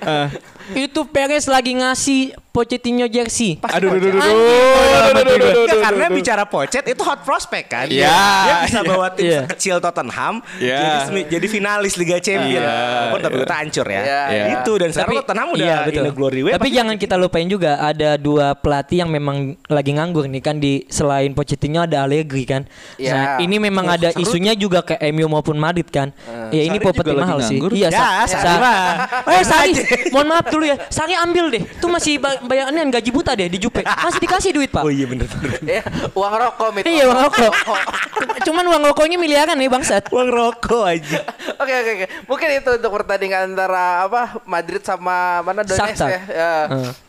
Itu 0.71 1.07
Perez 1.07 1.47
lagi 1.47 1.73
ngasih 1.73 2.21
Pochettino 2.49 3.07
jersey. 3.07 3.55
Aduh, 3.63 3.95
aduh, 3.95 4.11
aduh, 4.11 4.19
aduh, 4.19 4.35
aduh, 4.35 5.13
aduh, 5.15 5.35
aduh, 5.39 5.51
aduh, 5.63 5.79
karena 5.79 6.05
aduh. 6.05 6.17
bicara 6.17 6.43
Pochet 6.43 6.83
itu 6.83 7.03
hot 7.03 7.23
prospect 7.23 7.71
kan. 7.71 7.87
Iya, 7.87 8.11
Dia 8.11 8.55
bisa 8.67 8.81
bawa 8.83 9.07
tim 9.15 9.31
Iya. 9.31 9.41
sekecil 9.47 9.77
Tottenham 9.79 10.43
Iya. 10.59 11.07
jadi 11.07 11.21
jadi 11.31 11.47
finalis 11.47 11.95
Liga 11.95 12.19
Champions. 12.19 12.59
Iya, 12.59 12.75
Walaupun 13.07 13.21
tapi 13.23 13.37
iya. 13.37 13.45
udah 13.47 13.57
hancur 13.57 13.87
ya. 13.87 14.03
Iya, 14.03 14.21
iya. 14.27 14.45
Itu 14.59 14.73
dan 14.75 14.89
sekarang 14.91 15.15
Tottenham 15.23 15.49
udah 15.55 15.63
iya, 15.63 15.77
betul. 15.87 16.03
in 16.03 16.11
a 16.11 16.13
glory 16.13 16.41
way. 16.43 16.53
Tapi 16.53 16.61
pasti- 16.65 16.77
jangan 16.77 16.95
kita 16.99 17.15
lupain 17.15 17.47
juga 17.47 17.73
ada 17.79 18.11
dua 18.19 18.47
pelatih 18.53 18.97
yang 18.99 19.11
memang 19.13 19.37
lagi 19.65 19.91
nganggur 19.95 20.27
nih 20.27 20.43
kan 20.43 20.57
di 20.59 20.83
selain 20.89 21.31
Pochettino 21.33 21.87
ada 21.87 22.03
Allegri 22.03 22.43
kan. 22.43 22.67
Iya. 22.99 23.13
Nah, 23.15 23.25
ini 23.39 23.57
memang 23.61 23.87
ada 23.87 24.11
isunya 24.19 24.59
juga 24.59 24.83
ke 24.83 24.99
MU 25.09 25.31
maupun 25.31 25.55
Madrid 25.55 25.87
kan. 25.87 26.11
ya 26.49 26.65
ini 26.65 26.81
lagi 26.81 27.15
mahal 27.15 27.39
sih. 27.39 27.61
nganggur. 27.61 27.71
Iya, 27.71 27.89
Ya, 27.89 28.25
Sa- 28.25 28.27
Sarri 28.27 28.51
Sa- 28.51 28.59
mah. 28.59 28.83
Eh, 29.31 29.43
Sari, 29.45 29.73
mohon 30.13 30.27
maaf 30.27 30.47
dulu 30.59 30.67
ya. 30.67 30.77
Sari 30.89 31.15
ambil 31.15 31.45
deh. 31.49 31.63
Itu 31.63 31.87
masih 31.87 32.19
ba- 32.19 32.43
bayarannya 32.43 32.91
gaji 32.91 33.11
buta 33.11 33.33
deh 33.33 33.47
di 33.47 33.57
Jupe. 33.57 33.87
Masih 33.87 34.19
dikasih 34.19 34.51
duit, 34.51 34.69
Pak. 34.69 34.83
Oh 34.83 34.91
iya 34.91 35.07
bener 35.07 35.31
bener. 35.31 35.61
Ya, 35.79 35.83
uang 36.11 36.35
rokok 36.35 36.69
mit. 36.75 36.83
Iya 36.83 37.07
uang 37.07 37.21
rokok. 37.25 37.53
Cuman 38.47 38.65
uang 38.67 38.83
rokoknya 38.85 39.17
miliaran 39.17 39.55
nih 39.55 39.71
bangsat. 39.71 40.11
Uang 40.11 40.29
rokok 40.29 40.85
aja. 40.85 41.23
Oke 41.63 41.75
oke 41.75 41.91
oke. 41.93 42.07
Mungkin 42.27 42.49
itu 42.55 42.71
untuk 42.79 42.93
pertandingan 42.95 43.41
antara 43.51 44.07
apa 44.07 44.39
Madrid 44.47 44.81
sama 44.81 45.43
mana 45.43 45.63
Donetsk 45.63 46.07
ya. 46.07 46.21
Ya. 46.27 46.53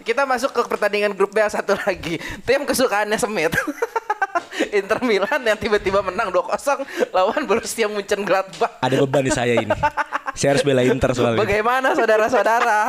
Kita 0.02 0.26
masuk 0.26 0.52
ke 0.52 0.62
pertandingan 0.66 1.14
grup 1.14 1.32
B 1.32 1.40
yang 1.40 1.50
satu 1.50 1.78
lagi. 1.78 2.18
Tim 2.44 2.66
kesukaannya 2.66 3.16
Semit. 3.16 3.54
Inter 4.80 5.00
Milan 5.04 5.42
yang 5.44 5.58
tiba-tiba 5.58 6.02
menang 6.04 6.32
2-0 6.32 7.14
lawan 7.16 7.46
Borussia 7.46 7.88
Mönchengladbach. 7.90 8.80
Ada 8.82 8.96
beban 9.02 9.24
di 9.26 9.32
saya 9.34 9.54
ini. 9.60 9.74
Saya 10.38 10.56
harus 10.56 10.64
bela 10.64 10.84
Inter 10.86 11.12
soalnya. 11.14 11.40
Bagaimana 11.42 11.96
saudara-saudara? 11.96 12.80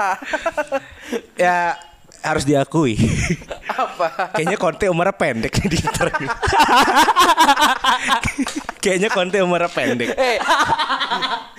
Ya 1.34 1.74
harus 2.22 2.46
diakui. 2.46 2.94
apa? 3.66 4.30
Kayaknya 4.38 4.58
Conte 4.60 4.86
umurnya 4.86 5.10
pendek 5.10 5.58
di 5.66 5.74
Inter. 5.74 6.06
Kayaknya 8.80 9.08
Conte 9.12 9.36
umurnya 9.44 9.68
pendek. 9.68 10.08
Eh, 10.16 10.40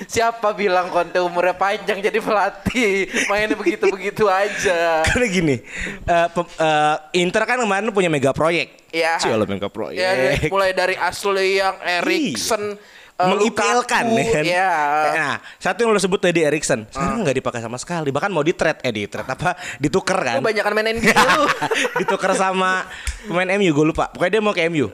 siapa 0.05 0.57
bilang 0.57 0.89
Conte 0.89 1.21
umurnya 1.21 1.53
panjang 1.53 2.01
jadi 2.01 2.17
pelatih? 2.17 3.05
Mainnya 3.29 3.53
begitu-begitu 3.53 4.25
aja. 4.25 4.99
Karena 5.07 5.25
gini, 5.29 5.55
eh, 6.03 6.27
pem- 6.33 6.55
eh, 6.57 6.95
Inter 7.21 7.43
kan 7.45 7.61
kemarin 7.61 7.93
punya 7.93 8.09
mega 8.09 8.33
proyek. 8.33 8.89
Iya. 8.89 9.21
Ciola 9.21 9.45
mega 9.45 9.69
proyek. 9.69 10.01
Ya, 10.01 10.11
mulai 10.49 10.73
dari 10.73 10.97
Ashley 10.97 11.61
yang 11.61 11.77
Erikson 11.79 12.75
mengipilkan 13.21 14.05
ya 14.17 14.25
kan. 14.33 14.43
ya. 14.43 14.73
Nah, 15.13 15.33
satu 15.61 15.85
yang 15.85 15.93
lo 15.93 16.01
sebut 16.01 16.17
tadi 16.17 16.41
Erikson. 16.41 16.89
Sekarang 16.89 17.21
nggak 17.21 17.37
dipakai 17.37 17.61
sama 17.61 17.77
sekali. 17.77 18.09
Bahkan 18.09 18.33
mau 18.33 18.41
di 18.41 18.57
trade, 18.57 18.81
eh 18.81 18.89
di 18.89 19.05
trade 19.05 19.29
apa? 19.29 19.53
Ditukar 19.77 20.17
kan? 20.25 20.35
Lu 20.41 20.45
banyak 20.45 20.63
main 20.73 20.97
NBA 20.97 21.13
lu. 21.37 21.45
ditukar 22.01 22.33
sama 22.33 22.81
pemain 23.29 23.45
MU 23.61 23.69
gue 23.69 23.85
lupa. 23.85 24.09
Pokoknya 24.09 24.31
dia 24.33 24.41
mau 24.41 24.51
ke 24.51 24.65
MU. 24.67 24.89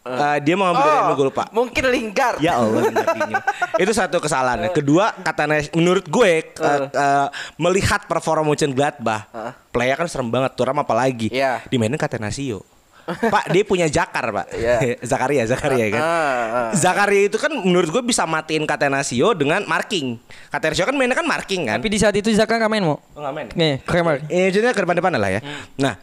Eh, 0.00 0.36
dia 0.40 0.56
mau 0.56 0.72
ngambil 0.72 0.80
dari 0.80 1.00
MU 1.04 1.12
gue 1.12 1.26
lupa. 1.28 1.44
mungkin 1.52 1.84
Lingard. 1.92 2.40
Ya 2.40 2.56
Allah. 2.56 2.88
Itu 3.82 3.92
satu 3.92 4.16
kesalahan. 4.16 4.72
Kedua 4.72 5.12
katanya 5.20 5.60
menurut 5.76 6.08
gue 6.08 6.32
eh, 6.40 6.80
eh, 6.88 7.26
melihat 7.60 8.08
performa 8.08 8.40
Mönchengladbach, 8.40 9.28
play 9.68 9.92
kan 9.92 10.08
serem 10.08 10.32
banget 10.32 10.56
tuh 10.56 10.64
apa 10.64 10.94
lagi. 10.96 11.28
Iya. 11.28 11.60
Dimainin 11.68 12.00
Catenaccio. 12.00 12.64
Pak 13.34 13.50
dia 13.50 13.64
punya 13.66 13.86
Jakar 13.90 14.30
pak 14.30 14.46
Iya. 14.54 14.94
Zakaria 15.10 15.42
Zakaria 15.48 15.88
kan 15.90 16.02
Ah, 16.04 16.06
ah. 16.06 16.70
Zakaria 16.76 17.26
itu 17.26 17.40
kan 17.42 17.50
menurut 17.50 17.90
gue 17.90 18.02
bisa 18.06 18.22
matiin 18.28 18.62
Catenaccio 18.68 19.34
dengan 19.34 19.64
marking 19.66 20.20
Catenaccio 20.52 20.86
kan 20.86 20.94
mainnya 20.94 21.18
kan 21.18 21.26
marking 21.26 21.66
kan 21.66 21.82
Tapi 21.82 21.90
di 21.90 21.98
saat 21.98 22.14
itu 22.14 22.30
Zaka 22.30 22.60
nggak 22.60 22.70
main 22.70 22.84
mau. 22.86 23.00
Oh, 23.16 23.20
nggak 23.24 23.34
main? 23.34 23.46
Nih, 23.56 23.74
Kramer. 23.82 24.22
Eh, 24.30 24.52
jadinya 24.54 24.70
ke 24.70 24.82
depan-depan 24.84 25.10
lah 25.18 25.30
ya. 25.32 25.40
Nah, 25.80 25.94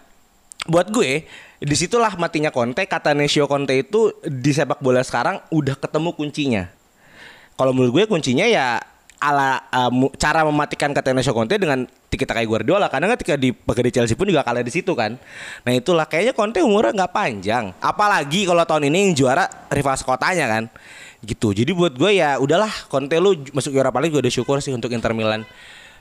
buat 0.67 0.91
gue 0.91 1.25
di 1.57 1.75
situlah 1.75 2.13
matinya 2.19 2.53
Conte. 2.53 2.85
Kata 2.85 3.17
Nesio 3.17 3.49
Conte 3.49 3.73
itu 3.73 4.13
di 4.23 4.51
sepak 4.53 4.83
bola 4.83 5.01
sekarang 5.01 5.41
udah 5.49 5.75
ketemu 5.79 6.13
kuncinya. 6.13 6.63
Kalau 7.57 7.73
menurut 7.73 7.91
gue 7.97 8.03
kuncinya 8.05 8.45
ya 8.45 8.77
ala 9.17 9.65
uh, 9.73 9.89
cara 10.21 10.45
mematikan 10.45 10.93
kata 10.93 11.09
Nesio 11.17 11.33
Conte 11.33 11.57
dengan 11.57 11.89
kita 12.11 12.37
kayak 12.37 12.45
Guardiola. 12.45 12.85
Karena 12.91 13.09
ketika 13.17 13.33
di 13.33 13.49
di 13.53 13.91
Chelsea 13.91 14.13
pun 14.13 14.29
juga 14.29 14.45
kalah 14.45 14.61
di 14.61 14.69
situ 14.69 14.93
kan. 14.93 15.17
Nah 15.65 15.71
itulah 15.73 16.05
kayaknya 16.05 16.37
Conte 16.37 16.61
umurnya 16.61 16.93
nggak 16.93 17.13
panjang. 17.13 17.73
Apalagi 17.81 18.45
kalau 18.45 18.61
tahun 18.67 18.93
ini 18.93 19.09
yang 19.09 19.13
juara 19.17 19.49
rival 19.73 19.97
sekotanya 19.97 20.45
kan. 20.45 20.63
Gitu. 21.25 21.49
Jadi 21.57 21.73
buat 21.73 21.97
gue 21.97 22.21
ya 22.21 22.37
udahlah 22.37 22.69
Conte 22.93 23.17
lu 23.17 23.33
masuk 23.49 23.73
Europa 23.73 23.97
League 23.97 24.13
gue 24.13 24.21
udah 24.21 24.33
syukur 24.33 24.61
sih 24.61 24.73
untuk 24.75 24.93
Inter 24.93 25.17
Milan. 25.17 25.41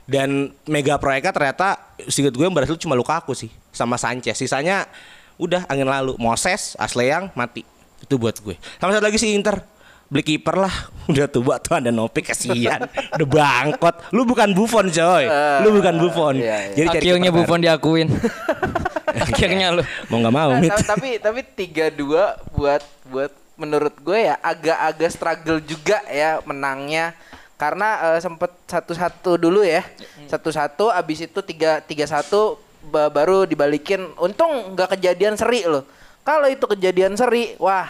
Dan 0.07 0.55
mega 0.63 0.95
proyeknya 0.95 1.35
ternyata 1.35 1.75
singkat 2.07 2.31
gue 2.31 2.45
yang 2.47 2.55
berhasil 2.55 2.79
cuma 2.79 2.95
Lukaku 2.95 3.35
sih 3.35 3.51
sama 3.75 3.99
Sanchez. 3.99 4.39
Sisanya 4.39 4.87
udah 5.35 5.67
angin 5.67 5.85
lalu. 5.87 6.15
Moses, 6.15 6.79
Asleyang 6.79 7.27
mati. 7.35 7.67
Itu 7.99 8.15
buat 8.15 8.39
gue. 8.39 8.55
Sama 8.79 8.95
satu 8.95 9.03
lagi 9.03 9.19
sih 9.19 9.35
Inter. 9.35 9.59
Beli 10.07 10.23
kiper 10.23 10.55
lah. 10.55 10.71
Udah 11.11 11.27
tua 11.27 11.59
tuh 11.59 11.75
ada 11.75 11.91
Nopi 11.91 12.23
kasihan. 12.23 12.87
udah 12.87 13.27
bangkot. 13.27 14.15
Lu 14.15 14.23
bukan 14.23 14.55
Buffon 14.55 14.87
coy. 14.87 15.27
Lu 15.67 15.75
bukan 15.75 15.99
Buffon. 15.99 16.39
iya, 16.39 16.71
iya. 16.71 16.87
Jadi 16.87 17.11
Akhirnya 17.11 17.31
Buffon 17.35 17.59
diakuin. 17.59 18.07
Akhirnya 19.27 19.75
lu. 19.75 19.83
mau 20.11 20.23
nggak 20.23 20.35
mau. 20.35 20.49
Nah, 20.55 20.61
Mit. 20.63 20.71
tapi 20.83 21.19
tapi 21.19 21.41
tiga 21.43 21.91
dua 21.91 22.39
buat 22.55 22.83
buat 23.07 23.31
menurut 23.57 23.95
gue 23.99 24.29
ya 24.29 24.35
agak-agak 24.39 25.09
struggle 25.09 25.59
juga 25.63 25.97
ya 26.07 26.37
menangnya 26.45 27.17
karena 27.57 27.89
eh, 28.13 28.19
sempet 28.21 28.53
satu-satu 28.63 29.35
dulu 29.35 29.61
ya 29.61 29.81
satu-satu 30.25 30.89
abis 30.89 31.25
itu 31.25 31.39
tiga 31.41 31.81
tiga 31.81 32.05
satu 32.05 32.55
ba- 32.83 33.09
baru 33.09 33.43
dibalikin 33.43 34.05
untung 34.15 34.71
nggak 34.71 34.93
kejadian 34.93 35.33
seri 35.33 35.65
loh 35.65 35.81
kalau 36.21 36.45
itu 36.45 36.63
kejadian 36.63 37.13
seri 37.13 37.57
wah 37.57 37.89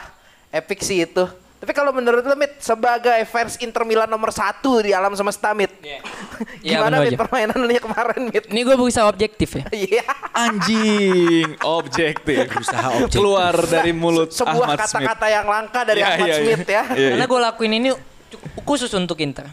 epic 0.50 0.80
sih 0.80 1.04
itu 1.04 1.28
tapi 1.58 1.74
kalau 1.74 1.90
menurut 1.90 2.22
lo 2.22 2.38
Mit 2.38 2.62
sebagai 2.62 3.18
fans 3.26 3.58
Inter 3.58 3.82
Milan 3.82 4.06
nomor 4.06 4.30
satu 4.30 4.78
di 4.78 4.94
alam 4.94 5.10
semesta 5.12 5.58
Mit 5.58 5.74
Iya, 5.82 6.06
gimana 6.78 7.02
bener 7.02 7.02
Mit 7.02 7.12
aja. 7.12 7.18
permainan 7.18 7.58
lu 7.58 7.74
kemarin 7.74 8.22
Mit 8.30 8.44
Ini 8.46 8.62
gue 8.62 8.76
berusaha 8.78 9.04
objektif 9.04 9.58
ya. 9.58 9.66
Iya 9.90 10.06
Anjing, 10.32 11.58
objektif. 11.60 12.46
Berusaha 12.46 12.88
objektif. 12.94 13.18
Keluar 13.18 13.58
dari 13.64 13.90
mulut 13.90 14.30
sebuah 14.30 14.54
Ahmad 14.70 14.86
Smith. 14.86 15.02
kata-kata 15.02 15.28
yang 15.28 15.46
langka 15.46 15.82
dari 15.82 16.00
Iya, 16.00 16.08
Ahmad 16.08 16.22
iya, 16.22 16.36
iya. 16.36 16.38
Smith 16.38 16.66
ya 16.68 16.84
Iya, 16.94 17.10
Karena 17.10 17.26
iya. 17.26 17.32
gue 17.34 17.40
lakuin 17.42 17.74
ini 17.74 17.90
khusus 18.64 18.92
untuk 18.94 19.20
Inter. 19.22 19.48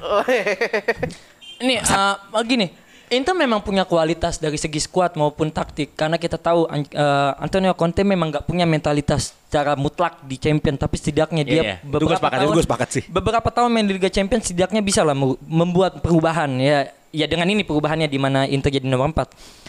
Ini 1.62 1.80
uh, 1.86 2.42
gini, 2.42 2.66
Inter 3.12 3.36
memang 3.36 3.60
punya 3.60 3.84
kualitas 3.86 4.40
dari 4.40 4.56
segi 4.56 4.80
skuad 4.82 5.14
maupun 5.14 5.52
taktik 5.52 5.92
karena 5.94 6.16
kita 6.16 6.40
tahu 6.40 6.66
uh, 6.66 7.32
Antonio 7.38 7.76
Conte 7.76 8.02
memang 8.02 8.32
nggak 8.32 8.44
punya 8.48 8.64
mentalitas 8.64 9.36
secara 9.46 9.76
mutlak 9.76 10.24
di 10.24 10.40
Champion 10.40 10.74
tapi 10.74 10.96
setidaknya 10.98 11.42
dia 11.46 11.54
Iya, 11.54 11.62
iya. 11.62 11.76
Itu 11.84 12.04
gua 12.08 12.16
sepakat, 12.18 12.38
gua 12.48 12.64
sepakat 12.64 12.88
sih. 12.90 13.02
beberapa 13.06 13.48
tahun 13.52 13.70
main 13.70 13.86
di 13.86 13.94
Liga 14.00 14.10
Champion 14.10 14.40
setidaknya 14.42 14.80
bisa 14.82 15.06
lah 15.06 15.14
membuat 15.46 16.02
perubahan 16.02 16.50
ya 16.58 16.90
ya 17.14 17.26
dengan 17.30 17.46
ini 17.52 17.62
perubahannya 17.62 18.10
di 18.10 18.18
mana 18.18 18.48
Inter 18.50 18.72
jadi 18.74 18.88
nomor 18.88 19.14
4 19.14 19.62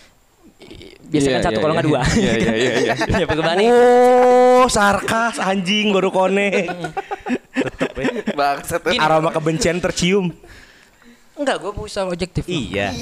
biasanya 1.05 1.37
Iya, 1.37 1.37
kan 1.37 1.45
satu 1.45 1.57
iya, 1.59 1.63
kalau 1.63 1.73
nggak 1.77 1.85
iya. 1.85 1.91
dua 1.93 2.01
Iya, 2.01 2.33
iya, 2.33 2.53
iya, 2.55 2.71
iya. 2.81 2.93
ya 3.21 3.71
Oh, 4.65 4.65
sarkas 4.65 5.37
anjing 5.37 5.93
baru 5.93 6.09
konek. 6.09 6.65
Bangsat. 8.35 8.81
Aroma 8.99 9.31
kebencian 9.31 9.79
tercium. 9.79 10.29
enggak 11.35 11.59
gue 11.59 11.71
berusaha 11.75 12.07
objektif 12.07 12.47
Iya. 12.47 12.95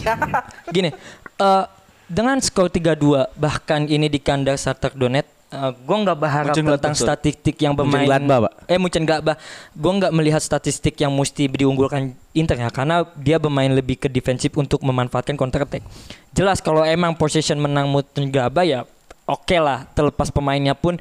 Gini, 0.70 0.90
eh, 1.38 1.64
dengan 2.10 2.42
skor 2.42 2.66
3-2 2.66 3.30
bahkan 3.38 3.86
ini 3.86 4.10
di 4.10 4.18
kandang 4.18 4.58
Shakhtar 4.58 4.98
Donetsk, 4.98 5.30
eh, 5.54 5.72
gue 5.78 5.98
nggak 6.02 6.18
berharap 6.18 6.50
Mönchengladbach, 6.50 6.82
tentang 6.82 6.96
sorry. 6.98 7.08
statistik 7.14 7.56
yang 7.62 7.78
bermain. 7.78 8.10
Mönchengladbach, 8.10 8.40
Pak. 8.50 8.54
Eh 8.66 8.78
Mönchengladbach, 8.82 9.38
gue 9.78 9.92
nggak 10.02 10.14
melihat 10.18 10.42
statistik 10.42 10.98
yang 10.98 11.14
mesti 11.14 11.46
diunggulkan 11.46 12.10
Inter 12.34 12.58
ya, 12.58 12.74
karena 12.74 13.06
dia 13.22 13.38
bermain 13.38 13.70
lebih 13.70 14.02
ke 14.02 14.10
defensif 14.10 14.50
untuk 14.58 14.82
memanfaatkan 14.82 15.38
counter 15.38 15.70
attack. 15.70 15.86
Jelas 16.34 16.58
kalau 16.58 16.82
emang 16.82 17.14
possession 17.14 17.62
menang 17.62 17.86
Mönchengladbach 17.86 18.66
ya 18.66 18.90
oke 19.30 19.58
lah, 19.62 19.86
terlepas 19.94 20.34
pemainnya 20.34 20.74
pun 20.74 20.98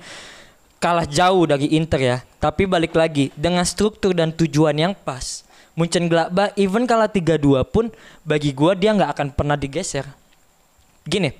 kalah 0.82 1.06
jauh 1.06 1.46
dari 1.46 1.70
Inter 1.78 2.00
ya. 2.02 2.18
Tapi 2.42 2.66
balik 2.66 2.98
lagi 2.98 3.30
dengan 3.38 3.62
struktur 3.62 4.10
dan 4.10 4.34
tujuan 4.34 4.74
yang 4.74 4.98
pas. 4.98 5.46
Mönchengladbach 5.78 6.52
even 6.58 6.84
kalah 6.84 7.06
3-2 7.06 7.62
pun 7.70 7.88
bagi 8.26 8.50
gua 8.50 8.74
dia 8.74 8.90
nggak 8.90 9.14
akan 9.14 9.28
pernah 9.30 9.54
digeser. 9.54 10.04
Gini. 11.06 11.30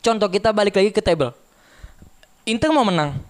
Contoh 0.00 0.32
kita 0.32 0.56
balik 0.56 0.80
lagi 0.80 0.90
ke 0.96 1.04
table. 1.04 1.36
Inter 2.48 2.72
mau 2.72 2.88
menang. 2.88 3.20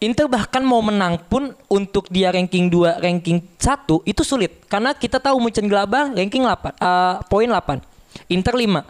Inter 0.00 0.24
bahkan 0.30 0.64
mau 0.64 0.80
menang 0.80 1.20
pun 1.28 1.52
untuk 1.68 2.08
dia 2.08 2.32
ranking 2.32 2.72
2, 2.72 3.04
ranking 3.04 3.44
1 3.60 4.00
itu 4.08 4.22
sulit 4.24 4.64
karena 4.70 4.96
kita 4.96 5.20
tahu 5.20 5.36
Mönchengladbach 5.42 6.16
ranking 6.16 6.46
8, 6.46 6.72
eh, 6.72 7.14
poin 7.26 7.50
8. 7.50 7.82
Inter 8.30 8.54
5. 8.56 8.86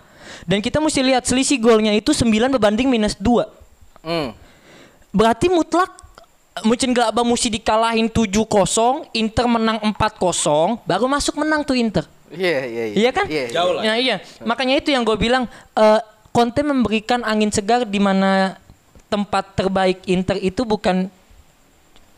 Dan 0.46 0.62
kita 0.62 0.78
mesti 0.78 1.00
lihat 1.02 1.26
selisih 1.26 1.58
golnya 1.58 1.90
itu 1.96 2.14
9 2.14 2.54
berbanding 2.54 2.86
minus 2.86 3.18
2. 3.18 3.48
Hmm. 4.06 4.30
Berarti 5.10 5.50
mutlak 5.50 5.99
Mönchengladbach 6.66 7.24
mesti 7.24 7.48
dikalahin 7.48 8.10
7-0, 8.10 9.06
Inter 9.14 9.46
menang 9.46 9.78
4-0, 9.80 10.82
baru 10.82 11.06
masuk 11.06 11.38
menang 11.38 11.62
tuh 11.62 11.78
Inter. 11.78 12.04
Iya, 12.30 12.58
iya, 12.66 12.84
iya. 12.90 12.96
Iya 12.98 13.10
kan? 13.10 13.26
Iya, 13.26 13.42
iya. 13.46 13.54
Jauh 13.54 13.72
lah. 13.74 13.82
Ya, 13.82 13.94
iya. 13.98 14.16
Makanya 14.42 14.74
itu 14.78 14.90
yang 14.90 15.02
gue 15.06 15.16
bilang 15.18 15.46
eh, 15.78 16.00
Conte 16.30 16.62
memberikan 16.62 17.26
angin 17.26 17.50
segar 17.50 17.82
di 17.82 17.98
mana 17.98 18.54
tempat 19.10 19.58
terbaik 19.58 20.06
Inter 20.06 20.38
itu 20.38 20.62
bukan 20.62 21.10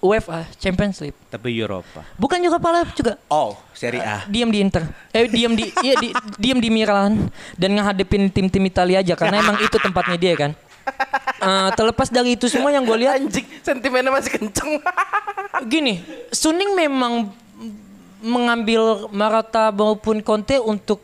UEFA 0.02 0.44
Champions 0.60 1.00
League. 1.00 1.16
Tapi 1.32 1.56
Eropa. 1.56 2.04
Bukan 2.20 2.42
juga 2.44 2.58
pala 2.60 2.84
juga. 2.92 3.16
Oh, 3.30 3.56
Serie 3.72 4.02
A. 4.02 4.26
Diam 4.28 4.50
di 4.52 4.58
Inter. 4.60 4.84
Eh 5.14 5.30
diam 5.30 5.54
di 5.54 5.70
iya 5.80 5.94
di, 5.96 6.12
diam 6.36 6.58
di 6.58 6.68
Milan 6.68 7.30
dan 7.54 7.70
ngehadepin 7.72 8.28
tim-tim 8.28 8.66
Italia 8.66 9.00
aja 9.00 9.14
karena 9.14 9.40
emang 9.40 9.56
itu 9.62 9.78
tempatnya 9.78 10.18
dia 10.18 10.34
kan. 10.36 10.52
Eh, 11.42 11.70
terlepas 11.74 12.06
dari 12.06 12.38
itu 12.38 12.46
semua 12.46 12.70
yang 12.70 12.86
gue 12.86 13.02
lihat 13.02 13.18
Anjing, 13.18 13.42
sentimennya 13.66 14.14
masih 14.14 14.30
kenceng. 14.30 14.78
gini, 15.72 15.98
Suning 16.30 16.70
memang 16.78 17.34
mengambil 18.22 19.10
Marata 19.10 19.74
maupun 19.74 20.22
Conte 20.22 20.62
untuk 20.62 21.02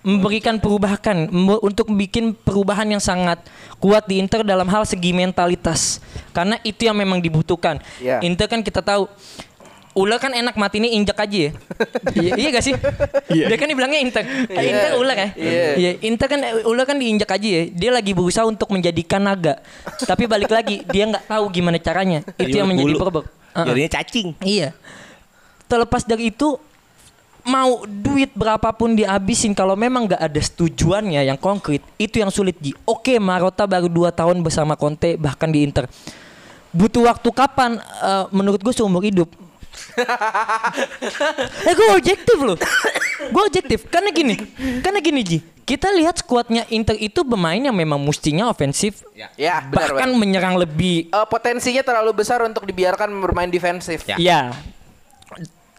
memberikan 0.00 0.56
perubahan 0.56 1.28
untuk 1.60 1.92
bikin 1.92 2.32
perubahan 2.32 2.88
yang 2.88 3.04
sangat 3.04 3.44
kuat 3.76 4.08
di 4.08 4.16
Inter 4.16 4.40
dalam 4.40 4.64
hal 4.64 4.88
segi 4.88 5.12
mentalitas 5.12 6.00
karena 6.32 6.56
itu 6.64 6.88
yang 6.88 6.96
memang 6.96 7.20
dibutuhkan 7.20 7.76
Iya. 8.00 8.24
Inter 8.24 8.48
kan 8.48 8.64
kita 8.64 8.80
tahu 8.80 9.04
Ula 9.90 10.22
kan 10.22 10.30
enak 10.30 10.54
mati 10.54 10.78
ini 10.78 10.94
injak 10.94 11.18
aja 11.18 11.50
ya. 11.50 11.52
iya, 12.14 12.32
iya 12.38 12.48
gak 12.54 12.62
sih? 12.62 12.74
Dia 13.26 13.56
kan 13.58 13.66
dibilangnya 13.66 13.98
Inter. 13.98 14.22
Kan 14.22 14.62
Inter 14.62 14.90
Ula 15.02 15.12
kan? 15.18 15.28
Iya. 15.34 15.74
Iya, 15.74 15.90
Inter 16.06 16.26
kan 16.30 16.40
Ula 16.62 16.82
kan 16.86 16.94
diinjak 16.94 17.30
aja 17.34 17.48
ya. 17.48 17.62
Dia 17.74 17.90
lagi 17.90 18.14
berusaha 18.14 18.46
untuk 18.46 18.70
menjadikan 18.70 19.18
naga. 19.18 19.58
Tapi 20.06 20.30
balik 20.30 20.46
lagi 20.46 20.86
dia 20.86 21.10
nggak 21.10 21.26
tahu 21.26 21.44
gimana 21.50 21.82
caranya. 21.82 22.22
Itu 22.38 22.54
yang 22.54 22.70
menjadi 22.70 22.94
problem. 22.94 23.26
Uh-uh. 23.26 23.66
Jadinya 23.66 23.90
cacing. 23.98 24.28
Iya. 24.46 24.78
Terlepas 25.66 26.06
dari 26.06 26.30
itu 26.30 26.54
mau 27.42 27.82
duit 27.88 28.30
berapapun 28.36 28.94
dihabisin 28.94 29.58
kalau 29.58 29.74
memang 29.74 30.06
nggak 30.06 30.22
ada 30.22 30.40
setujuannya 30.40 31.24
yang 31.24 31.38
konkret 31.40 31.82
itu 31.98 32.22
yang 32.22 32.30
sulit 32.30 32.54
Ji. 32.62 32.76
Oke 32.86 33.18
Marota 33.18 33.66
baru 33.66 33.90
2 33.90 34.12
tahun 34.14 34.38
bersama 34.44 34.78
Conte 34.78 35.18
bahkan 35.18 35.50
di 35.50 35.66
Inter. 35.66 35.90
Butuh 36.70 37.10
waktu 37.10 37.28
kapan? 37.34 37.82
Eh, 37.82 38.24
menurut 38.30 38.62
gue 38.62 38.70
seumur 38.70 39.02
hidup. 39.02 39.49
eh 41.68 41.74
gue 41.74 41.88
objektif 41.94 42.38
loh. 42.40 42.56
gue 43.30 43.42
objektif 43.44 43.86
karena 43.90 44.10
gini, 44.10 44.34
karena 44.84 45.00
gini 45.02 45.20
Ji. 45.22 45.38
Kita 45.66 45.86
lihat 45.94 46.18
skuadnya 46.18 46.66
Inter 46.74 46.98
itu 46.98 47.22
pemain 47.22 47.54
yang 47.54 47.70
memang 47.70 48.02
mestinya 48.02 48.50
ofensif, 48.50 49.06
ya, 49.14 49.30
benar, 49.70 49.70
bahkan 49.70 50.08
benar. 50.10 50.18
menyerang 50.18 50.54
lebih 50.58 51.06
Eh, 51.14 51.26
potensinya 51.30 51.86
terlalu 51.86 52.10
besar 52.26 52.42
untuk 52.42 52.66
dibiarkan 52.66 53.06
bermain 53.22 53.46
defensif. 53.46 54.02
Ya. 54.02 54.18
Ya. 54.18 54.42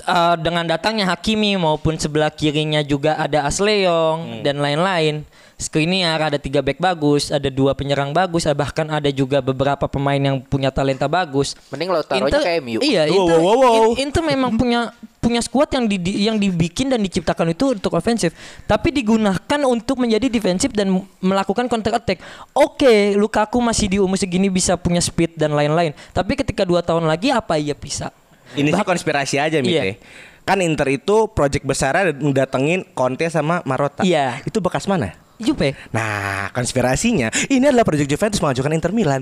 Eh, 0.01 0.35
dengan 0.39 0.63
datangnya 0.65 1.05
Hakimi 1.11 1.59
maupun 1.59 1.99
sebelah 1.99 2.31
kirinya 2.31 2.81
juga 2.81 3.19
ada 3.19 3.45
Asleong 3.45 4.41
dan 4.41 4.63
lain-lain. 4.63 5.27
Skriniar 5.61 6.17
ada 6.17 6.41
tiga 6.41 6.59
back 6.59 6.81
bagus, 6.81 7.29
ada 7.29 7.45
dua 7.45 7.77
penyerang 7.77 8.09
bagus, 8.09 8.43
eh, 8.43 8.51
bahkan 8.51 8.89
ada 8.89 9.05
juga 9.07 9.39
beberapa 9.39 9.85
pemain 9.85 10.17
yang 10.17 10.41
punya 10.41 10.73
talenta 10.73 11.05
bagus. 11.05 11.53
Mending 11.69 11.93
lo 11.93 12.01
taruhnya 12.01 12.41
kayak 12.41 12.59
MU. 12.59 12.79
Iya, 12.81 13.05
Wow, 13.05 13.13
Inter, 13.13 13.37
wow, 13.37 13.45
wow, 13.45 13.59
wow. 13.61 13.73
In- 13.93 14.09
Inter 14.09 14.23
memang 14.25 14.57
punya 14.57 14.89
punya 15.21 15.37
skuad 15.37 15.69
yang 15.69 15.85
di, 15.85 16.01
di- 16.01 16.25
yang 16.25 16.35
dibikin 16.35 16.89
dan 16.89 16.97
diciptakan 16.97 17.53
itu 17.53 17.77
untuk 17.77 17.93
ofensif, 17.93 18.33
tapi 18.65 18.89
digunakan 18.89 19.37
untuk 19.63 20.01
menjadi 20.01 20.25
defensif 20.27 20.73
dan 20.73 20.89
melakukan 21.21 21.69
counter 21.69 21.93
attack. 21.93 22.17
Oke, 22.51 23.13
Lukaku 23.13 23.61
masih 23.61 23.85
di 23.85 23.97
umur 24.01 24.17
segini 24.17 24.49
bisa 24.49 24.73
punya 24.75 24.97
speed 24.97 25.37
dan 25.37 25.53
lain-lain, 25.53 25.93
tapi 26.09 26.33
ketika 26.33 26.65
dua 26.65 26.81
tahun 26.81 27.05
lagi 27.05 27.29
apa 27.29 27.53
ia 27.55 27.77
bisa? 27.77 28.09
Ini 28.51 28.67
sih 28.67 28.75
Bah- 28.75 28.83
konspirasi 28.83 29.37
aja 29.37 29.61
Mite. 29.61 29.77
Iya. 29.77 29.93
Kan 30.41 30.57
Inter 30.59 30.89
itu 30.89 31.29
project 31.29 31.61
besarnya 31.61 32.09
datengin 32.33 32.81
Conte 32.91 33.29
sama 33.29 33.61
Marotta. 33.61 34.01
Iya. 34.01 34.41
Itu 34.41 34.57
bekas 34.57 34.89
mana? 34.89 35.13
Jupe. 35.43 35.73
Nah, 35.91 36.47
konspirasinya 36.51 37.29
ini 37.47 37.65
adalah 37.65 37.83
proyek 37.83 38.07
Juventus 38.07 38.39
mengajukan 38.39 38.71
Inter 38.71 38.91
Milan 38.91 39.21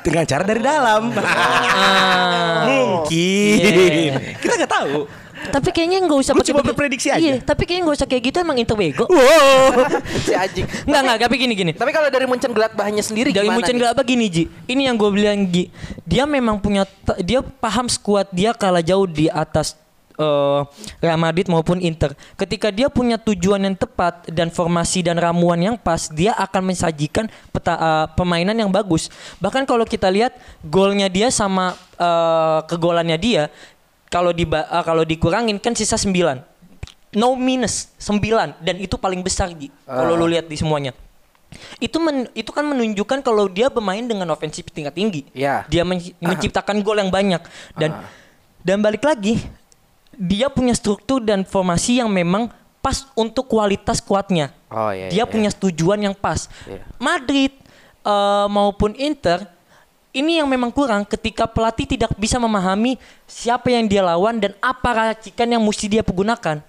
dengan 0.00 0.24
cara 0.24 0.42
dari 0.42 0.60
dalam. 0.60 1.10
Mungkin. 2.68 3.58
Iya. 3.60 4.14
Kita 4.38 4.54
nggak 4.56 4.72
tahu. 4.72 4.98
Tapi 5.44 5.68
kayaknya 5.76 5.98
nggak 6.08 6.20
usah 6.24 6.32
pakai 6.32 6.56
begi- 6.56 6.68
berprediksi 6.72 7.08
aja. 7.12 7.20
Iya, 7.20 7.36
tapi 7.44 7.68
kayaknya 7.68 7.84
nggak 7.84 7.98
usah 8.00 8.08
kayak 8.08 8.22
gitu 8.32 8.36
emang 8.40 8.56
Inter 8.56 8.76
bego. 8.80 9.04
Wow. 9.04 9.92
si 10.24 10.32
anjing. 10.32 10.64
Enggak 10.88 11.00
enggak, 11.04 11.18
tapi 11.20 11.34
gini 11.36 11.52
gini. 11.52 11.72
Tapi 11.76 11.90
kalau 11.92 12.08
dari 12.08 12.24
Munchen 12.24 12.52
Gladbachnya 12.56 13.04
sendiri 13.04 13.28
Dari 13.28 13.44
gimana? 13.44 13.60
Munchen 13.60 13.76
nih? 13.76 13.82
Gladbach 13.84 14.06
gini 14.08 14.26
Ji. 14.32 14.44
Ini 14.64 14.82
yang 14.88 14.96
gue 14.96 15.10
bilang 15.12 15.44
Ji. 15.52 15.68
Dia 16.08 16.24
memang 16.24 16.56
punya 16.64 16.88
dia 17.20 17.44
paham 17.44 17.92
skuad 17.92 18.32
dia 18.32 18.56
kalah 18.56 18.80
jauh 18.80 19.04
di 19.04 19.28
atas 19.28 19.76
eh, 20.18 20.60
Real 21.02 21.18
Madrid 21.18 21.46
maupun 21.50 21.78
Inter. 21.82 22.14
Ketika 22.38 22.70
dia 22.70 22.88
punya 22.88 23.18
tujuan 23.18 23.62
yang 23.62 23.76
tepat 23.76 24.26
dan 24.30 24.48
formasi 24.50 25.02
dan 25.02 25.18
ramuan 25.18 25.58
yang 25.58 25.76
pas, 25.78 26.10
dia 26.10 26.34
akan 26.34 26.74
mensajikan 26.74 27.26
peta, 27.50 27.74
eh, 27.74 28.06
permainan 28.14 28.54
yang 28.54 28.70
bagus. 28.70 29.10
Bahkan 29.42 29.66
kalau 29.66 29.84
kita 29.84 30.08
lihat 30.10 30.34
golnya 30.64 31.06
dia 31.10 31.28
sama 31.30 31.74
eh, 31.98 32.58
kegolannya 32.66 33.18
dia 33.18 33.42
kalau 34.10 34.30
di 34.30 34.46
kalau 34.86 35.02
dikurangin 35.02 35.58
kan 35.58 35.74
sisa 35.74 35.98
9. 35.98 36.42
No 37.14 37.38
minus 37.38 37.94
9 38.02 38.58
dan 38.58 38.74
itu 38.82 38.98
paling 38.98 39.22
besar 39.22 39.54
Ji. 39.54 39.70
Kalau 39.86 40.18
lu 40.18 40.26
lihat 40.26 40.50
di 40.50 40.58
semuanya 40.58 40.90
itu 41.78 41.96
men- 42.02 42.30
itu 42.34 42.50
kan 42.50 42.66
menunjukkan 42.66 43.22
kalau 43.22 43.46
dia 43.46 43.70
bermain 43.70 44.02
dengan 44.02 44.26
ofensif 44.34 44.66
tingkat 44.70 44.94
tinggi. 44.94 45.22
Ya. 45.34 45.62
Dia 45.70 45.86
men- 45.86 46.14
menciptakan 46.18 46.82
gol 46.82 46.98
yang 46.98 47.10
banyak 47.10 47.42
dan 47.78 48.02
dan 48.64 48.80
balik 48.80 49.04
lagi 49.04 49.38
dia 50.16 50.48
punya 50.50 50.74
struktur 50.76 51.22
dan 51.22 51.42
formasi 51.42 52.00
yang 52.02 52.10
memang 52.10 52.50
pas 52.84 53.08
untuk 53.16 53.48
kualitas 53.48 54.00
kuatnya. 54.04 54.52
Oh, 54.68 54.92
iya, 54.92 55.08
dia 55.08 55.24
iya, 55.24 55.30
punya 55.30 55.50
tujuan 55.52 56.00
yang 56.04 56.16
pas. 56.16 56.52
Iya. 56.68 56.84
Madrid 57.00 57.52
eh, 58.04 58.46
maupun 58.50 58.92
Inter 58.98 59.48
ini 60.14 60.38
yang 60.38 60.46
memang 60.46 60.70
kurang 60.70 61.02
ketika 61.02 61.50
pelatih 61.50 61.90
tidak 61.90 62.14
bisa 62.14 62.38
memahami 62.38 62.96
siapa 63.26 63.74
yang 63.74 63.90
dia 63.90 64.00
lawan 64.00 64.38
dan 64.38 64.54
apa 64.62 65.12
racikan 65.12 65.50
yang 65.50 65.60
mesti 65.60 65.90
dia 65.90 66.06
pergunakan 66.06 66.62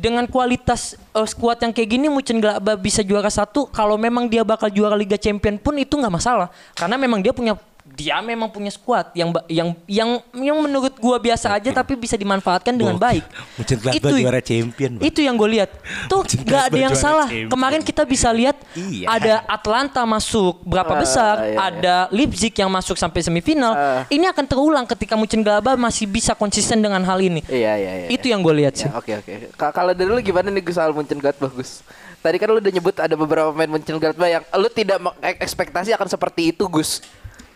dengan 0.00 0.24
kualitas 0.30 0.96
uh, 1.12 1.28
skuad 1.28 1.60
yang 1.60 1.76
kayak 1.76 1.90
gini 1.92 2.06
Mönchengladbach 2.08 2.80
bisa 2.80 3.04
juara 3.04 3.28
satu 3.28 3.68
kalau 3.68 4.00
memang 4.00 4.30
dia 4.30 4.40
bakal 4.40 4.72
juara 4.72 4.96
Liga 4.96 5.20
Champion 5.20 5.60
pun 5.60 5.76
itu 5.76 5.92
nggak 5.98 6.14
masalah 6.14 6.48
karena 6.72 6.96
memang 6.96 7.20
dia 7.20 7.36
punya 7.36 7.58
dia 7.92 8.16
memang 8.18 8.46
punya 8.46 8.68
skuad 8.68 9.10
yang 9.12 9.28
yang 9.46 9.68
yang 9.84 10.10
yang 10.32 10.56
menurut 10.56 10.94
gua 10.96 11.16
biasa 11.16 11.52
aja 11.52 11.70
tapi 11.70 11.94
bisa 11.94 12.14
dimanfaatkan 12.14 12.72
dengan 12.72 12.94
baik 12.94 13.24
Mönchengladbach 13.56 14.14
juara 14.14 14.40
champion, 14.40 14.96
Bang. 14.96 15.04
itu 15.04 15.20
yang 15.20 15.34
gue 15.34 15.50
lihat 15.50 15.70
tuh 16.06 16.22
Mönchengladbach 16.22 16.46
nggak 16.46 16.62
ada 16.66 16.78
yang 16.78 16.94
salah 16.94 17.26
champion. 17.26 17.48
kemarin 17.48 17.80
kita 17.80 18.02
bisa 18.02 18.28
lihat 18.30 18.56
Iya. 18.72 19.06
ada 19.06 19.34
Atlanta 19.46 20.02
masuk 20.04 20.62
berapa 20.62 20.94
besar 20.94 21.34
iya, 21.40 21.48
iya. 21.48 21.58
ada 21.60 21.96
Leipzig 22.10 22.54
yang 22.54 22.68
masuk 22.68 22.94
sampai 22.94 23.20
semifinal 23.20 23.72
Ah. 23.72 24.02
ini 24.06 24.24
akan 24.24 24.44
terulang 24.44 24.86
ketika 24.86 25.14
Mönchengladbach 25.14 25.74
masih 25.74 26.04
bisa 26.04 26.32
konsisten 26.32 26.78
dengan 26.78 27.00
hal 27.00 27.18
ini 27.18 27.42
Iya, 27.44 27.72
iya, 27.74 27.92
iya. 27.96 28.08
itu 28.08 28.26
yang 28.26 28.40
gue 28.40 28.54
lihat 28.56 28.74
sih 28.74 28.86
Ya, 28.86 28.96
Oke 28.96 29.12
oke. 29.14 29.32
Ka- 29.54 29.70
Kalau 29.70 29.90
dari 29.90 30.06
lu 30.06 30.18
gimana 30.20 30.48
nih 30.48 30.60
Gus 30.60 30.74
soal 30.74 30.90
Munchen 30.90 31.16
Gladbach 31.16 31.52
Gus? 31.52 31.80
Tadi 32.18 32.36
kan 32.36 32.48
lu 32.48 32.58
udah 32.58 32.68
nyebut 32.68 32.92
ada 32.94 33.14
beberapa 33.14 33.48
pemain 33.48 33.70
Munchen 33.70 33.96
Gladbach 33.96 34.28
yang 34.28 34.44
lu 34.52 34.68
tidak 34.68 34.98
ekspektasi 35.20 35.92
akan 35.92 36.04
seperti 36.06 36.50
itu 36.50 36.66
Gus. 36.66 37.00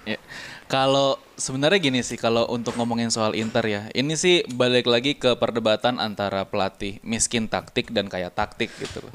Ya. 0.04 0.20
Kalau 0.64 1.16
sebenarnya 1.34 1.76
gini 1.78 2.00
sih 2.00 2.16
kalau 2.16 2.48
untuk 2.48 2.72
ngomongin 2.74 3.08
soal 3.08 3.32
Inter 3.32 3.64
ya, 3.64 3.82
ini 3.92 4.14
sih 4.14 4.44
balik 4.48 4.84
lagi 4.84 5.12
ke 5.14 5.32
perdebatan 5.34 5.96
antara 5.96 6.44
pelatih 6.44 7.00
miskin 7.00 7.46
taktik 7.46 7.88
dan 7.88 8.08
kaya 8.08 8.28
taktik 8.28 8.72
gitu 8.76 9.04
loh. 9.04 9.12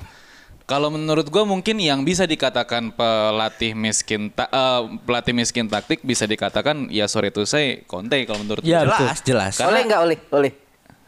Kalau 0.65 0.93
menurut 0.93 1.25
gue 1.25 1.43
mungkin 1.43 1.81
yang 1.81 2.05
bisa 2.05 2.29
dikatakan 2.29 2.93
pelatih 2.93 3.73
miskin 3.73 4.29
ta- 4.29 4.45
eh, 4.47 4.81
pelatih 5.01 5.33
miskin 5.33 5.65
taktik 5.65 6.05
bisa 6.05 6.29
dikatakan 6.29 6.93
ya 6.93 7.09
sorry 7.09 7.33
to 7.33 7.41
say 7.41 7.81
Conte 7.83 8.21
kalau 8.29 8.45
menurut 8.45 8.61
Ya, 8.61 8.85
gue. 8.85 8.93
Jelas, 8.93 9.17
jelas. 9.25 9.53
Karena- 9.57 9.73
Oleh 9.73 9.81
nggak 9.89 10.01
oleh? 10.05 10.17
Oleh. 10.29 10.51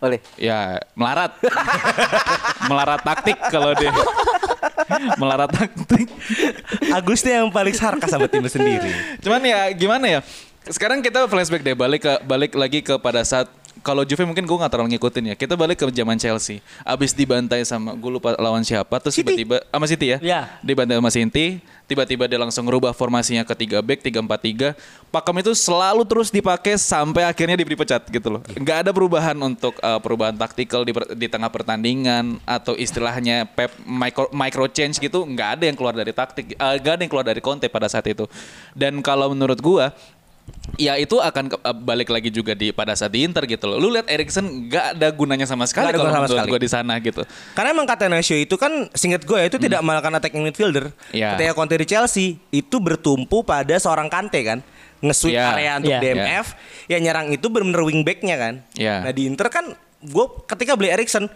Oleh. 0.01 0.19
Ya 0.35 0.81
melarat, 0.97 1.37
melarat 2.69 3.01
taktik 3.05 3.37
kalau 3.53 3.77
dia 3.77 3.93
melarat 5.21 5.51
taktik. 5.51 6.07
Agusnya 6.91 7.41
yang 7.43 7.49
paling 7.53 7.75
sarkas 7.75 8.09
sama 8.11 8.27
tim 8.27 8.43
sendiri. 8.49 8.91
Cuman 9.23 9.41
ya 9.45 9.69
gimana 9.71 10.05
ya? 10.07 10.19
Sekarang 10.67 11.01
kita 11.01 11.25
flashback 11.25 11.65
deh 11.65 11.73
balik 11.73 12.05
ke 12.05 12.13
balik 12.21 12.53
lagi 12.53 12.85
kepada 12.85 13.25
saat 13.25 13.49
kalau 13.82 14.06
Juve 14.06 14.24
mungkin 14.30 14.46
gue 14.46 14.58
nggak 14.58 14.72
terlalu 14.72 14.98
ngikutin 14.98 15.34
ya. 15.34 15.36
Kita 15.36 15.58
balik 15.58 15.82
ke 15.82 15.86
zaman 15.89 16.17
Chelsea. 16.17 16.62
Abis 16.86 17.17
dibantai 17.17 17.65
sama 17.65 17.98
gue 17.98 18.12
lupa 18.13 18.38
lawan 18.38 18.62
siapa. 18.62 19.02
Terus 19.02 19.17
tiba-tiba 19.17 19.65
sama 19.74 19.86
City 19.89 20.13
ya. 20.13 20.17
Ya. 20.22 20.41
Dibantai 20.62 21.02
sama 21.02 21.10
City. 21.10 21.60
Tiba-tiba 21.89 22.24
dia 22.24 22.39
langsung 22.39 22.63
ngerubah 22.63 22.96
formasinya 22.96 23.44
ke 23.44 23.52
3 23.52 23.84
back 23.84 24.00
3-4-3. 24.00 25.12
Pakem 25.12 25.36
itu 25.44 25.52
selalu 25.52 26.08
terus 26.08 26.32
dipakai 26.32 26.80
sampai 26.80 27.28
akhirnya 27.28 27.60
diberi 27.60 27.76
pecat 27.76 28.08
gitu 28.08 28.32
loh. 28.32 28.41
Nggak 28.56 28.88
ada 28.88 28.91
perubahan 28.96 29.36
untuk 29.36 29.76
uh, 29.84 30.00
perubahan 30.00 30.32
taktikal 30.39 30.88
di, 30.88 30.96
di 31.20 31.28
tengah 31.28 31.52
pertandingan 31.52 32.39
atau 32.48 32.80
istilahnya 32.80 33.44
pep 33.44 33.76
micro, 33.84 34.32
micro 34.32 34.72
change 34.72 35.04
gitu. 35.04 35.28
Nggak 35.28 35.60
ada 35.60 35.63
yang 35.67 35.76
keluar 35.76 35.91
dari 35.91 36.15
taktik. 36.15 36.56
Uh, 36.56 36.80
nggak 36.80 36.94
ada 36.96 37.02
yang 37.04 37.12
keluar 37.12 37.26
dari 37.28 37.41
Conte 37.44 37.67
pada 37.67 37.91
saat 37.91 38.08
itu. 38.08 38.24
Dan 38.72 39.04
kalau 39.04 39.28
menurut 39.36 39.60
gua 39.60 39.91
Ya 40.77 40.95
itu 40.95 41.17
akan 41.17 41.45
ke- 41.47 41.60
uh, 41.60 41.73
balik 41.75 42.10
lagi 42.10 42.30
juga 42.30 42.54
di 42.54 42.69
pada 42.69 42.93
saat 42.93 43.10
di 43.10 43.21
Inter 43.21 43.45
gitu 43.45 43.65
loh. 43.65 43.77
Lu 43.77 43.89
lihat 43.89 44.08
Erikson 44.08 44.45
nggak 44.65 44.95
ada 44.95 45.08
gunanya 45.10 45.43
sama 45.43 45.65
sekali 45.65 45.89
ada 45.89 45.99
kalau 45.99 46.10
sama 46.10 46.17
menurut 46.23 46.38
sekali. 46.38 46.49
gue 46.49 46.60
di 46.60 46.69
sana 46.69 46.93
gitu. 46.97 47.21
Karena 47.51 47.69
emang 47.71 47.86
Catenaccio 47.86 48.34
itu 48.36 48.56
kan 48.56 48.71
singkat 48.91 49.21
gue 49.21 49.38
ya 49.38 49.45
itu 49.45 49.58
tidak 49.58 49.82
melakukan 49.82 50.15
attacking 50.15 50.41
midfielder. 50.41 50.89
Iya. 51.12 51.36
Ketika 51.36 51.54
Conte 51.54 51.75
di 51.75 51.86
Chelsea 51.86 52.27
itu 52.49 52.77
bertumpu 52.77 53.41
pada 53.41 53.73
seorang 53.75 54.08
Kante 54.08 54.41
kan. 54.41 54.60
Nge-sweep 55.01 55.34
Iya. 55.34 55.45
area 55.51 55.71
untuk 55.75 55.91
Iya. 55.91 55.99
DMF. 55.99 56.47
Ya 56.88 56.97
nyerang 56.99 57.27
itu 57.30 57.45
benar-benar 57.45 57.82
wingbacknya 57.84 58.36
kan. 58.38 58.54
Iya. 58.73 58.95
Nah 59.01 59.12
di 59.12 59.23
Inter 59.25 59.49
kan 59.49 59.65
gue 59.99 60.25
ketika 60.47 60.73
beli 60.73 60.89
Erikson 60.89 61.30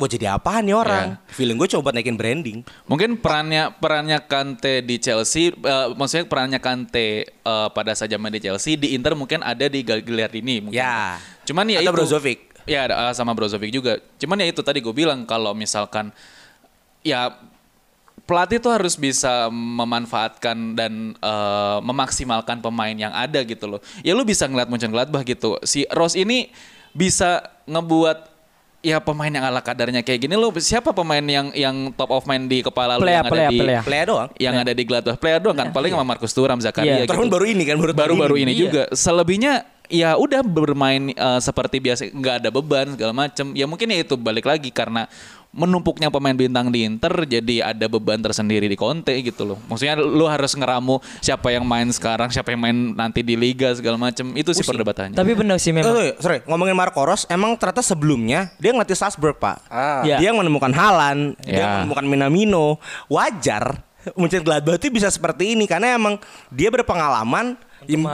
gue 0.00 0.16
jadi 0.16 0.32
apaan 0.32 0.64
nih 0.64 0.72
orang? 0.72 1.20
Iya. 1.20 1.36
Feeling 1.36 1.60
gue 1.60 1.68
coba 1.76 1.92
naikin 1.92 2.16
branding. 2.16 2.64
Mungkin 2.88 3.20
perannya 3.20 3.76
perannya 3.76 4.24
Kante 4.24 4.80
di 4.80 4.96
Chelsea, 4.96 5.52
eh, 5.52 5.86
maksudnya 5.92 6.24
perannya 6.24 6.56
Kante 6.56 7.28
eh, 7.28 7.68
pada 7.76 7.92
saat 7.92 8.08
zaman 8.08 8.32
di 8.32 8.40
Chelsea 8.40 8.80
di 8.80 8.96
Inter 8.96 9.12
mungkin 9.12 9.44
ada 9.44 9.68
di 9.68 9.84
Gagliardini 9.84 10.64
mungkin. 10.64 10.80
Ya. 10.80 11.20
Cuman 11.44 11.68
ya 11.68 11.84
Atau 11.84 11.92
itu. 11.92 11.96
Brozovic. 12.00 12.38
Ya 12.64 12.88
ada, 12.88 12.94
eh, 13.10 13.12
sama 13.12 13.36
Brozovic 13.36 13.68
juga. 13.68 14.00
Cuman 14.16 14.40
ya 14.40 14.48
itu 14.48 14.64
tadi 14.64 14.80
gue 14.80 14.94
bilang 14.96 15.28
kalau 15.28 15.52
misalkan 15.52 16.08
ya 17.04 17.36
pelatih 18.24 18.62
tuh 18.62 18.70
harus 18.70 18.94
bisa 18.94 19.50
memanfaatkan 19.52 20.78
dan 20.78 21.18
eh, 21.18 21.78
memaksimalkan 21.82 22.62
pemain 22.62 22.94
yang 22.94 23.12
ada 23.12 23.42
gitu 23.44 23.66
loh. 23.66 23.80
Ya 24.00 24.16
lu 24.16 24.24
bisa 24.24 24.48
ngeliat 24.48 24.72
Mönchengladbach 24.72 25.26
gitu. 25.28 25.60
Si 25.66 25.84
Rose 25.90 26.16
ini 26.16 26.48
bisa 26.90 27.42
ngebuat 27.66 28.29
ya 28.80 28.96
pemain 28.96 29.28
yang 29.28 29.44
ala 29.44 29.60
kadarnya 29.60 30.00
kayak 30.00 30.24
gini 30.24 30.34
lu 30.36 30.48
siapa 30.56 30.96
pemain 30.96 31.20
yang 31.20 31.52
yang 31.52 31.92
top 31.92 32.10
of 32.10 32.24
mind 32.24 32.48
di 32.48 32.64
kepala 32.64 32.96
lu 32.96 33.04
Plea, 33.04 33.20
yang 33.20 33.24
ada 33.24 33.32
plea, 33.32 33.48
di. 33.52 33.58
Playa 33.84 34.04
doang. 34.08 34.28
yang 34.40 34.54
ada 34.56 34.72
di 34.72 34.82
Gladbach 34.88 35.18
player 35.20 35.36
doang 35.36 35.56
kan 35.56 35.68
paling 35.68 35.92
sama 35.92 36.04
Marcus 36.04 36.32
Thuram 36.32 36.56
Zakaria 36.58 36.88
Iya. 36.88 36.96
gitu. 37.04 37.12
Terus 37.12 37.28
baru 37.28 37.44
ini 37.44 37.62
kan 37.68 37.76
baru 37.76 37.92
baru-baru 37.92 38.34
ini 38.40 38.52
Iya. 38.56 38.60
juga 38.64 38.82
selebihnya 38.90 39.68
ya 39.90 40.14
udah 40.16 40.40
bermain 40.40 41.12
eh, 41.12 41.40
seperti 41.42 41.76
biasa 41.76 42.08
nggak 42.08 42.34
ada 42.40 42.48
beban 42.48 42.86
segala 42.96 43.12
macem 43.12 43.52
ya 43.52 43.66
mungkin 43.68 43.90
ya 43.90 44.00
itu 44.00 44.14
balik 44.16 44.46
lagi 44.48 44.70
karena 44.70 45.10
menumpuknya 45.50 46.14
pemain 46.14 46.32
bintang 46.32 46.70
di 46.70 46.86
Inter 46.86 47.10
jadi 47.26 47.74
ada 47.74 47.90
beban 47.90 48.22
tersendiri 48.22 48.70
di 48.70 48.78
Conte 48.78 49.10
gitu 49.18 49.42
loh 49.42 49.58
maksudnya 49.66 49.98
lu 49.98 50.30
harus 50.30 50.54
ngeramu 50.54 51.02
siapa 51.18 51.50
yang 51.50 51.66
main 51.66 51.90
sekarang 51.90 52.30
siapa 52.30 52.54
yang 52.54 52.62
main 52.62 52.94
nanti 52.94 53.26
di 53.26 53.34
Liga 53.34 53.74
segala 53.74 53.98
macem 53.98 54.30
itu 54.38 54.54
sih 54.54 54.62
perdebatannya 54.62 55.18
Tapi 55.18 55.32
benar 55.34 55.58
sih 55.58 55.74
memang. 55.74 55.90
Oh, 55.90 56.14
sorry, 56.22 56.46
ngomongin 56.46 56.78
Marco 56.78 57.02
Ros, 57.02 57.26
emang 57.26 57.58
ternyata 57.58 57.82
sebelumnya 57.82 58.54
dia 58.62 58.70
ngelatih 58.70 58.94
Salzburg, 58.94 59.36
Pak. 59.42 59.66
Ah. 59.66 60.06
Ya. 60.06 60.22
Dia 60.22 60.30
yang 60.30 60.38
menemukan 60.38 60.70
Halan, 60.70 61.34
dia 61.42 61.50
Ya. 61.50 61.58
yang 61.60 61.70
menemukan 61.82 62.04
Minamino. 62.06 62.78
Wajar 63.10 63.82
Munchen 64.16 64.40
Gladbach 64.40 64.80
itu 64.80 64.88
bisa 64.88 65.10
seperti 65.12 65.52
ini 65.52 65.66
karena 65.66 65.98
emang 65.98 66.16
dia 66.48 66.70
berpengalaman. 66.70 67.58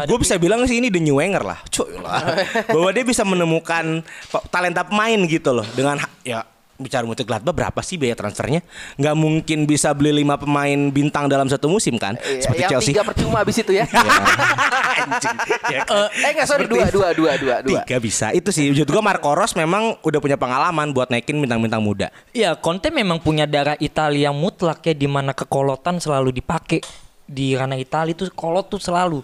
Gue 0.07 0.19
bisa 0.23 0.39
bilang 0.39 0.63
sih 0.65 0.79
ini 0.79 0.89
the 0.89 1.03
new 1.03 1.19
Wenger 1.19 1.43
lah, 1.43 1.59
cuy 1.69 1.99
lah. 2.01 2.23
Bahwa 2.71 2.91
dia 2.95 3.05
bisa 3.05 3.27
menemukan 3.27 4.01
talenta 4.49 4.87
pemain 4.87 5.19
gitu 5.27 5.51
loh 5.53 5.67
dengan 5.75 5.99
ya 6.23 6.47
bicara 6.77 7.05
Munchen 7.09 7.25
Gladbach 7.25 7.57
berapa 7.57 7.81
sih 7.81 7.97
biaya 7.97 8.15
transfernya? 8.17 8.61
Nggak 9.01 9.15
mungkin 9.17 9.59
bisa 9.65 9.93
beli 9.97 10.23
lima 10.23 10.37
pemain 10.37 10.77
bintang 10.93 11.27
dalam 11.27 11.49
satu 11.49 11.67
musim 11.67 11.97
kan? 11.97 12.17
Iya, 12.21 12.45
Seperti 12.45 12.63
yang 12.63 12.71
Chelsea. 12.77 12.91
tiga 12.93 13.03
percuma 13.03 13.43
abis 13.43 13.57
itu 13.61 13.73
ya. 13.73 13.85
Anjing. 15.07 15.37
Ya 15.73 15.83
kan? 15.85 16.09
eh 16.13 16.31
enggak 16.33 16.47
sorry 16.49 16.65
dua 16.69 16.87
dua 16.89 17.09
dua 17.13 17.33
dua 17.37 17.57
dua. 17.65 17.81
Tiga 17.85 17.97
bisa. 18.01 18.33
Itu 18.33 18.53
sih. 18.53 18.73
Menurut 18.73 18.89
gue 18.89 19.03
Marco 19.03 19.31
Ros 19.33 19.53
memang 19.57 19.97
udah 20.01 20.21
punya 20.21 20.37
pengalaman 20.37 20.93
buat 20.93 21.09
naikin 21.09 21.41
bintang-bintang 21.41 21.83
muda. 21.83 22.09
Ya, 22.33 22.55
Conte 22.57 22.89
memang 22.93 23.21
punya 23.21 23.45
darah 23.49 23.77
Italia 23.81 24.31
mutlak 24.33 24.85
ya 24.85 24.95
di 24.97 25.09
mana 25.09 25.33
kekolotan 25.33 26.01
selalu 26.01 26.33
dipakai 26.33 26.81
di 27.27 27.59
ranah 27.59 27.75
Italia 27.75 28.15
itu 28.15 28.31
kolot 28.31 28.71
tuh 28.71 28.79
selalu 28.79 29.19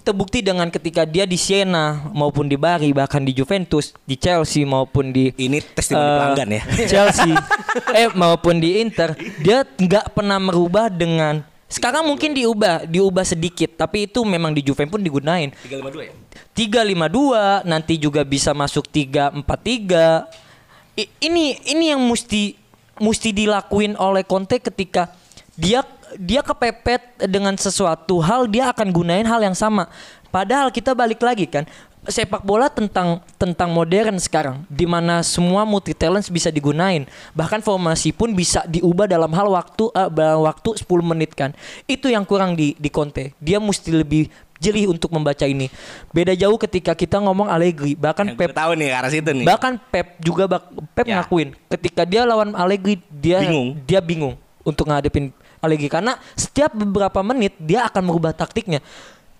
terbukti 0.00 0.40
dengan 0.40 0.70
ketika 0.70 1.02
dia 1.02 1.26
di 1.26 1.34
Siena 1.34 2.08
maupun 2.14 2.46
di 2.46 2.54
Bari 2.54 2.94
bahkan 2.94 3.26
di 3.26 3.34
Juventus, 3.34 3.90
di 4.06 4.14
Chelsea 4.14 4.62
maupun 4.62 5.10
di 5.10 5.34
Ini 5.34 5.58
testimoni 5.74 6.06
eh, 6.06 6.16
pelanggan 6.16 6.48
ya. 6.50 6.62
Chelsea 6.86 7.34
eh 8.00 8.08
maupun 8.14 8.62
di 8.62 8.78
Inter 8.78 9.18
dia 9.42 9.66
nggak 9.66 10.14
pernah 10.14 10.38
merubah 10.38 10.86
dengan 10.86 11.42
sekarang 11.70 12.06
mungkin 12.06 12.34
diubah 12.34 12.86
diubah 12.86 13.22
sedikit 13.22 13.78
tapi 13.78 14.10
itu 14.10 14.26
memang 14.26 14.50
di 14.50 14.66
Juve 14.66 14.90
pun 14.90 14.98
digunain 14.98 15.54
352 15.66 16.02
ya? 16.02 16.12
352 16.54 17.70
nanti 17.70 17.94
juga 17.94 18.26
bisa 18.26 18.50
masuk 18.50 18.90
343 18.90 20.98
I- 20.98 21.10
ini 21.22 21.54
ini 21.70 21.94
yang 21.94 22.02
mesti 22.02 22.58
mesti 22.98 23.30
dilakuin 23.30 23.94
oleh 23.96 24.26
Conte 24.26 24.58
ketika 24.58 25.14
dia 25.54 25.86
dia 26.16 26.40
kepepet 26.40 27.00
dengan 27.24 27.54
sesuatu 27.54 28.18
hal 28.18 28.46
dia 28.46 28.68
akan 28.68 28.88
gunain 28.88 29.22
hal 29.22 29.40
yang 29.40 29.54
sama 29.54 29.86
padahal 30.28 30.68
kita 30.68 30.90
balik 30.90 31.20
lagi 31.20 31.44
kan 31.44 31.66
sepak 32.02 32.40
bola 32.40 32.66
tentang 32.66 33.20
tentang 33.36 33.68
modern 33.68 34.16
sekarang 34.16 34.64
di 34.66 34.88
mana 34.88 35.20
semua 35.20 35.62
multi 35.62 35.92
talents 35.92 36.26
bisa 36.26 36.48
digunain 36.48 37.04
bahkan 37.30 37.60
formasi 37.60 38.08
pun 38.08 38.32
bisa 38.32 38.64
diubah 38.64 39.04
dalam 39.04 39.28
hal 39.30 39.52
waktu 39.52 39.84
dalam 40.08 40.40
waktu 40.40 40.80
10 40.80 40.88
menit 41.04 41.36
kan 41.36 41.52
itu 41.84 42.08
yang 42.08 42.24
kurang 42.24 42.56
di 42.56 42.72
di 42.74 42.88
Conte 42.88 43.36
dia 43.36 43.60
mesti 43.60 43.92
lebih 43.92 44.32
jeli 44.56 44.84
untuk 44.84 45.12
membaca 45.12 45.44
ini 45.44 45.68
beda 46.08 46.32
jauh 46.32 46.56
ketika 46.56 46.92
kita 46.92 47.16
ngomong 47.16 47.48
Allegri 47.48 47.92
bahkan 47.92 48.28
Yang 48.28 48.38
Pep 48.38 48.52
tahu 48.52 48.72
nih 48.76 48.88
arah 48.92 49.08
situ 49.08 49.30
nih. 49.30 49.44
bahkan 49.44 49.76
Pep 49.76 50.16
juga 50.20 50.48
bak- 50.48 50.72
Pep 50.92 51.04
Ya. 51.04 51.20
ngakuin 51.20 51.52
ketika 51.68 52.08
dia 52.08 52.24
lawan 52.24 52.56
Allegri 52.56 52.96
dia 53.10 53.44
Bingung. 53.44 53.76
dia 53.84 54.00
bingung 54.00 54.34
untuk 54.60 54.84
ngadepin 54.84 55.32
Allegri 55.60 55.88
karena 55.88 56.16
setiap 56.34 56.72
beberapa 56.72 57.20
menit 57.20 57.56
dia 57.60 57.84
akan 57.86 58.02
merubah 58.04 58.32
taktiknya 58.32 58.80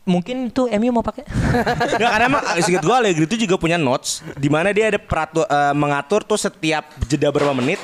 mungkin 0.05 0.49
itu 0.49 0.65
MU 0.81 0.91
mau 0.91 1.05
pakai 1.05 1.25
Nggak, 2.01 2.11
karena 2.11 2.27
emang 2.27 2.43
sedikit 2.61 2.83
gue 2.85 2.97
Allegri 2.97 3.25
itu 3.29 3.37
juga 3.45 3.61
punya 3.61 3.77
notes 3.77 4.25
di 4.37 4.49
mana 4.49 4.73
dia 4.73 4.89
ada 4.89 5.01
peratu 5.01 5.45
eh, 5.45 5.75
mengatur 5.77 6.25
tuh 6.25 6.41
setiap 6.41 6.89
jeda 7.05 7.29
berapa 7.29 7.53
menit 7.53 7.79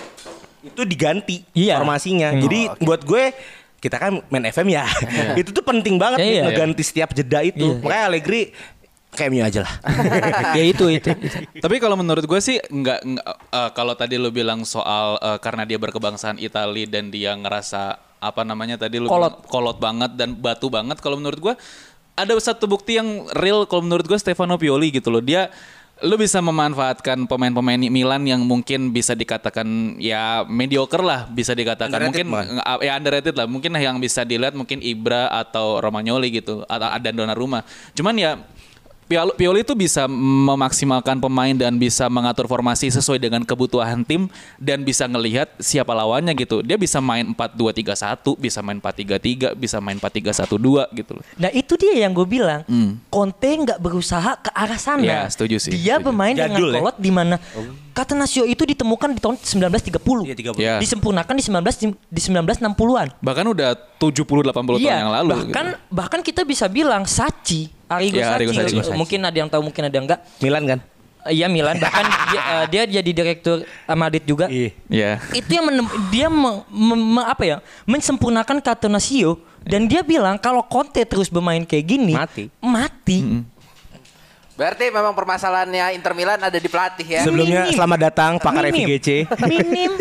itu 0.66 0.83
diganti 0.83 1.46
Iya. 1.55 1.79
formasinya. 1.79 2.35
Hmm. 2.35 2.42
Jadi 2.42 2.61
buat 2.83 3.07
gue 3.07 3.31
kita 3.79 4.03
kan 4.03 4.18
main 4.27 4.51
FM 4.51 4.66
ya. 4.75 4.83
itu 5.40 5.55
tuh 5.55 5.62
penting 5.62 5.94
banget 5.94 6.18
Iya, 6.18 6.27
nih, 6.27 6.35
iya. 6.35 6.42
ngeganti 6.51 6.83
setiap 6.83 7.14
jeda 7.14 7.40
itu. 7.46 7.79
Iya. 7.79 7.83
Makanya 7.87 8.05
Allegri 8.11 8.51
kayak 9.14 9.31
MU 9.31 9.42
aja 9.46 9.61
lah. 9.62 9.75
ya 10.59 10.64
itu 10.66 10.85
itu. 10.90 11.09
Tapi 11.62 11.77
kalau 11.79 11.94
menurut 11.94 12.27
gue 12.27 12.40
sih 12.42 12.59
nggak 12.59 13.01
eh, 13.55 13.70
kalau 13.79 13.94
tadi 13.94 14.18
lu 14.18 14.35
bilang 14.35 14.66
soal 14.66 15.22
eh, 15.22 15.38
karena 15.38 15.62
dia 15.62 15.79
berkebangsaan 15.79 16.42
Itali 16.42 16.90
dan 16.90 17.14
dia 17.14 17.38
ngerasa 17.38 18.03
apa 18.20 18.42
namanya 18.42 18.81
tadi 18.81 18.96
lu 19.00 19.07
Kolot. 19.07 19.40
bilang 19.40 19.50
kolot 19.50 19.79
banget 19.79 20.16
dan 20.16 20.33
batu 20.35 20.72
banget 20.72 20.98
kalau 21.05 21.20
menurut 21.20 21.40
gue 21.40 21.55
ada 22.16 22.33
satu 22.40 22.64
bukti 22.64 22.96
yang 22.96 23.29
real 23.37 23.68
kalau 23.68 23.85
menurut 23.85 24.09
gue 24.09 24.16
Stefano 24.16 24.57
Pioli 24.57 24.88
gitu 24.88 25.12
loh. 25.12 25.20
Dia 25.20 25.52
lu 26.05 26.20
bisa 26.20 26.44
memanfaatkan 26.44 27.24
pemain-pemain 27.24 27.81
Milan 27.88 28.29
yang 28.29 28.44
mungkin 28.44 28.92
bisa 28.92 29.16
dikatakan 29.16 29.96
ya 29.96 30.44
mediocre 30.44 31.00
lah 31.00 31.24
bisa 31.24 31.57
dikatakan 31.57 32.12
Underrated, 32.12 32.29
mungkin 32.29 32.61
Man. 32.61 32.85
ya 32.85 32.92
underrated 33.00 33.33
lah 33.33 33.48
mungkin 33.48 33.72
yang 33.81 33.96
bisa 33.96 34.20
dilihat 34.20 34.52
mungkin 34.52 34.85
Ibra 34.85 35.33
atau 35.33 35.81
Romagnoli 35.81 36.29
gitu 36.37 36.68
atau 36.68 36.88
ada 36.92 37.09
Donnarumma 37.09 37.64
cuman 37.96 38.12
ya 38.12 38.37
Pioli, 39.07 39.62
itu 39.62 39.71
bisa 39.73 40.11
memaksimalkan 40.11 41.23
pemain 41.23 41.55
dan 41.55 41.79
bisa 41.79 42.11
mengatur 42.11 42.51
formasi 42.51 42.90
sesuai 42.90 43.23
dengan 43.23 43.47
kebutuhan 43.47 44.03
tim 44.03 44.27
dan 44.59 44.83
bisa 44.83 45.07
ngelihat 45.07 45.47
siapa 45.62 45.95
lawannya 45.95 46.35
gitu. 46.35 46.59
Dia 46.59 46.75
bisa 46.75 46.99
main 46.99 47.31
4-2-3-1, 47.31 48.35
bisa 48.35 48.59
main 48.66 48.83
4-3-3, 48.83 49.55
bisa 49.55 49.79
main 49.79 49.95
4-3-1-2 50.03 50.90
gitu 50.90 51.12
loh. 51.14 51.25
Nah 51.38 51.55
itu 51.55 51.79
dia 51.79 52.03
yang 52.03 52.11
gue 52.11 52.27
bilang 52.27 52.66
Hmm. 52.66 52.99
Conte 53.07 53.47
nggak 53.47 53.79
berusaha 53.79 54.42
ke 54.42 54.51
arah 54.51 54.81
sana. 54.81 55.05
Ya, 55.07 55.23
setuju 55.31 55.62
sih, 55.62 55.71
Dia 55.71 56.03
setuju. 56.03 56.11
bermain 56.11 56.35
dengan 56.35 56.59
Jadul 56.59 56.71
ya? 56.75 56.81
kolot 56.83 56.97
di 56.99 57.11
mana 57.14 57.37
Catenaccio 57.95 58.45
itu 58.45 58.61
ditemukan 58.61 59.16
di 59.16 59.21
tahun 59.23 59.37
1930. 59.40 60.29
Iya, 60.29 60.35
30. 60.37 60.61
Ya. 60.61 60.75
Disempurnakan 60.77 61.33
di 61.33 61.42
19 61.47 61.79
di 62.12 62.21
1960-an. 62.21 63.09
Bahkan 63.25 63.45
udah 63.49 63.73
70-80 63.97 64.53
tahun 64.53 64.85
yang 64.85 65.09
lalu. 65.14 65.31
bahkan 65.33 65.66
gitu. 65.73 65.81
bahkan 65.88 66.21
kita 66.21 66.42
bisa 66.45 66.69
bilang 66.69 67.09
Sachi, 67.09 67.73
Arrigo 67.87 68.18
Ya, 68.18 68.35
Arrigo 68.35 68.51
Sacchi, 68.51 68.83
Sacchi. 68.83 68.94
mungkin 68.94 69.20
ada 69.22 69.37
yang 69.37 69.46
tahu, 69.46 69.62
mungkin 69.62 69.83
ada 69.87 69.94
yang 69.94 70.07
enggak. 70.07 70.20
Milan 70.38 70.64
kan? 70.66 70.79
Iya 71.27 71.46
Milan, 71.46 71.79
bahkan 71.79 72.07
dia, 72.31 72.40
eh, 72.40 72.64
dia 72.66 72.83
jadi 72.99 73.11
direktur 73.12 73.66
Madrid 73.88 74.22
juga. 74.22 74.46
Iya. 74.46 74.70
Ya. 74.87 75.12
Itu 75.31 75.51
yang 75.51 75.66
menem- 75.66 75.90
dia 76.09 76.27
me- 76.27 76.62
me- 76.66 77.05
me- 77.18 77.27
apa 77.27 77.42
ya, 77.42 77.57
mensempurnakan 77.83 78.59
Catenaccio 78.59 79.38
dan 79.62 79.87
dia 79.87 80.03
bilang 80.03 80.35
kalau 80.37 80.62
Conte 80.62 81.03
terus 81.03 81.27
bermain 81.27 81.62
kayak 81.62 81.83
gini, 81.85 82.14
Mati. 82.14 82.46
mati. 82.59 83.42
Berarti 84.57 84.88
memang 84.88 85.12
permasalahannya 85.12 85.92
Inter 85.92 86.14
Milan 86.14 86.40
ada 86.40 86.57
di 86.57 86.64
pelatih 86.64 87.05
ya. 87.05 87.20
Sebelumnya 87.22 87.68
selamat 87.68 87.99
datang 88.01 88.33
pakar 88.38 88.70
Minim. 88.70 88.88
FIGC. 88.88 89.09
Minim 89.44 89.92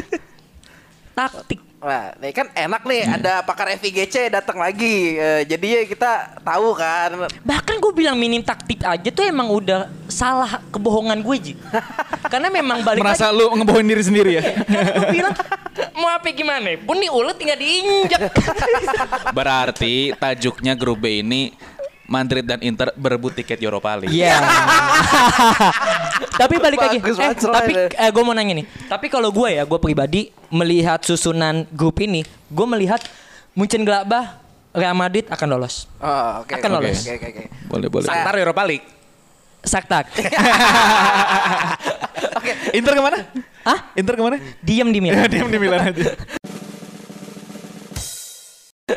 taktik. 1.17 1.59
Wah, 1.85 2.17
nih 2.17 2.33
kan 2.33 2.49
enak 2.49 2.81
nih 2.81 3.05
ada 3.05 3.45
pakar 3.45 3.69
FIGC 3.77 4.33
datang 4.33 4.57
lagi. 4.57 5.21
Eh, 5.21 5.45
jadi 5.45 5.67
ya 5.69 5.81
kita 5.85 6.41
tahu 6.41 6.73
kan. 6.73 7.29
Bahkan 7.45 7.77
gue 7.77 7.93
bilang 7.93 8.17
minim 8.17 8.41
taktik 8.41 8.81
aja 8.81 9.05
tuh 9.13 9.21
emang 9.21 9.53
udah 9.53 9.85
salah 10.09 10.65
kebohongan 10.73 11.21
gue 11.21 11.35
Ji. 11.37 11.53
Karena 12.33 12.49
memang 12.49 12.81
balik 12.81 13.05
Merasa 13.05 13.29
lagi. 13.29 13.37
lu 13.37 13.53
ngebohongin 13.61 13.85
diri 13.93 14.01
sendiri 14.01 14.31
ya? 14.33 14.43
gue 14.65 15.07
bilang 15.13 15.33
mau 15.93 16.09
apa 16.09 16.25
gimana 16.33 16.73
pun 16.81 16.97
nih 16.97 17.13
ulet 17.13 17.37
tinggal 17.37 17.59
diinjak. 17.61 18.33
Berarti 19.37 20.17
tajuknya 20.17 20.73
grup 20.73 21.05
B 21.05 21.21
ini 21.21 21.53
Madrid 22.05 22.45
dan 22.45 22.61
Inter 22.61 22.93
berebut 22.93 23.33
tiket 23.33 23.57
Europa 23.61 23.97
League. 23.97 24.13
Iya. 24.13 24.37
tapi 26.41 26.55
balik 26.61 26.79
lagi. 26.79 26.97
Bagus 27.01 27.17
Eh, 27.17 27.33
tapi 27.33 27.73
eh, 27.89 28.09
gue 28.13 28.23
mau 28.23 28.33
nanya 28.37 28.61
nih. 28.61 28.65
Tapi 28.85 29.09
kalau 29.09 29.33
gue 29.33 29.57
ya, 29.57 29.63
gue 29.65 29.79
pribadi 29.81 30.29
melihat 30.53 31.01
susunan 31.01 31.65
grup 31.73 31.97
ini, 32.01 32.21
gue 32.53 32.67
melihat 32.69 33.01
Munchen 33.57 33.81
Gladbach, 33.81 34.37
Real 34.75 34.93
Madrid 34.93 35.25
akan 35.31 35.47
lolos. 35.57 35.89
Oh, 35.97 36.45
oke. 36.45 36.53
Akan 36.53 36.69
oke, 36.75 36.77
lolos. 36.83 36.99
Oke, 37.01 37.17
oke, 37.17 37.27
oke. 37.31 37.43
Boleh, 37.71 37.87
boleh. 37.89 38.07
Santar 38.11 38.35
Europa 38.37 38.61
League. 38.67 38.85
Saktak. 39.65 40.05
Inter 42.77 42.93
ke 42.93 43.01
mana? 43.01 43.17
Hah? 43.65 43.79
Inter 43.97 44.13
ke 44.13 44.21
mana? 44.21 44.37
Diam 44.61 44.93
di 44.93 45.01
Milan. 45.01 45.25
Diam 45.33 45.49
di 45.49 45.57
Milan 45.57 45.89
aja. 45.89 46.13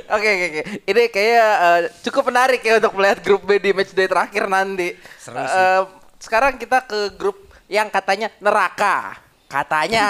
Oke 0.09 0.29
oke 0.29 0.47
oke. 0.49 0.63
Ini 0.89 1.03
kayaknya 1.13 1.45
eh, 1.45 1.81
cukup 2.01 2.33
menarik 2.33 2.61
ya 2.65 2.81
untuk 2.81 2.97
melihat 2.97 3.19
grup 3.21 3.45
B 3.45 3.61
di 3.61 3.77
match 3.77 3.93
day 3.93 4.09
terakhir 4.09 4.49
nanti. 4.49 4.97
Eh, 4.97 5.83
sekarang 6.17 6.57
kita 6.57 6.89
ke 6.89 7.13
grup 7.13 7.37
yang 7.69 7.93
katanya 7.93 8.33
neraka. 8.41 9.21
Katanya 9.53 10.07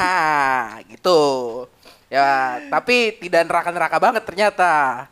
gitu. 0.87 1.21
Ya, 2.09 2.63
tapi 2.73 3.19
tidak 3.21 3.45
neraka-neraka 3.51 3.99
banget 3.99 4.23
ternyata. 4.23 5.05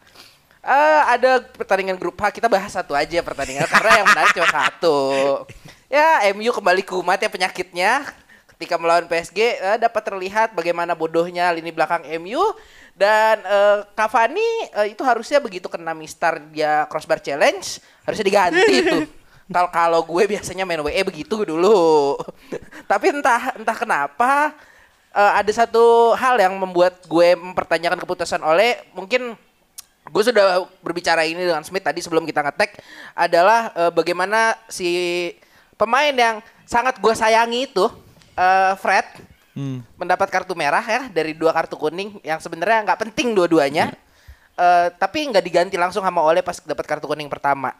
Eh, 0.66 1.02
ada 1.18 1.42
pertandingan 1.42 1.98
grup 1.98 2.18
H 2.18 2.34
kita 2.34 2.50
bahas 2.50 2.74
satu 2.74 2.94
aja 2.94 3.22
pertandingan 3.22 3.70
karena 3.70 4.02
yang 4.02 4.06
menarik 4.06 4.34
cuma 4.34 4.50
satu. 4.50 4.98
Ya, 5.86 6.26
MU 6.34 6.50
kembali 6.50 6.82
kumat 6.82 7.22
ya 7.22 7.30
penyakitnya 7.30 8.02
ketika 8.56 8.80
melawan 8.80 9.06
PSG 9.06 9.38
eh, 9.62 9.78
dapat 9.78 10.02
terlihat 10.02 10.56
bagaimana 10.56 10.96
bodohnya 10.96 11.52
lini 11.52 11.70
belakang 11.70 12.02
MU 12.18 12.40
dan 12.96 13.44
eh, 13.44 13.78
Cavani 13.92 14.72
eh, 14.72 14.96
itu 14.96 15.04
harusnya 15.04 15.36
begitu 15.36 15.68
kena 15.68 15.92
mistar 15.92 16.40
dia 16.48 16.88
crossbar 16.88 17.20
challenge 17.20 17.84
harusnya 18.08 18.24
diganti 18.24 18.74
tuh. 18.92 19.04
Kalau 19.46 19.70
kalau 19.70 20.00
gue 20.02 20.24
biasanya 20.26 20.66
main 20.66 20.82
WE 20.82 21.06
begitu 21.06 21.44
dulu. 21.44 22.16
Tapi 22.90 23.12
entah 23.12 23.52
entah 23.52 23.76
kenapa 23.76 24.56
eh, 25.12 25.32
ada 25.44 25.52
satu 25.52 26.16
hal 26.16 26.40
yang 26.40 26.56
membuat 26.56 27.04
gue 27.04 27.36
mempertanyakan 27.36 28.00
keputusan 28.00 28.40
oleh 28.40 28.80
mungkin 28.96 29.36
gue 30.06 30.22
sudah 30.22 30.64
berbicara 30.80 31.28
ini 31.28 31.44
dengan 31.44 31.66
Smith 31.66 31.84
tadi 31.84 32.00
sebelum 32.00 32.24
kita 32.24 32.40
ngetek 32.40 32.80
adalah 33.12 33.76
eh, 33.76 33.92
bagaimana 33.92 34.56
si 34.72 34.88
pemain 35.76 36.16
yang 36.16 36.40
sangat 36.64 36.96
gue 36.96 37.12
sayangi 37.12 37.68
itu 37.68 37.84
eh, 38.40 38.72
Fred 38.80 39.35
mendapat 39.96 40.28
kartu 40.28 40.52
merah 40.52 40.84
ya 40.84 41.08
dari 41.08 41.32
dua 41.32 41.48
kartu 41.56 41.80
kuning 41.80 42.20
yang 42.20 42.36
sebenarnya 42.36 42.84
nggak 42.84 43.00
penting 43.08 43.32
dua-duanya. 43.32 43.96
Eh, 44.56 44.88
tapi 44.96 45.24
nggak 45.28 45.44
diganti 45.44 45.76
langsung 45.76 46.04
sama 46.04 46.24
Ole 46.24 46.40
pas 46.44 46.56
dapat 46.60 46.84
kartu 46.84 47.08
kuning 47.08 47.28
pertama. 47.28 47.72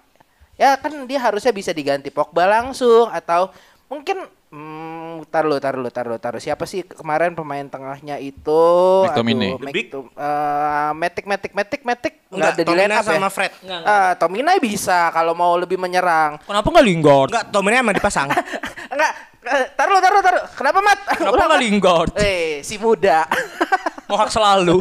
Ya 0.56 0.76
kan 0.80 0.92
dia 1.04 1.20
harusnya 1.20 1.52
bisa 1.52 1.72
diganti 1.72 2.08
Pogba 2.08 2.48
langsung 2.48 3.12
atau 3.12 3.52
mungkin 3.92 4.24
hmm, 4.56 5.28
tar 5.28 5.44
lu 5.44 5.60
tar 5.60 5.76
lu 5.76 5.88
tar 5.92 6.08
lu 6.08 6.16
tar 6.16 6.32
lu. 6.32 6.40
siapa 6.40 6.64
sih 6.64 6.80
kemarin 6.80 7.36
pemain 7.36 7.68
tengahnya 7.68 8.16
itu 8.16 8.64
McTominay. 9.04 9.52
Aduh, 9.52 9.60
The 9.60 9.72
Big? 9.76 9.86
Mctom- 9.92 10.12
eh, 10.16 10.90
Matic 10.96 11.24
Matic 11.28 11.52
Matic 11.52 11.82
Matic 11.84 12.14
nggak 12.26 12.32
Enggak, 12.32 12.52
ada 12.56 12.58
di 12.58 12.64
Tomina 12.64 12.82
line 12.88 12.96
up 12.96 13.04
sama 13.04 13.28
ya? 13.28 13.30
Fred. 13.30 13.52
Enggak, 13.60 13.78
enggak. 13.84 14.00
Ah, 14.00 14.12
Tominay 14.16 14.58
bisa 14.58 14.98
kalau 15.12 15.32
mau 15.36 15.52
lebih 15.54 15.76
menyerang. 15.76 16.40
Kenapa 16.40 16.68
nggak 16.72 16.86
Lingard? 16.88 17.28
Enggak, 17.30 17.44
Tomina 17.52 17.76
emang 17.78 17.94
dipasang. 17.94 18.28
Enggak, 18.96 19.12
eh, 19.44 19.66
taruh 19.76 19.98
taruh 20.00 20.22
taruh. 20.24 20.42
Kenapa 20.56 20.78
Mat? 20.80 20.98
Kenapa 21.14 21.34
Ulang, 21.36 21.48
nggak 21.52 21.60
Mat. 21.60 21.62
Lingard? 21.62 22.10
Eh, 22.16 22.64
si 22.64 22.80
muda. 22.80 23.28
Mohak 24.10 24.30
selalu. 24.30 24.78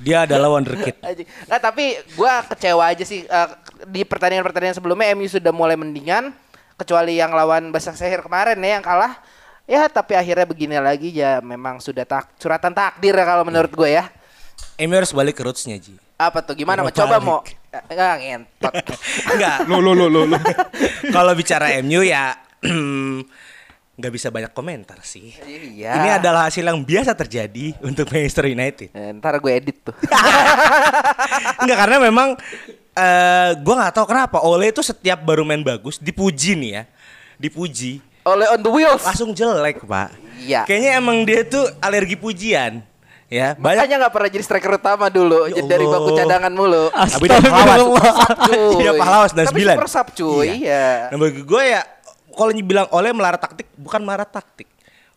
Dia 0.00 0.24
adalah 0.24 0.48
wonderkid. 0.52 0.96
Anjing. 1.00 1.28
Nggak, 1.48 1.60
tapi 1.60 1.84
gua 2.18 2.42
kecewa 2.44 2.84
aja 2.90 3.04
sih 3.06 3.24
eh, 3.24 3.48
di 3.84 4.02
pertandingan-pertandingan 4.04 4.76
sebelumnya 4.76 5.12
MU 5.14 5.28
sudah 5.28 5.52
mulai 5.52 5.76
mendingan 5.76 6.32
kecuali 6.78 7.18
yang 7.18 7.30
lawan 7.34 7.70
Basaksehir 7.70 8.22
kemarin 8.22 8.58
ya 8.60 8.78
yang 8.80 8.84
kalah. 8.84 9.18
Ya, 9.64 9.88
tapi 9.88 10.12
akhirnya 10.12 10.44
begini 10.44 10.76
lagi 10.76 11.08
ya 11.08 11.40
memang 11.40 11.80
sudah 11.80 12.04
tak 12.04 12.28
suratan 12.36 12.76
takdir 12.76 13.16
ya 13.16 13.24
kalau 13.24 13.48
menurut 13.48 13.72
gue 13.72 13.96
ya. 13.96 14.12
Emi 14.76 14.92
harus 14.92 15.14
balik 15.16 15.40
ke 15.40 15.42
rootsnya 15.46 15.80
Ji. 15.80 15.96
Apa 16.20 16.44
tuh 16.44 16.54
gimana 16.54 16.84
mau 16.84 16.92
coba 16.92 17.16
mau 17.18 17.40
enggak 17.72 18.14
ngentot. 18.22 18.74
Enggak. 19.34 19.56
Lu 19.66 19.82
lu 19.82 19.98
lu 19.98 20.06
lu. 20.06 20.30
lu. 20.30 20.38
Kalau 21.16 21.32
bicara 21.34 21.74
MU 21.82 22.06
ya 22.06 22.38
nggak 23.98 24.12
bisa 24.14 24.30
banyak 24.30 24.50
komentar 24.54 24.98
sih. 25.02 25.34
Iya. 25.46 25.94
Ini 25.98 26.08
adalah 26.18 26.50
hasil 26.50 26.66
yang 26.66 26.82
biasa 26.82 27.14
terjadi 27.14 27.78
untuk 27.82 28.10
Manchester 28.10 28.50
United. 28.50 28.90
Eh, 28.90 29.10
ntar 29.18 29.38
gue 29.38 29.52
edit 29.54 29.90
tuh. 29.90 29.96
Enggak 31.62 31.78
karena 31.78 31.96
memang 32.02 32.34
eh 32.94 33.50
gua 33.60 33.74
nggak 33.82 33.92
tahu 33.98 34.06
kenapa 34.06 34.38
Ole 34.42 34.70
itu 34.70 34.82
setiap 34.82 35.20
baru 35.26 35.42
main 35.42 35.60
bagus 35.60 35.98
dipuji 35.98 36.54
nih 36.54 36.70
ya. 36.70 36.82
Dipuji. 37.36 37.98
Oleh 38.24 38.48
on 38.48 38.60
the 38.62 38.70
wheels. 38.72 39.04
Langsung 39.04 39.36
jelek, 39.36 39.84
Pak. 39.84 40.08
Iya. 40.40 40.64
Kayaknya 40.64 40.90
emang 40.96 41.28
dia 41.28 41.44
tuh 41.44 41.64
alergi 41.82 42.16
pujian. 42.16 42.80
Ya, 43.32 43.56
banyak 43.56 43.88
Makanya 43.88 43.96
nggak 44.06 44.12
pernah 44.14 44.28
jadi 44.30 44.44
striker 44.46 44.72
utama 44.78 45.08
dulu, 45.10 45.48
Ya 45.48 45.58
jadi 45.58 45.66
dari 45.74 45.86
bangku 45.88 46.12
cadangan 46.14 46.52
mulu. 46.54 46.92
Abi 46.92 47.26
dia 47.26 47.40
pahlawan. 47.40 47.98
Dia 48.78 48.92
pahlawan 48.94 49.28
Tapi 49.32 49.58
99. 49.58 49.74
super 49.74 49.88
sub 49.90 50.08
cuy, 50.12 50.48
iya. 50.62 51.08
Nah 51.08 51.18
bagi 51.18 51.42
gue 51.42 51.62
ya 51.66 51.82
kalau 52.30 52.52
bilang 52.62 52.86
Ole 52.94 53.10
melarang 53.10 53.40
taktik 53.40 53.66
bukan 53.74 54.04
melarang 54.04 54.28
taktik. 54.28 54.68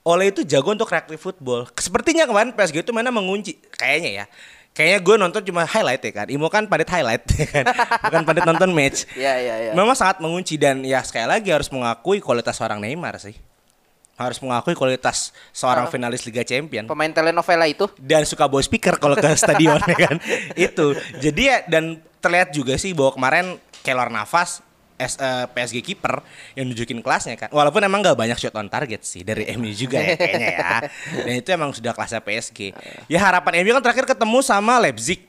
Ole 0.08 0.32
itu 0.32 0.42
jago 0.48 0.72
untuk 0.72 0.88
reactive 0.88 1.20
football. 1.20 1.68
Sepertinya 1.76 2.24
kemarin 2.24 2.56
PSG 2.56 2.80
itu 2.80 2.96
mainnya 2.96 3.12
mengunci 3.12 3.60
kayaknya 3.76 4.24
ya. 4.24 4.26
Kayaknya 4.78 5.00
gue 5.02 5.16
nonton 5.18 5.42
cuma 5.42 5.66
highlight 5.66 6.00
ya 6.00 6.14
kan. 6.14 6.28
Imo 6.30 6.48
kan 6.48 6.70
pandit 6.70 6.86
highlight 6.86 7.26
ya 7.42 7.48
kan. 7.50 7.66
Bukan 8.06 8.22
pandit 8.24 8.46
nonton 8.46 8.70
match. 8.70 9.10
Iya, 9.18 9.34
iya, 9.36 9.56
iya. 9.60 9.72
Memang 9.74 9.98
sangat 9.98 10.22
mengunci 10.22 10.54
dan 10.56 10.86
ya 10.86 11.02
sekali 11.02 11.26
lagi 11.26 11.50
harus 11.50 11.66
mengakui 11.68 12.22
kualitas 12.22 12.54
seorang 12.54 12.78
Neymar 12.78 13.18
sih. 13.18 13.34
Harus 14.14 14.38
mengakui 14.38 14.74
kualitas 14.74 15.34
seorang 15.50 15.86
Ah. 15.86 15.92
finalis 15.92 16.26
Liga 16.26 16.42
Champion 16.42 16.86
Pemain 16.86 17.10
telenovela 17.10 17.66
itu. 17.66 17.86
dan 17.98 18.22
suka 18.22 18.46
bawa 18.46 18.62
speaker 18.62 18.98
kalau 18.98 19.14
ke 19.14 19.30
stadion 19.38 19.78
ya 19.80 19.98
kan 20.00 20.18
itu 20.54 20.86
jadi 21.18 21.42
ya 21.42 21.58
dan 21.70 21.98
terlihat 22.18 22.50
juga 22.50 22.78
sih 22.78 22.98
bahwa 22.98 23.14
kemarin 23.14 23.46
Keylor 23.82 24.10
Navas 24.10 24.66
S, 24.98 25.14
eh, 25.22 25.46
PSG 25.54 25.86
kiper 25.86 26.26
yang 26.58 26.66
nunjukin 26.68 27.00
kelasnya 27.06 27.38
kan. 27.38 27.50
Walaupun 27.54 27.86
emang 27.86 28.02
gak 28.02 28.18
banyak 28.18 28.38
shot 28.42 28.58
on 28.58 28.66
target 28.66 29.06
sih 29.06 29.22
dari 29.22 29.46
MU 29.54 29.70
juga 29.72 30.02
ya 30.02 30.18
kayaknya 30.18 30.48
ya. 30.58 30.70
Dan 31.26 31.34
itu 31.38 31.50
emang 31.54 31.70
sudah 31.72 31.94
kelasnya 31.94 32.20
PSG 32.26 32.74
ya 33.06 33.20
harapan 33.22 33.62
MU 33.62 33.78
kan 33.78 33.84
terakhir 33.86 34.06
ketemu 34.10 34.40
sama 34.42 34.82
Leipzig. 34.82 35.22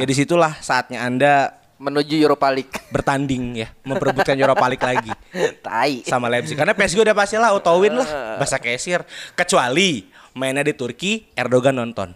Ya 0.00 0.04
di 0.08 0.14
situlah 0.16 0.56
saatnya 0.64 1.04
anda 1.04 1.60
Menuju 1.80 2.12
Europa 2.12 2.52
League. 2.52 2.72
bertanding 2.94 3.64
ya 3.64 3.68
memperebutkan 3.88 4.36
Europa 4.36 4.68
League 4.68 4.84
lagi. 4.84 5.12
Tai. 5.64 6.04
sama 6.04 6.28
Leipzig. 6.28 6.56
Karena 6.56 6.76
PSG 6.76 7.00
udah 7.00 7.16
pasti 7.16 7.36
lah 7.40 7.56
auto 7.56 7.72
win 7.80 7.96
lah 7.96 8.40
bahasa 8.40 8.60
kesir 8.60 9.04
kecuali 9.32 10.08
mainnya 10.36 10.62
di 10.62 10.74
Turki 10.78 11.26
Erdogan 11.34 11.74
nonton 11.74 12.14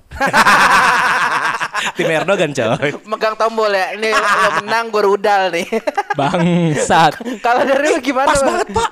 tim 1.98 2.08
Erdogan 2.10 2.50
coy 2.54 2.90
Megang 3.04 3.34
tombol 3.34 3.70
ya. 3.72 3.94
Ini 3.94 4.10
lo 4.14 4.48
menang 4.62 4.84
gue 4.90 5.02
rudal 5.02 5.42
nih. 5.50 5.66
Bangsat. 6.18 7.18
Kalau 7.42 7.62
dari 7.66 7.82
lu 7.90 7.98
gimana? 8.00 8.30
pas 8.30 8.40
Bang? 8.40 8.48
banget 8.50 8.68
pak 8.70 8.88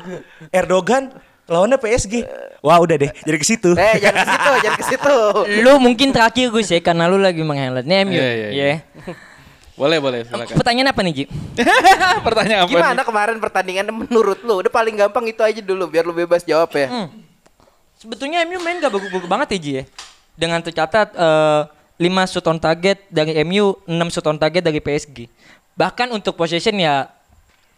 Erdogan 0.50 1.02
lawannya 1.50 1.76
PSG 1.76 2.22
wah 2.62 2.78
udah 2.78 2.96
deh 2.96 3.10
jadi 3.26 3.36
ke 3.36 3.44
situ 3.44 3.74
Eh, 3.74 3.98
jangan 3.98 4.24
ke 4.24 4.30
situ, 4.30 4.52
jangan 4.62 4.78
ke 4.78 4.86
situ. 4.88 5.16
lu 5.66 5.72
mungkin 5.82 6.08
terakhir 6.14 6.46
gue 6.48 6.62
sih 6.64 6.80
karena 6.80 7.10
lu 7.10 7.18
lagi 7.18 7.42
menghighlight 7.42 7.84
nih 7.84 7.98
MU. 8.06 8.14
Iya, 8.14 8.22
iya, 8.22 8.48
iya. 8.48 8.64
Iya. 8.72 8.76
Boleh 9.72 9.98
boleh 9.98 10.20
silakan. 10.22 10.54
Pertanyaan 10.54 10.88
apa 10.92 11.00
nih 11.02 11.12
Ji? 11.12 11.24
Pertanyaan 12.26 12.60
apa? 12.64 12.70
Gimana 12.70 13.02
nih? 13.02 13.06
kemarin 13.08 13.36
pertandingan 13.40 13.84
menurut 13.90 14.38
lu? 14.44 14.62
Udah 14.62 14.70
paling 14.70 14.94
gampang 14.94 15.24
itu 15.26 15.42
aja 15.42 15.60
dulu 15.64 15.88
biar 15.88 16.04
lu 16.06 16.14
bebas 16.14 16.44
jawab 16.44 16.70
ya. 16.76 16.88
Hmm. 16.88 17.08
Sebetulnya 17.98 18.44
MU 18.46 18.58
main 18.62 18.82
gak 18.82 18.92
bagus-bagus 18.92 19.28
banget 19.30 19.48
ya 19.56 19.58
Ji 19.58 19.72
ya. 19.80 19.84
Dengan 20.36 20.60
tercatat 20.62 21.08
eh, 21.16 21.60
5 22.02 22.30
shoot 22.30 22.46
on 22.50 22.58
target 22.58 23.06
dari 23.06 23.38
MU, 23.46 23.78
6 23.86 24.10
shoot 24.10 24.26
on 24.26 24.34
target 24.34 24.66
dari 24.66 24.82
PSG. 24.82 25.30
Bahkan 25.78 26.10
untuk 26.10 26.34
possession 26.34 26.74
ya 26.74 27.06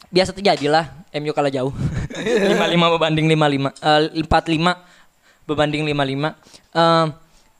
biasa 0.08 0.32
terjadi 0.32 0.72
lah 0.72 0.84
MU 1.12 1.36
kalah 1.36 1.52
jauh. 1.52 1.72
5-5 2.16 2.94
berbanding 2.96 3.26
5-5. 3.28 4.16
Eh, 4.16 4.24
4-5 4.24 5.44
berbanding 5.44 5.82
5-5. 5.92 6.32
Eh, 6.72 7.06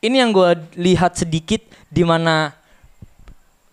ini 0.08 0.16
yang 0.20 0.32
gue 0.32 0.50
lihat 0.80 1.20
sedikit 1.20 1.60
di 1.92 2.04
mana 2.04 2.56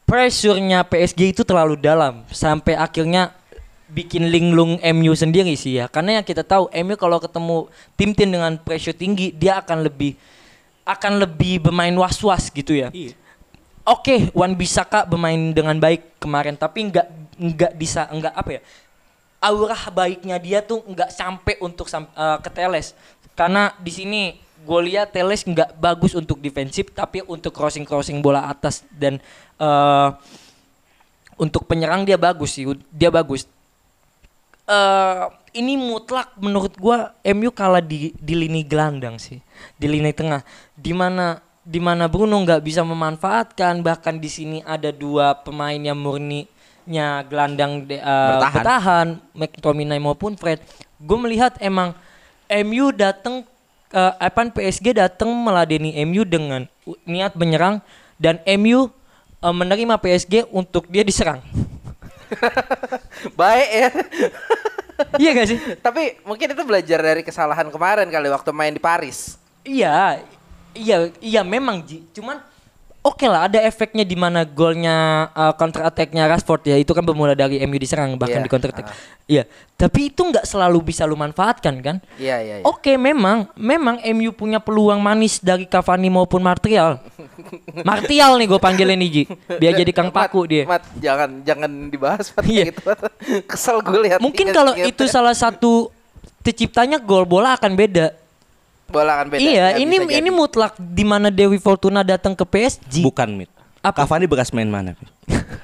pressure-nya 0.08 0.84
PSG 0.84 1.32
itu 1.32 1.48
terlalu 1.48 1.80
dalam 1.80 2.28
sampai 2.28 2.76
akhirnya 2.76 3.32
bikin 3.92 4.32
linglung 4.32 4.80
MU 4.80 5.12
sendiri 5.16 5.56
sih 5.56 5.80
ya. 5.80 5.88
Karena 5.88 6.20
yang 6.20 6.26
kita 6.28 6.44
tahu 6.44 6.72
MU 6.72 6.96
kalau 6.96 7.20
ketemu 7.20 7.58
tim-tim 8.00 8.28
dengan 8.32 8.56
pressure 8.60 8.96
tinggi 8.96 9.36
dia 9.36 9.60
akan 9.60 9.84
lebih 9.88 10.16
akan 10.86 11.22
lebih 11.22 11.62
bermain 11.62 11.94
was-was 11.94 12.50
gitu 12.50 12.74
ya. 12.74 12.90
Oke, 13.82 14.30
Wan 14.38 14.54
Bisaka 14.54 15.06
bermain 15.10 15.54
dengan 15.54 15.74
baik 15.78 16.22
kemarin 16.22 16.54
tapi 16.54 16.90
nggak 16.90 17.08
nggak 17.38 17.74
bisa 17.78 18.06
nggak 18.10 18.34
apa 18.34 18.50
ya? 18.58 18.62
Aura 19.42 19.78
baiknya 19.90 20.38
dia 20.38 20.62
tuh 20.62 20.86
nggak 20.86 21.10
sampai 21.10 21.58
untuk 21.66 21.90
sam- 21.90 22.12
eh, 22.14 22.38
ke 22.46 22.50
Teles. 22.54 22.94
Karena 23.34 23.74
di 23.82 23.90
sini 23.90 24.22
gue 24.62 24.80
lihat 24.86 25.10
Teles 25.10 25.42
nggak 25.42 25.82
bagus 25.82 26.14
untuk 26.14 26.38
defensif 26.38 26.94
tapi 26.94 27.26
untuk 27.26 27.50
crossing 27.50 27.82
crossing 27.82 28.22
bola 28.22 28.46
atas 28.46 28.86
dan 28.94 29.18
eh, 29.58 30.10
untuk 31.42 31.66
penyerang 31.66 32.06
dia 32.06 32.22
bagus 32.22 32.54
sih 32.54 32.70
dia 32.94 33.10
bagus 33.10 33.50
eh 34.68 35.24
ini 35.52 35.76
mutlak 35.76 36.32
menurut 36.40 36.74
gua 36.80 37.12
MU 37.36 37.52
kalah 37.52 37.84
di 37.84 38.16
di 38.16 38.34
lini 38.36 38.64
gelandang 38.64 39.20
sih 39.20 39.40
di 39.76 39.88
lini 39.88 40.12
tengah. 40.16 40.42
Di 40.76 40.96
mana 40.96 41.44
di 41.62 41.78
mana 41.78 42.10
Bruno 42.10 42.42
nggak 42.42 42.64
bisa 42.66 42.82
memanfaatkan 42.82 43.86
bahkan 43.86 44.18
di 44.18 44.30
sini 44.32 44.58
ada 44.66 44.90
dua 44.90 45.38
pemain 45.38 45.78
yang 45.78 46.00
murninya 46.00 47.22
gelandang 47.30 47.86
de- 47.86 48.02
eh, 48.02 48.30
Bertahan. 48.34 48.54
bertahan 48.56 49.08
McTominay 49.38 50.00
maupun 50.02 50.34
Fred. 50.40 50.58
Gue 50.98 51.18
melihat 51.22 51.54
emang 51.62 51.94
MU 52.50 52.90
datang 52.96 53.46
eh, 53.94 54.14
apa 54.18 54.50
PSG 54.50 54.98
datang 54.98 55.30
meladeni 55.30 55.94
MU 56.08 56.26
dengan 56.26 56.66
niat 57.06 57.38
menyerang 57.38 57.84
dan 58.18 58.42
MU 58.58 58.90
eh, 59.44 59.54
menerima 59.54 60.00
PSG 60.02 60.50
untuk 60.50 60.90
dia 60.90 61.06
diserang 61.06 61.44
Baik 63.40 63.70
ya. 63.70 63.90
iya 65.18 65.32
gak 65.34 65.48
sih 65.50 65.60
Tapi 65.82 66.22
mungkin 66.26 66.54
itu 66.54 66.64
belajar 66.64 67.00
dari 67.02 67.22
kesalahan 67.26 67.68
kemarin 67.74 68.08
kali 68.10 68.28
waktu 68.30 68.52
main 68.54 68.74
di 68.76 68.82
Paris. 68.82 69.38
Iya, 69.62 70.22
iya, 70.74 71.10
iya 71.22 71.42
memang 71.46 71.86
Ji. 71.86 72.06
Cuman 72.14 72.42
oke 73.02 73.26
lah 73.26 73.50
ada 73.50 73.58
efeknya 73.66 74.06
di 74.06 74.14
mana 74.14 74.46
golnya 74.46 75.28
uh, 75.34 75.54
counter 75.58 75.82
attack-nya 75.86 76.30
Rashford 76.30 76.70
ya 76.70 76.78
itu 76.78 76.94
kan 76.94 77.02
bermula 77.02 77.34
dari 77.34 77.58
MU 77.66 77.78
diserang 77.82 78.14
bahkan 78.14 78.42
Iya, 78.42 78.46
di 78.46 78.50
counter 78.50 78.70
attack. 78.70 78.88
Iya, 79.26 79.44
tapi 79.74 80.14
itu 80.14 80.22
nggak 80.22 80.46
selalu 80.46 80.94
bisa 80.94 81.10
lu 81.10 81.18
manfaatkan 81.18 81.82
kan? 81.82 81.98
Iya 82.22 82.38
iya. 82.46 82.56
iya. 82.62 82.66
Oke, 82.66 83.02
memang 83.02 83.50
memang 83.58 83.98
MU 84.14 84.30
punya 84.38 84.62
peluang 84.62 85.02
manis 85.02 85.42
dari 85.42 85.66
Cavani 85.66 86.14
maupun 86.14 86.46
Martial. 86.46 87.02
Martial 87.90 88.38
nih 88.38 88.46
gue 88.46 88.60
panggilin 88.62 88.98
nih 89.02 89.10
Ji, 89.10 89.24
biar 89.58 89.74
jadi 89.82 89.92
kang 89.96 90.14
Mat, 90.14 90.30
paku 90.30 90.46
dia. 90.46 90.64
Mat, 90.70 90.86
jangan 91.02 91.42
jangan 91.42 91.72
dibahas 91.90 92.30
Mat, 92.38 92.46
Iya. 92.46 92.70
gitu. 92.70 92.82
Kesel 93.50 93.82
gue 93.82 94.00
lihat. 94.06 94.20
Mungkin 94.22 94.54
kalau 94.54 94.78
itu 94.78 95.04
salah 95.10 95.34
satu 95.34 95.90
terciptanya 96.46 97.02
gol 97.02 97.26
bola 97.26 97.58
akan 97.58 97.74
beda. 97.74 98.21
Bola 98.92 99.18
kan 99.18 99.28
beda. 99.28 99.40
iya, 99.40 99.74
Ya, 99.74 99.80
ini 99.80 99.96
ini 100.12 100.30
mutlak 100.30 100.76
di 100.78 101.02
mana 101.02 101.32
Dewi 101.32 101.58
Fortuna 101.58 102.04
datang 102.04 102.36
ke 102.36 102.44
PSG. 102.44 103.02
Bukan 103.02 103.32
mit. 103.34 103.50
Apa? 103.82 104.06
Cavani 104.06 104.30
bekas 104.30 104.54
main 104.54 104.70
mana? 104.70 104.94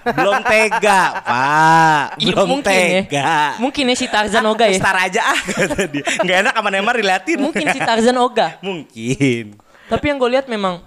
Belum 0.07 0.41
tega, 0.41 1.21
Pak. 1.21 2.05
Iya, 2.23 2.33
Belum 2.33 2.47
mungkin 2.49 2.73
ya. 2.73 3.03
tega. 3.05 3.29
Mungkin 3.61 3.83
ya 3.85 3.95
si 3.95 4.07
Tarzan 4.07 4.41
Oga 4.41 4.65
ya. 4.65 4.79
Star 4.79 4.97
aja 4.97 5.21
ah 5.21 5.39
kata 5.53 5.85
dia. 5.85 6.01
Nggak 6.25 6.37
enak 6.41 6.53
sama 6.55 6.69
Neymar 6.71 6.95
diliatin. 6.97 7.37
Mungkin 7.37 7.65
si 7.69 7.77
Tarzan 7.77 8.17
Oga. 8.17 8.57
Mungkin. 8.65 9.53
Tapi 9.85 10.03
yang 10.03 10.17
gue 10.17 10.29
lihat 10.33 10.49
memang 10.49 10.81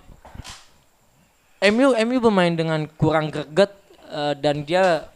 MU 1.63 1.93
MU 1.95 2.19
bermain 2.19 2.51
dengan 2.51 2.89
kurang 2.91 3.29
greget 3.29 3.73
eh, 4.09 4.35
dan 4.35 4.65
dia 4.65 5.10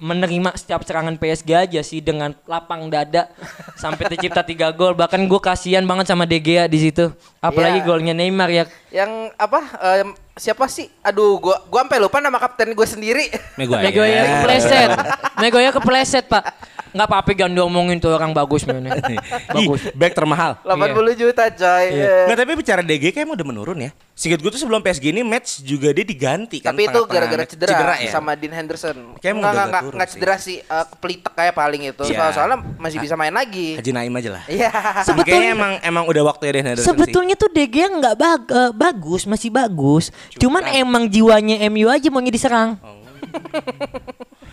menerima 0.00 0.50
setiap 0.54 0.80
serangan 0.80 1.14
PSG 1.14 1.50
aja 1.52 1.80
sih 1.80 2.00
dengan 2.00 2.32
lapang 2.44 2.88
dada 2.88 3.28
sampai 3.76 4.08
tercipta 4.08 4.40
tiga 4.40 4.72
gol 4.72 4.92
bahkan 4.92 5.20
gue 5.20 5.38
kasihan 5.38 5.84
banget 5.84 6.08
sama 6.08 6.24
De 6.24 6.36
Gea 6.36 6.64
di 6.64 6.80
situ 6.80 7.12
apalagi 7.38 7.78
Iya. 7.78 7.86
golnya 7.86 8.12
Neymar 8.12 8.48
ya 8.48 8.64
Yang 8.90 9.12
apa? 9.36 9.60
em, 9.94 10.08
siapa 10.40 10.64
sih? 10.66 10.88
Aduh, 11.00 11.36
gua 11.36 11.60
gua 11.68 11.84
sampai 11.84 12.00
lupa 12.00 12.16
nama 12.18 12.40
kapten 12.40 12.72
gue 12.72 12.88
sendiri. 12.88 13.28
Maguire. 13.54 13.84
Megoya 13.86 14.20
kepleset 14.34 14.88
Megoya 15.36 15.70
kepleset 15.70 16.24
pak 16.26 16.44
nggak 16.90 17.06
apa-apa 17.06 17.30
jangan 17.32 17.54
diomongin 17.54 18.02
tuh 18.02 18.10
orang 18.10 18.34
bagus 18.34 18.66
mainnya 18.66 18.98
bagus 19.54 19.78
Ih, 19.80 19.94
back 19.94 20.10
termahal. 20.10 20.58
80 20.60 20.90
juta 21.14 21.46
coy. 21.46 21.86
Iya. 21.86 22.02
Eh, 22.02 22.22
Nggak, 22.26 22.36
tapi 22.36 22.52
bicara 22.58 22.80
DG 22.82 23.14
kayaknya 23.14 23.30
udah 23.30 23.46
menurun 23.46 23.78
ya. 23.78 23.90
Singkat 24.12 24.42
gue 24.42 24.50
tuh 24.50 24.58
sebelum 24.58 24.82
PSG 24.82 25.14
ini 25.14 25.22
match 25.22 25.62
juga 25.62 25.94
dia 25.94 26.02
diganti 26.02 26.58
kan. 26.58 26.74
Tapi 26.74 26.90
itu 26.90 27.00
gara-gara 27.06 27.40
match. 27.40 27.54
cedera, 27.54 27.94
ya. 27.96 28.10
sama 28.10 28.34
Dean 28.34 28.52
Henderson. 28.52 29.16
Kayaknya 29.16 29.32
Enggak 29.32 29.50
enggak 29.50 29.66
enggak 29.70 29.82
enggak 29.86 30.02
sih. 30.02 30.12
cedera 30.12 30.36
sih, 30.36 30.56
eh, 30.58 30.86
kepelitek 30.90 31.32
kayak 31.32 31.54
paling 31.54 31.82
itu. 31.86 32.02
Iya. 32.04 32.18
Soal- 32.18 32.34
Soalnya 32.34 32.58
masih 32.76 32.98
bisa 32.98 33.14
main 33.14 33.32
lagi. 33.32 33.78
Haji 33.78 33.90
Naim 33.94 34.12
aja 34.12 34.30
lah. 34.34 34.42
Iya. 34.50 34.70
Kayaknya 35.06 35.50
emang 35.54 35.72
emang 35.80 36.04
udah 36.04 36.22
waktunya 36.26 36.52
Dean 36.52 36.66
Henderson 36.66 36.84
sih. 36.84 36.90
Sebetulnya 36.90 37.34
tuh 37.38 37.48
De 37.48 37.64
Gea 37.64 37.86
nggak 37.88 38.14
bag- 38.18 38.50
eh, 38.50 38.72
bagus, 38.74 39.22
masih 39.24 39.48
bagus. 39.48 40.10
Cuman 40.38 40.62
emang 40.70 41.10
jiwanya 41.10 41.58
MU 41.66 41.90
aja 41.90 42.06
mau 42.12 42.22
diserang. 42.22 42.76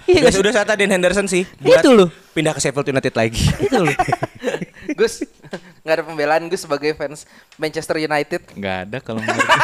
Iya 0.07 0.23
Udah, 0.23 0.23
nggak 0.23 0.33
sih? 0.33 0.39
udah 0.39 0.53
saatnya 0.55 0.75
Dean 0.79 0.91
Henderson 0.95 1.27
sih. 1.27 1.43
Itu 1.59 1.91
loh. 1.91 2.07
Pindah 2.31 2.55
ke 2.55 2.63
Sheffield 2.63 2.87
United 2.87 3.11
lagi. 3.11 3.43
Itu 3.67 3.83
loh. 3.83 3.91
Gus, 4.99 5.19
nggak 5.83 5.95
ada 5.99 6.03
pembelaan 6.07 6.47
Gus 6.47 6.63
sebagai 6.63 6.95
fans 6.95 7.27
Manchester 7.59 7.99
United. 7.99 8.55
Nggak 8.55 8.77
ada 8.87 8.97
kalau 9.03 9.19
menurut 9.19 9.43
gue. 9.43 9.59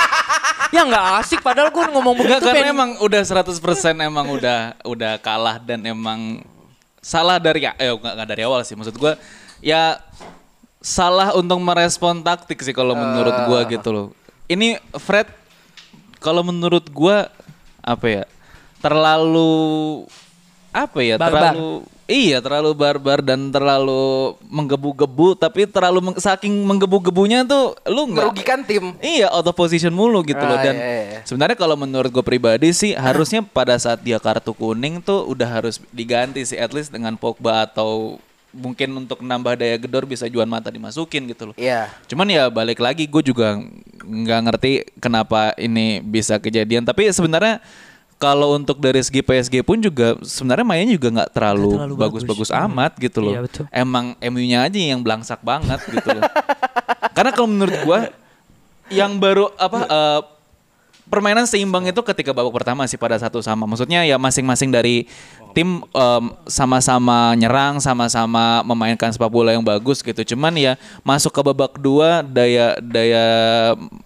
ya 0.75 0.83
nggak 0.83 1.05
asik 1.23 1.39
padahal 1.39 1.71
gue 1.71 1.85
ngomong 1.95 2.15
begitu 2.19 2.43
karena 2.43 2.59
pengen- 2.59 2.75
emang 2.75 2.89
udah 2.99 3.21
100% 3.23 3.55
emang 4.03 4.25
udah 4.35 4.59
udah 4.83 5.13
kalah 5.21 5.61
dan 5.61 5.79
emang 5.85 6.43
salah 6.97 7.37
dari 7.39 7.63
eh 7.63 7.93
enggak, 7.93 8.13
enggak 8.19 8.29
dari 8.33 8.41
awal 8.41 8.65
sih 8.65 8.73
maksud 8.73 8.97
gua 8.97 9.15
ya 9.61 10.01
salah 10.81 11.37
untuk 11.37 11.61
merespon 11.61 12.19
taktik 12.19 12.59
sih 12.59 12.73
kalau 12.73 12.97
menurut 12.97 13.37
gua 13.47 13.63
gitu 13.63 13.89
loh. 13.93 14.07
Ini 14.49 14.75
Fred 14.99 15.29
kalau 16.23 16.39
menurut 16.41 16.87
gua 16.87 17.27
apa 17.83 18.07
ya? 18.07 18.23
Terlalu 18.79 19.51
apa 20.71 20.99
ya? 20.99 21.15
Barbar. 21.15 21.53
Terlalu 21.53 21.69
iya, 22.03 22.37
terlalu 22.39 22.71
barbar 22.73 23.19
dan 23.21 23.47
terlalu 23.47 24.35
menggebu-gebu 24.47 25.35
tapi 25.35 25.63
terlalu 25.65 25.99
meng- 26.03 26.19
saking 26.19 26.51
menggebu-gebunya 26.63 27.43
tuh 27.43 27.75
lu 27.87 28.09
nggak 28.09 28.25
Merugikan 28.27 28.59
tim. 28.63 28.95
Iya, 28.99 29.29
out 29.29 29.45
of 29.45 29.55
position 29.55 29.91
mulu 29.91 30.23
gitu 30.23 30.39
loh 30.39 30.57
Ah, 30.57 30.63
dan 30.63 30.75
iya, 30.75 30.83
iya, 30.83 31.03
iya. 31.05 31.19
sebenarnya 31.23 31.55
kalau 31.55 31.75
menurut 31.75 32.09
gue 32.09 32.21
pribadi 32.21 32.71
sih 32.71 32.91
harusnya 32.91 33.43
pada 33.43 33.75
saat 33.75 33.99
dia 33.99 34.17
kartu 34.17 34.51
kuning 34.51 34.99
tuh 34.99 35.23
udah 35.23 35.47
harus 35.47 35.77
diganti 35.91 36.43
sih 36.43 36.57
at 36.57 36.71
least 36.71 36.91
dengan 36.91 37.15
Pogba 37.15 37.67
atau 37.67 38.17
mungkin 38.53 38.93
untuk 39.05 39.19
nambah 39.19 39.57
daya 39.57 39.75
gedor 39.81 40.05
bisa 40.05 40.29
juan 40.29 40.45
mata 40.45 40.69
dimasukin 40.69 41.25
gitu 41.27 41.51
loh. 41.51 41.55
Iya. 41.57 41.89
Cuman 42.05 42.29
ya 42.29 42.47
balik 42.53 42.79
lagi 42.79 43.09
gue 43.09 43.23
juga 43.25 43.57
nggak 44.05 44.39
ngerti 44.49 44.71
kenapa 45.01 45.57
ini 45.57 45.99
bisa 45.99 46.37
kejadian 46.37 46.85
tapi 46.85 47.09
sebenarnya 47.09 47.59
kalau 48.21 48.55
untuk 48.55 48.79
dari 48.79 49.03
segi 49.03 49.19
PSG 49.19 49.67
pun 49.67 49.83
juga 49.83 50.15
sebenarnya 50.23 50.63
mainnya 50.63 50.95
juga 50.95 51.09
nggak 51.11 51.31
terlalu 51.35 51.75
terlalu 51.75 51.95
bagus-bagus 51.99 52.49
bagus. 52.55 52.63
amat 52.71 52.91
gitu 53.01 53.19
loh. 53.19 53.33
Iya, 53.35 53.41
betul. 53.43 53.63
Emang 53.67 54.15
MU-nya 54.21 54.63
aja 54.63 54.79
yang 54.79 55.03
belangsak 55.03 55.43
banget 55.43 55.83
gitu 55.91 56.07
loh. 56.07 56.23
Karena 57.11 57.31
kalau 57.35 57.49
menurut 57.51 57.77
gua 57.83 57.99
yang 58.87 59.19
baru 59.19 59.51
apa 59.59 59.79
eh, 59.83 60.21
permainan 61.13 61.45
seimbang 61.45 61.85
itu 61.85 62.01
ketika 62.01 62.33
babak 62.33 62.49
pertama 62.49 62.89
sih 62.89 62.97
pada 62.97 63.13
satu 63.21 63.37
sama. 63.37 63.69
Maksudnya 63.69 64.01
ya 64.01 64.17
masing-masing 64.17 64.73
dari 64.73 65.05
tim 65.53 65.85
em, 65.85 66.23
sama-sama 66.49 67.37
nyerang, 67.37 67.77
sama-sama 67.77 68.65
memainkan 68.65 69.13
sepak 69.13 69.29
bola 69.29 69.53
yang 69.53 69.61
bagus 69.61 70.01
gitu. 70.01 70.33
Cuman 70.33 70.57
ya 70.57 70.73
masuk 71.05 71.29
ke 71.29 71.41
babak 71.45 71.77
kedua 71.77 72.25
daya 72.25 72.73
daya 72.81 73.25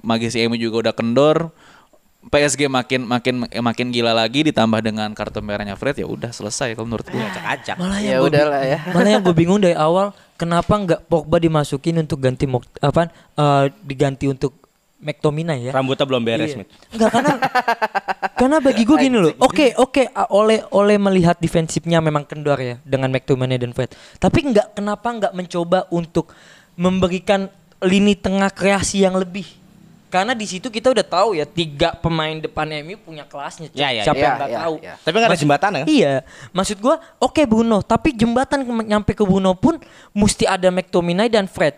magisi 0.03 0.43
MU 0.43 0.59
juga 0.59 0.91
udah 0.91 0.93
kendor. 0.93 1.47
PSG 2.27 2.67
makin 2.67 3.07
makin 3.07 3.47
makin 3.47 3.87
gila 3.87 4.11
lagi 4.11 4.43
ditambah 4.43 4.83
dengan 4.83 5.07
kartu 5.15 5.39
merahnya 5.39 5.79
Fred 5.79 5.95
ya 5.95 6.03
udah 6.03 6.27
selesai 6.27 6.75
kalau 6.75 6.91
menurut 6.91 7.07
gue. 7.07 7.23
Acak-acak. 7.23 7.79
Malah 7.79 7.99
Ya 8.03 8.07
yang 8.11 8.19
gua 8.19 8.29
udahlah 8.35 8.59
bi- 8.59 8.67
ya. 8.67 8.79
Malah 8.91 9.09
yang 9.15 9.21
gue 9.23 9.31
bingung 9.31 9.59
dari 9.63 9.79
awal 9.79 10.11
kenapa 10.35 10.75
nggak 10.75 11.07
Pogba 11.07 11.39
dimasukin 11.39 12.03
untuk 12.03 12.19
ganti 12.19 12.43
Mok- 12.43 12.83
apa 12.83 13.07
eh, 13.15 13.65
diganti 13.79 14.27
untuk 14.27 14.66
McTominay 14.97 15.69
ya? 15.69 15.71
Rambutnya 15.71 16.03
belum 16.03 16.21
beres, 16.21 16.51
Iya. 16.51 16.57
Mit. 16.57 16.67
Enggak 16.89 17.09
karena 17.11 17.33
karena 18.39 18.57
bagi 18.57 18.81
gue 18.81 18.97
gini 18.97 19.17
loh. 19.17 19.33
Oke 19.39 19.73
oke 19.75 20.09
a- 20.09 20.29
oleh 20.31 20.65
oleh 20.69 20.97
melihat 20.97 21.37
defensifnya 21.37 21.97
memang 21.99 22.23
kendor 22.23 22.57
ya 22.57 22.75
dengan 22.81 23.09
McTominay 23.09 23.57
dan 23.57 23.71
Fred. 23.71 23.93
Tapi 24.17 24.39
enggak 24.43 24.73
kenapa 24.73 25.07
enggak 25.07 25.33
mencoba 25.33 25.85
untuk 25.89 26.33
memberikan 26.73 27.49
lini 27.77 28.13
tengah 28.13 28.49
kreasi 28.49 29.01
yang 29.01 29.13
lebih. 29.13 29.45
Karena 30.07 30.31
di 30.31 30.47
situ 30.47 30.71
kita 30.71 30.87
udah 30.87 31.03
tahu 31.03 31.35
ya 31.35 31.43
tiga 31.43 31.91
pemain 31.93 32.31
depan 32.33 32.63
MU 32.81 32.95
punya 32.97 33.27
kelasnya. 33.27 33.67
Ya, 33.75 33.91
ya, 33.91 34.01
Siapa 34.01 34.15
ya. 34.15 34.23
yang 34.23 34.35
nggak 34.39 34.49
Ya, 34.49 34.59
tahu? 34.63 34.75
ya. 34.79 34.93
Tapi 34.97 35.13
nggak 35.13 35.29
ada 35.29 35.37
jembatan 35.37 35.71
ya? 35.73 35.83
Iya, 35.85 36.13
maksud 36.49 36.77
gua 36.79 36.95
oke 37.19 37.43
Bruno, 37.43 37.83
tapi 37.83 38.15
jembatan 38.15 38.63
nyampe 38.81 39.11
ke 39.11 39.21
Bruno 39.21 39.51
pun 39.53 39.75
mesti 40.09 40.47
ada 40.47 40.71
McTominay 40.71 41.27
dan 41.27 41.45
Fred. 41.45 41.75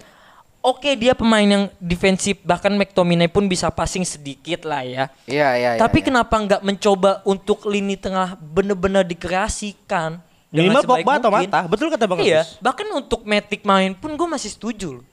Oke 0.59 0.91
dia 0.93 1.15
pemain 1.15 1.39
yang 1.41 1.71
defensif, 1.79 2.35
bahkan 2.43 2.67
McTominay 2.69 3.31
pun 3.31 3.47
bisa 3.47 3.71
passing 3.71 4.03
sedikit 4.03 4.67
lah 4.67 4.83
ya. 4.83 5.07
Iya, 5.23 5.49
iya, 5.55 5.69
iya. 5.75 5.79
tapi 5.79 6.03
iya. 6.03 6.11
kenapa 6.11 6.35
nggak 6.35 6.61
mencoba 6.61 7.23
untuk 7.23 7.63
lini 7.63 7.95
tengah 7.95 8.35
bener-bener 8.35 9.07
dikreasikan? 9.07 10.19
Minimal 10.51 10.81
sebaik 10.83 11.05
Pogba 11.05 11.13
atau. 11.15 11.31
Mata. 11.31 11.59
Betul 11.63 11.87
kata 11.87 12.05
Bang 12.05 12.19
Iya, 12.19 12.43
Agus. 12.43 12.59
bahkan 12.59 12.87
untuk 12.91 13.23
Matic 13.23 13.63
main 13.63 13.93
pun 13.93 14.11
gue 14.11 14.27
masih 14.27 14.49
setuju 14.49 14.99
loh. 14.99 15.05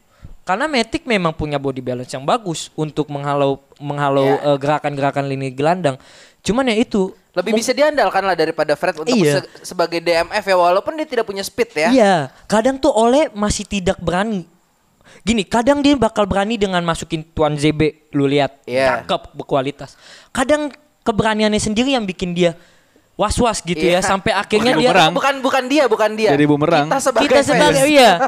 Karena 0.42 0.66
Matic 0.66 1.04
memang 1.04 1.30
punya 1.30 1.58
body 1.58 1.78
balance 1.78 2.10
yang 2.10 2.24
bagus 2.24 2.70
untuk 2.74 3.06
menghalau 3.06 3.62
menghalau 3.78 4.26
eh, 4.26 4.56
gerakan-gerakan 4.56 5.28
lini 5.28 5.52
gelandang. 5.52 5.94
Cuman 6.40 6.66
ya 6.66 6.74
itu 6.74 7.14
Lebih 7.34 7.52
mung- 7.52 7.60
bisa 7.60 7.70
diandalkan 7.70 8.22
lah 8.24 8.34
daripada 8.34 8.72
Fred 8.74 8.96
untuk 8.96 9.12
Iya. 9.12 9.42
se- 9.42 9.68
sebagai 9.68 10.00
DMF 10.00 10.40
ya 10.40 10.56
walaupun 10.56 10.96
dia 10.96 11.04
tidak 11.04 11.26
punya 11.28 11.44
speed 11.44 11.70
ya. 11.76 11.88
Iya, 11.92 12.14
kadang 12.46 12.78
tuh 12.78 12.90
Oleh 12.90 13.28
masih 13.30 13.62
tidak 13.62 14.00
berani. 14.00 14.48
Gini, 15.20 15.42
kadang 15.42 15.80
dia 15.80 15.94
bakal 15.94 16.24
berani 16.24 16.54
dengan 16.54 16.80
masukin 16.80 17.26
Tuan 17.26 17.54
ZB, 17.54 18.10
lu 18.12 18.24
lihat, 18.24 18.62
Iya. 18.62 19.02
cakep, 19.02 19.34
berkualitas. 19.34 19.94
Kadang 20.30 20.70
keberaniannya 21.02 21.58
sendiri 21.58 21.92
yang 21.92 22.02
bikin 22.02 22.30
dia 22.30 22.54
was-was 23.14 23.58
gitu 23.60 23.80
Iya. 23.80 23.98
ya, 23.98 24.00
sampai 24.04 24.30
akhirnya 24.30 24.76
Jadi 24.76 24.82
dia 24.82 24.90
bumerang. 24.92 25.12
Bukan 25.16 25.34
bukan 25.40 25.64
dia, 25.66 25.84
bukan 25.88 26.10
dia. 26.14 26.30
Jadi 26.30 26.44
bumerang. 26.44 26.86
Kita 26.86 27.00
sebagai 27.00 27.24
kita 27.26 27.40
sebagai 27.42 27.82
fans. 27.82 27.90
iya. 27.90 28.12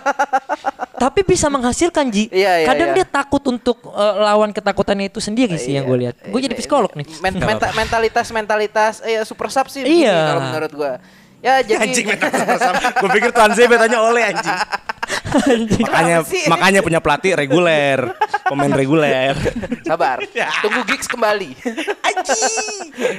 Tapi 0.98 1.20
bisa 1.22 1.46
menghasilkan 1.46 2.10
Ji. 2.10 2.26
Iya, 2.28 2.64
iya, 2.64 2.66
Kadang 2.66 2.90
iya. 2.90 2.96
dia 2.96 3.06
takut 3.06 3.38
untuk 3.46 3.78
eh, 3.84 4.14
lawan 4.18 4.50
ketakutannya 4.50 5.06
itu 5.06 5.20
sendiri 5.20 5.54
sih 5.54 5.76
yang 5.76 5.86
gue 5.86 5.98
lihat. 6.02 6.16
Gue 6.24 6.40
jadi 6.40 6.56
psikolog 6.56 6.90
nih. 6.90 7.06
Men- 7.20 7.38
menta- 7.38 7.70
mentalitas 7.70 8.26
mentalitas 8.32 8.94
eh 9.02 9.14
ya, 9.14 9.22
super 9.22 9.46
sub 9.46 9.68
sih 9.68 9.84
begini 9.84 10.08
Iya. 10.08 10.18
kalau 10.26 10.42
menurut 10.42 10.72
gua. 10.72 10.92
Ya 11.38 11.62
jadi 11.68 11.86
Anjing 11.86 12.06
mental 12.08 12.58
sama. 12.58 12.80
Gue 12.96 13.10
pikir 13.14 13.30
Tuan 13.30 13.52
Z 13.52 13.58
tanya 13.62 13.98
oleh 14.00 14.22
anjing. 14.26 14.58
Makanya 15.80 16.18
makanya 16.48 16.80
punya 16.80 17.00
pelatih 17.00 17.32
reguler, 17.34 18.12
pemain 18.44 18.72
reguler. 18.72 19.34
sabar. 19.84 20.20
Tunggu 20.60 20.80
gigs 20.86 21.06
kembali. 21.06 21.52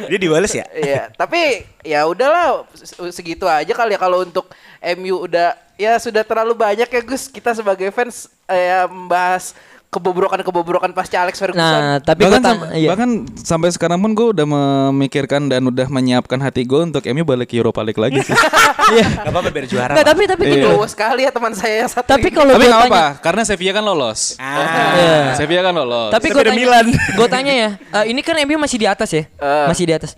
Dia 0.10 0.20
dibales 0.20 0.52
ya? 0.52 0.66
Iya, 0.72 1.04
tapi 1.14 1.66
ya 1.82 2.06
udahlah 2.06 2.66
se- 2.74 2.98
segitu 3.14 3.46
aja 3.46 3.72
kali 3.72 3.96
ya 3.96 4.00
kalau 4.00 4.22
untuk 4.22 4.50
MU 4.98 5.28
udah 5.28 5.56
ya 5.76 5.96
sudah 5.98 6.24
terlalu 6.24 6.56
banyak 6.56 6.88
ya 6.88 7.02
Gus 7.04 7.28
kita 7.28 7.56
sebagai 7.56 7.90
fans 7.92 8.28
eh, 8.48 8.68
ya 8.72 8.80
membahas 8.88 9.56
kebobrokan-kebobrokan 9.90 10.94
pasca 10.94 11.26
Alex 11.26 11.42
Ferguson. 11.42 11.58
Nah, 11.60 11.98
tapi 11.98 12.22
bahkan, 12.22 12.40
tanya, 12.40 12.62
sam- 12.62 12.78
iya. 12.78 12.90
bahkan 12.94 13.10
sampai 13.36 13.74
sekarang 13.74 13.98
pun 13.98 14.14
gue 14.14 14.28
udah 14.32 14.46
memikirkan 14.46 15.50
dan 15.50 15.66
udah 15.66 15.90
menyiapkan 15.90 16.38
hati 16.38 16.62
gue 16.62 16.78
untuk 16.84 17.02
MU 17.04 17.26
balik 17.26 17.50
ke 17.50 17.58
Europa 17.58 17.82
League 17.82 17.98
lagi 17.98 18.22
sih. 18.22 18.38
Iya. 18.90 19.06
Gak 19.22 19.30
apa-apa 19.30 19.54
biar 19.54 19.66
juara. 19.70 19.94
Nggak, 19.94 20.08
tapi 20.08 20.24
tapi 20.26 20.44
Iya. 20.50 20.66
loh. 20.66 20.82
Lowo 20.82 20.86
sekali 20.90 21.22
ya 21.22 21.30
teman 21.30 21.54
saya 21.54 21.86
yang 21.86 21.92
satu 21.94 22.10
Tapi 22.10 22.26
ini. 22.26 22.34
kalau 22.34 22.58
Tapi 22.58 22.66
tanya, 22.66 22.90
apa, 22.90 23.04
karena 23.22 23.42
Sevilla 23.46 23.72
kan 23.72 23.84
lolos. 23.86 24.34
Iya. 24.34 25.38
Sevilla 25.38 25.62
kan 25.62 25.74
lolos. 25.78 26.10
Tapi 26.10 26.28
gue 26.28 26.42
tanya, 26.42 26.58
Milan. 26.58 26.86
gue 27.22 27.28
tanya 27.30 27.54
ya, 27.54 27.70
eh, 27.78 28.06
ini 28.10 28.26
kan 28.26 28.34
MU 28.42 28.58
masih 28.58 28.82
di 28.82 28.90
atas 28.90 29.14
ya, 29.14 29.30
Eh. 29.30 29.66
masih 29.70 29.86
di 29.86 29.94
atas. 29.94 30.18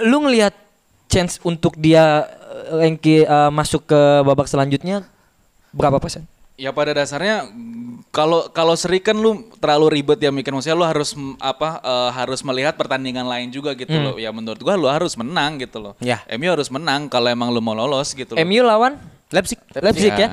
Lu 0.00 0.24
ngelihat 0.24 0.56
chance 1.04 1.36
untuk 1.44 1.76
dia 1.76 2.24
eh, 2.72 2.88
Engki 2.88 3.28
eh, 3.28 3.50
masuk 3.52 3.84
ke 3.84 4.00
babak 4.24 4.48
selanjutnya 4.48 5.04
berapa 5.68 6.00
persen? 6.00 6.24
Ya 6.54 6.70
pada 6.70 6.92
dasarnya 6.92 7.48
kalau 8.08 8.46
kalau 8.48 8.76
seri 8.76 9.00
kan 9.00 9.16
lu 9.16 9.48
terlalu 9.56 9.98
ribet 9.98 10.20
ya 10.20 10.28
mikir 10.28 10.52
maksudnya 10.52 10.76
lu 10.76 10.84
harus 10.84 11.10
apa 11.38 11.80
eh, 11.80 12.10
harus 12.12 12.40
melihat 12.42 12.76
pertandingan 12.76 13.24
lain 13.24 13.48
juga 13.48 13.72
gitu 13.72 13.92
loh. 13.92 14.14
Ya 14.16 14.28
menurut 14.30 14.60
gua 14.60 14.76
lu 14.76 14.86
harus 14.86 15.16
menang 15.16 15.56
gitu 15.58 15.80
loh. 15.80 15.94
Ya. 15.98 16.20
MU 16.30 16.48
harus 16.48 16.68
menang 16.68 17.08
kalau 17.08 17.26
emang 17.26 17.48
lu 17.48 17.58
mau 17.58 17.72
lolos 17.72 18.12
gitu 18.12 18.36
loh. 18.36 18.40
MU 18.40 18.60
lawan 18.60 19.00
Leipzig. 19.28 19.56
Leipzig 19.72 20.12
Ya. 20.12 20.18
ya. 20.18 20.28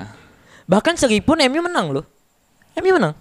Bahkan 0.65 0.99
seri 0.99 1.17
pun 1.19 1.39
MU 1.39 1.61
menang 1.61 1.87
loh. 1.91 2.05
MU 2.75 2.93
menang. 2.93 3.15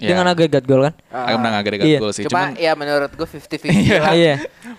Ya. 0.00 0.16
Dengan 0.16 0.32
agregat 0.32 0.64
gol 0.64 0.80
kan? 0.82 0.94
Agak 1.12 1.36
menang 1.36 1.54
agregat 1.54 1.84
Iya. 1.84 1.98
gol 2.00 2.10
sih. 2.10 2.24
Cuma 2.24 2.50
Cuman 2.50 2.56
ya 2.56 2.72
menurut 2.72 3.12
gue 3.12 3.28
50-50 3.28 4.00
lah. 4.00 4.16
Iya. 4.16 4.34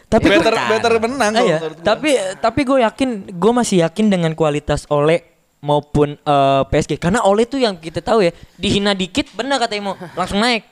Tapi 0.10 0.26
gua- 0.28 0.38
better 0.42 0.54
better 0.68 0.94
menang 0.98 1.32
Ah, 1.32 1.44
iya. 1.46 1.58
menurut 1.62 1.78
gua. 1.78 1.86
Tapi 1.86 2.10
tapi 2.42 2.62
gue 2.66 2.78
yakin, 2.82 3.10
gue 3.32 3.52
masih 3.54 3.86
yakin 3.86 4.06
dengan 4.10 4.34
kualitas 4.34 4.90
Ole 4.90 5.31
maupun 5.62 6.18
eh, 6.18 6.62
PSG. 6.68 6.98
Karena 6.98 7.24
Ole 7.24 7.46
tuh 7.46 7.58
yang 7.58 7.78
kita 7.78 8.02
tahu 8.02 8.22
ya, 8.22 8.34
dihina 8.58 8.92
dikit 8.92 9.30
benar 9.32 9.58
kata 9.58 9.74
Imo, 9.74 9.96
langsung 10.14 10.42
naik. 10.42 10.66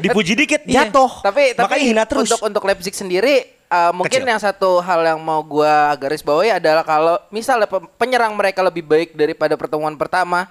Dipuji 0.00 0.34
dikit 0.34 0.64
Iya. 0.64 0.86
jatuh. 0.86 1.22
Tapi 1.22 1.52
tapi 1.52 1.64
Makanya 1.66 1.84
hina 1.84 2.04
terus. 2.04 2.26
untuk 2.26 2.40
untuk 2.42 2.62
Leipzig 2.62 2.92
sendiri 2.92 3.42
uh, 3.66 3.90
mungkin 3.90 4.22
Kecil. 4.22 4.28
yang 4.28 4.38
satu 4.38 4.78
hal 4.78 5.02
yang 5.04 5.18
mau 5.18 5.40
gua 5.40 5.96
garis 5.96 6.20
bawahi 6.20 6.52
adalah 6.52 6.82
kalau 6.82 7.16
misalnya 7.28 7.66
pe- 7.66 7.88
penyerang 7.96 8.32
mereka 8.32 8.60
lebih 8.60 8.82
baik 8.82 9.12
daripada 9.12 9.56
pertemuan 9.56 9.94
pertama, 9.94 10.46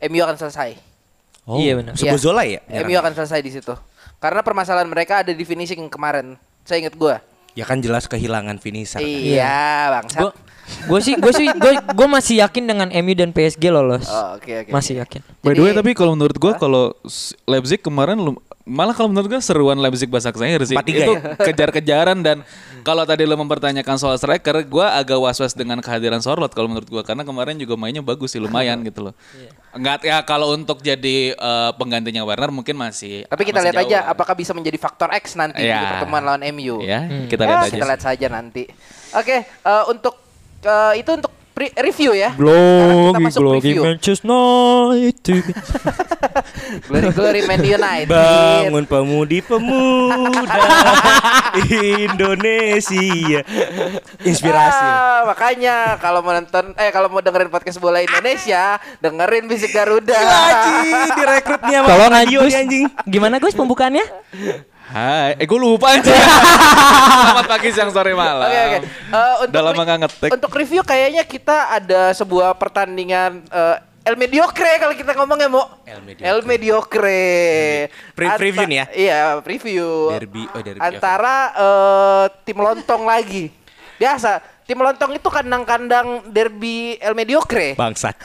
MU 0.00 0.20
akan 0.20 0.36
selesai. 0.36 0.78
Iya 1.48 1.72
benar. 1.74 1.92
Suku 1.96 2.16
Zola 2.16 2.44
ya? 2.44 2.60
MU 2.80 2.92
akan 2.94 3.12
selesai 3.14 3.40
di 3.40 3.50
situ. 3.50 3.74
Karena 4.18 4.40
permasalahan 4.40 4.84
mereka 4.84 5.20
ada 5.20 5.30
di 5.30 5.44
finishing 5.44 5.86
kemarin. 5.86 6.34
Saya 6.62 6.82
ingat 6.82 6.94
gua. 6.94 7.20
Ya 7.52 7.64
kan 7.64 7.78
jelas 7.78 8.06
kehilangan 8.06 8.56
finisher. 8.56 9.00
Iya, 9.00 9.90
bangsat. 9.90 10.20
Gue 10.22 10.32
gue 10.68 11.00
sih 11.00 11.14
gue 11.14 11.32
sih 11.32 11.48
gue 11.48 11.72
gue 11.80 12.08
masih 12.08 12.34
yakin 12.38 12.64
dengan 12.64 12.88
MU 12.94 13.12
dan 13.12 13.30
PSG 13.30 13.64
lolos. 13.68 14.04
Oh, 14.06 14.34
oke 14.34 14.52
oke. 14.64 14.70
Masih 14.70 14.98
yakin. 14.98 15.20
By 15.38 15.52
the 15.52 15.62
way 15.62 15.72
tapi 15.72 15.92
kalau 15.92 16.12
menurut 16.12 16.34
gua 16.34 16.52
kalau 16.54 16.92
Leipzig 17.44 17.78
kemarin 17.78 18.16
lu- 18.16 18.36
malah 18.62 18.92
kalau 18.92 19.08
menurut 19.08 19.30
gua 19.30 19.40
seruan 19.40 19.76
Leipzig 19.76 20.06
bahasa 20.06 20.28
Inggris 20.28 20.68
sih. 20.68 20.76
4-3 20.76 20.84
Itu 20.84 21.00
ya? 21.10 21.20
kejar-kejaran 21.48 22.18
dan 22.20 22.44
kalau 22.80 23.02
tadi 23.02 23.22
lu 23.22 23.32
mempertanyakan 23.34 23.96
soal 23.96 24.14
striker, 24.14 24.60
gua 24.62 24.92
agak 24.94 25.16
was-was 25.16 25.52
dengan 25.52 25.78
kehadiran 25.78 26.18
Sorlot 26.18 26.50
kalau 26.50 26.68
menurut 26.68 26.84
gua 26.86 27.00
karena 27.00 27.22
kemarin 27.22 27.56
juga 27.56 27.74
mainnya 27.74 28.00
bagus 28.00 28.28
sih 28.28 28.38
lumayan 28.38 28.80
gitu 28.82 29.08
loh. 29.08 29.14
Enggak 29.70 30.00
ya 30.02 30.20
kalau 30.20 30.52
untuk 30.52 30.80
jadi 30.80 31.32
eh, 31.32 31.70
penggantinya 31.74 32.22
Werner 32.22 32.50
mungkin 32.50 32.74
masih 32.74 33.24
Tapi 33.24 33.42
kita 33.42 33.58
masih 33.58 33.66
lihat 33.66 33.76
jauh 33.78 33.88
aja 33.88 33.98
lah. 33.98 34.12
apakah 34.12 34.34
bisa 34.34 34.52
menjadi 34.52 34.76
faktor 34.76 35.08
X 35.14 35.32
nanti 35.34 35.60
di 35.60 35.68
Iya. 35.68 35.80
pertemuan 35.96 36.22
lawan 36.22 36.42
MU. 36.50 36.80
Ya, 36.80 37.00
Hmm. 37.00 37.24
kita 37.26 37.42
Ya, 37.42 37.48
lihat 37.48 37.60
aja. 37.62 37.72
kita 37.72 37.86
lihat 37.86 38.02
saja 38.02 38.26
nanti. 38.28 38.64
Oke, 39.10 39.36
eh, 39.44 39.84
untuk 39.86 40.27
eh, 40.60 40.92
itu 40.98 41.10
untuk 41.12 41.30
pre- 41.52 41.74
review 41.74 42.14
ya. 42.14 42.30
Glory 42.38 43.10
kita 43.10 43.18
masuk 43.18 43.40
glory 43.42 43.58
preview. 43.58 43.82
Manchester 43.82 44.30
United. 44.30 45.42
Glory 46.88 47.10
Glory 47.10 47.42
Man 47.44 47.60
United. 47.60 48.06
Bangun 48.06 48.84
pemudi-pemuda 48.86 50.60
Indonesia. 52.06 53.40
Inspirasi. 54.22 54.86
Ah, 54.86 55.26
makanya 55.26 55.98
kalau 55.98 56.22
mau 56.22 56.30
nonton 56.30 56.78
eh 56.78 56.94
kalau 56.94 57.10
mau 57.10 57.18
dengerin 57.18 57.50
podcast 57.50 57.82
bola 57.82 57.98
Indonesia, 57.98 58.78
dengerin 59.02 59.50
Bisik 59.50 59.74
Garuda. 59.74 60.14
Anjing, 60.14 61.10
direkrut 61.16 61.60
nih 61.66 61.74
sama 61.74 61.88
Tolong 61.90 62.12
radio 62.12 62.38
anjing. 62.44 62.84
Gimana 63.04 63.42
Gus 63.42 63.58
pembukaannya? 63.58 64.06
Hai, 64.88 65.36
eh 65.36 65.44
gue 65.44 65.60
lupa 65.60 65.92
aja. 65.92 66.00
Selamat 67.20 67.44
pagi, 67.46 67.68
siang, 67.68 67.92
sore, 67.92 68.16
malam. 68.16 68.48
Oke 68.48 68.56
oke. 68.58 68.78
Eh, 68.80 69.34
untuk 69.38 69.52
Udah 69.52 69.62
lama 69.62 69.76
re- 69.76 69.84
nggak 69.84 69.98
ngetek. 70.00 70.30
Untuk 70.32 70.52
review 70.56 70.80
kayaknya 70.80 71.22
kita 71.22 71.56
ada 71.70 72.16
sebuah 72.16 72.56
pertandingan 72.56 73.44
eh, 73.44 73.76
El 74.08 74.16
Mediocre 74.16 74.80
kalau 74.80 74.96
kita 74.96 75.12
ngomongnya 75.12 75.52
mau 75.52 75.68
El 75.84 76.00
Mediocre. 76.00 76.24
El 76.24 76.38
Mediocre. 76.42 77.20
Pre- 78.16 78.28
Anta- 78.32 78.40
preview 78.40 78.64
nih 78.64 78.76
ya? 78.76 78.86
Iya, 78.90 79.18
preview. 79.44 79.88
Derby, 80.08 80.48
oh 80.48 80.60
derby. 80.64 80.80
Antara 80.80 81.36
eh, 81.52 82.24
tim 82.48 82.56
lontong 82.56 83.04
lagi. 83.04 83.52
Biasa, 84.00 84.40
tim 84.68 84.76
lontong 84.76 85.16
itu 85.16 85.32
kandang-kandang 85.32 86.28
derby 86.28 87.00
El 87.00 87.16
Mediocre. 87.16 87.72
Bangsat. 87.72 88.20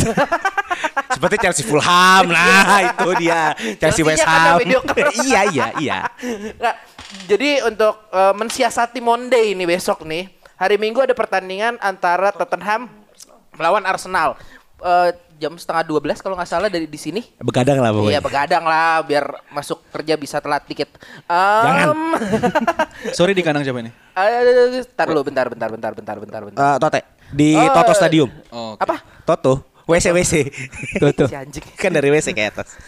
Seperti 1.16 1.40
Chelsea 1.40 1.64
Fulham 1.64 2.28
lah 2.28 2.92
itu 2.92 3.10
dia. 3.24 3.56
Chelsea 3.80 4.04
West 4.04 4.28
Ham. 4.28 4.60
iya 5.32 5.48
iya 5.48 5.68
iya. 5.80 6.00
Nggak, 6.60 6.76
jadi 7.32 7.64
untuk 7.64 7.96
eh, 8.12 8.34
mensiasati 8.36 9.00
Monday 9.00 9.56
ini 9.56 9.64
besok 9.64 10.04
nih, 10.04 10.28
hari 10.60 10.76
Minggu 10.76 11.00
ada 11.00 11.16
pertandingan 11.16 11.80
antara 11.80 12.36
Tottenham 12.36 12.92
melawan 13.56 13.88
Arsenal. 13.88 14.36
Eh, 14.84 15.16
jam 15.44 15.60
setengah 15.60 15.84
12 15.84 16.24
kalau 16.24 16.40
nggak 16.40 16.48
salah 16.48 16.72
dari 16.72 16.88
di 16.88 16.96
sini. 16.96 17.20
Begadang 17.44 17.84
lah 17.84 17.92
pokoknya. 17.92 18.16
Iya 18.16 18.20
begadang 18.24 18.64
lah 18.64 19.04
biar 19.04 19.26
masuk 19.52 19.84
kerja 19.92 20.16
bisa 20.16 20.40
telat 20.40 20.64
dikit. 20.64 20.88
Um, 21.28 21.64
Jangan. 21.68 21.88
Sorry 23.20 23.36
di 23.36 23.44
kandang 23.44 23.68
siapa 23.68 23.84
ini? 23.84 23.92
eh, 23.92 24.80
Bentar 24.88 25.06
dulu, 25.12 25.22
bentar, 25.28 25.46
bentar, 25.52 25.70
bentar, 25.70 25.92
bentar, 25.92 26.16
bentar, 26.16 26.42
bentar. 26.48 26.64
Eh, 26.64 26.76
Tote 26.80 27.02
di 27.34 27.60
Oh, 27.60 27.68
Toto 27.76 27.92
Stadium. 27.92 28.30
Oh, 28.56 28.80
Apa? 28.80 29.04
Toto. 29.28 29.68
WC 29.84 30.16
WC. 30.16 30.34
Anjing. 31.44 31.66
kan 31.76 31.92
dari 31.92 32.08
WC 32.08 32.32
ke 32.32 32.48
atas. 32.48 32.80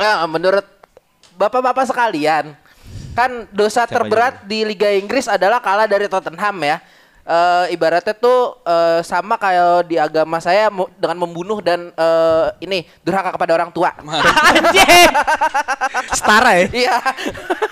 Nah, 0.00 0.24
menurut 0.32 0.64
bapak-bapak 1.36 1.84
sekalian, 1.84 2.56
kan 3.12 3.44
dosa 3.52 3.84
Siapa 3.84 4.00
terberat 4.00 4.34
di 4.48 4.64
Liga 4.64 4.88
Inggris 4.88 5.28
adalah 5.28 5.60
kalah 5.60 5.84
dari 5.84 6.08
Tottenham 6.08 6.56
ya. 6.64 6.80
Eh, 7.22 7.78
ibaratnya 7.78 8.18
tuh 8.18 8.58
eh, 8.66 8.98
sama 9.06 9.38
kayak 9.38 9.86
di 9.86 9.94
agama 9.94 10.42
saya 10.42 10.66
mu- 10.74 10.90
dengan 10.98 11.22
membunuh 11.22 11.62
dan 11.62 11.94
eh, 11.94 12.46
ini 12.66 12.82
durhaka 13.06 13.38
kepada 13.38 13.54
orang 13.54 13.70
tua. 13.70 13.94
Setara 16.18 16.58
ya. 16.58 16.66
Iya. 16.66 16.96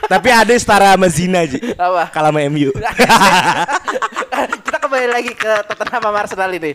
Tapi 0.07 0.29
ada 0.31 0.51
yang 0.55 0.63
setara 0.63 0.95
sama 0.95 1.11
Zina 1.11 1.43
Ji. 1.51 1.59
Apa? 1.75 2.15
Kalah 2.15 2.31
sama 2.31 2.47
MU. 2.47 2.71
Kita 4.67 4.79
kembali 4.79 5.09
lagi 5.11 5.33
ke 5.35 5.53
Tottenham 5.67 6.03
sama 6.03 6.19
Arsenal 6.23 6.51
ini. 6.55 6.73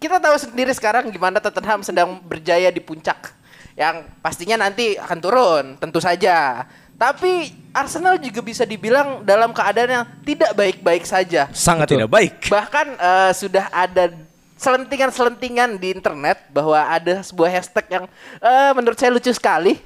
Kita 0.00 0.16
tahu 0.16 0.36
sendiri 0.40 0.72
sekarang 0.72 1.12
gimana 1.12 1.36
Tottenham 1.36 1.84
sedang 1.84 2.16
berjaya 2.24 2.72
di 2.72 2.80
puncak. 2.80 3.36
Yang 3.76 4.08
pastinya 4.24 4.56
nanti 4.56 4.96
akan 4.96 5.18
turun, 5.20 5.64
tentu 5.76 6.00
saja. 6.00 6.64
Tapi 6.96 7.52
Arsenal 7.70 8.18
juga 8.18 8.42
bisa 8.42 8.66
dibilang 8.66 9.22
dalam 9.22 9.54
keadaan 9.54 9.90
yang 9.90 10.04
tidak 10.26 10.50
baik-baik 10.58 11.06
saja. 11.06 11.46
Sangat 11.54 11.90
tidak 11.94 12.10
baik. 12.10 12.50
Bahkan 12.50 12.86
eh, 12.98 13.32
sudah 13.34 13.70
ada 13.70 14.10
selentingan-selentingan 14.60 15.80
di 15.80 15.94
internet 15.94 16.44
bahwa 16.52 16.76
ada 16.76 17.22
sebuah 17.22 17.48
hashtag 17.48 17.86
yang 17.88 18.04
eh, 18.42 18.70
menurut 18.74 18.98
saya 18.98 19.14
lucu 19.14 19.30
sekali. 19.30 19.78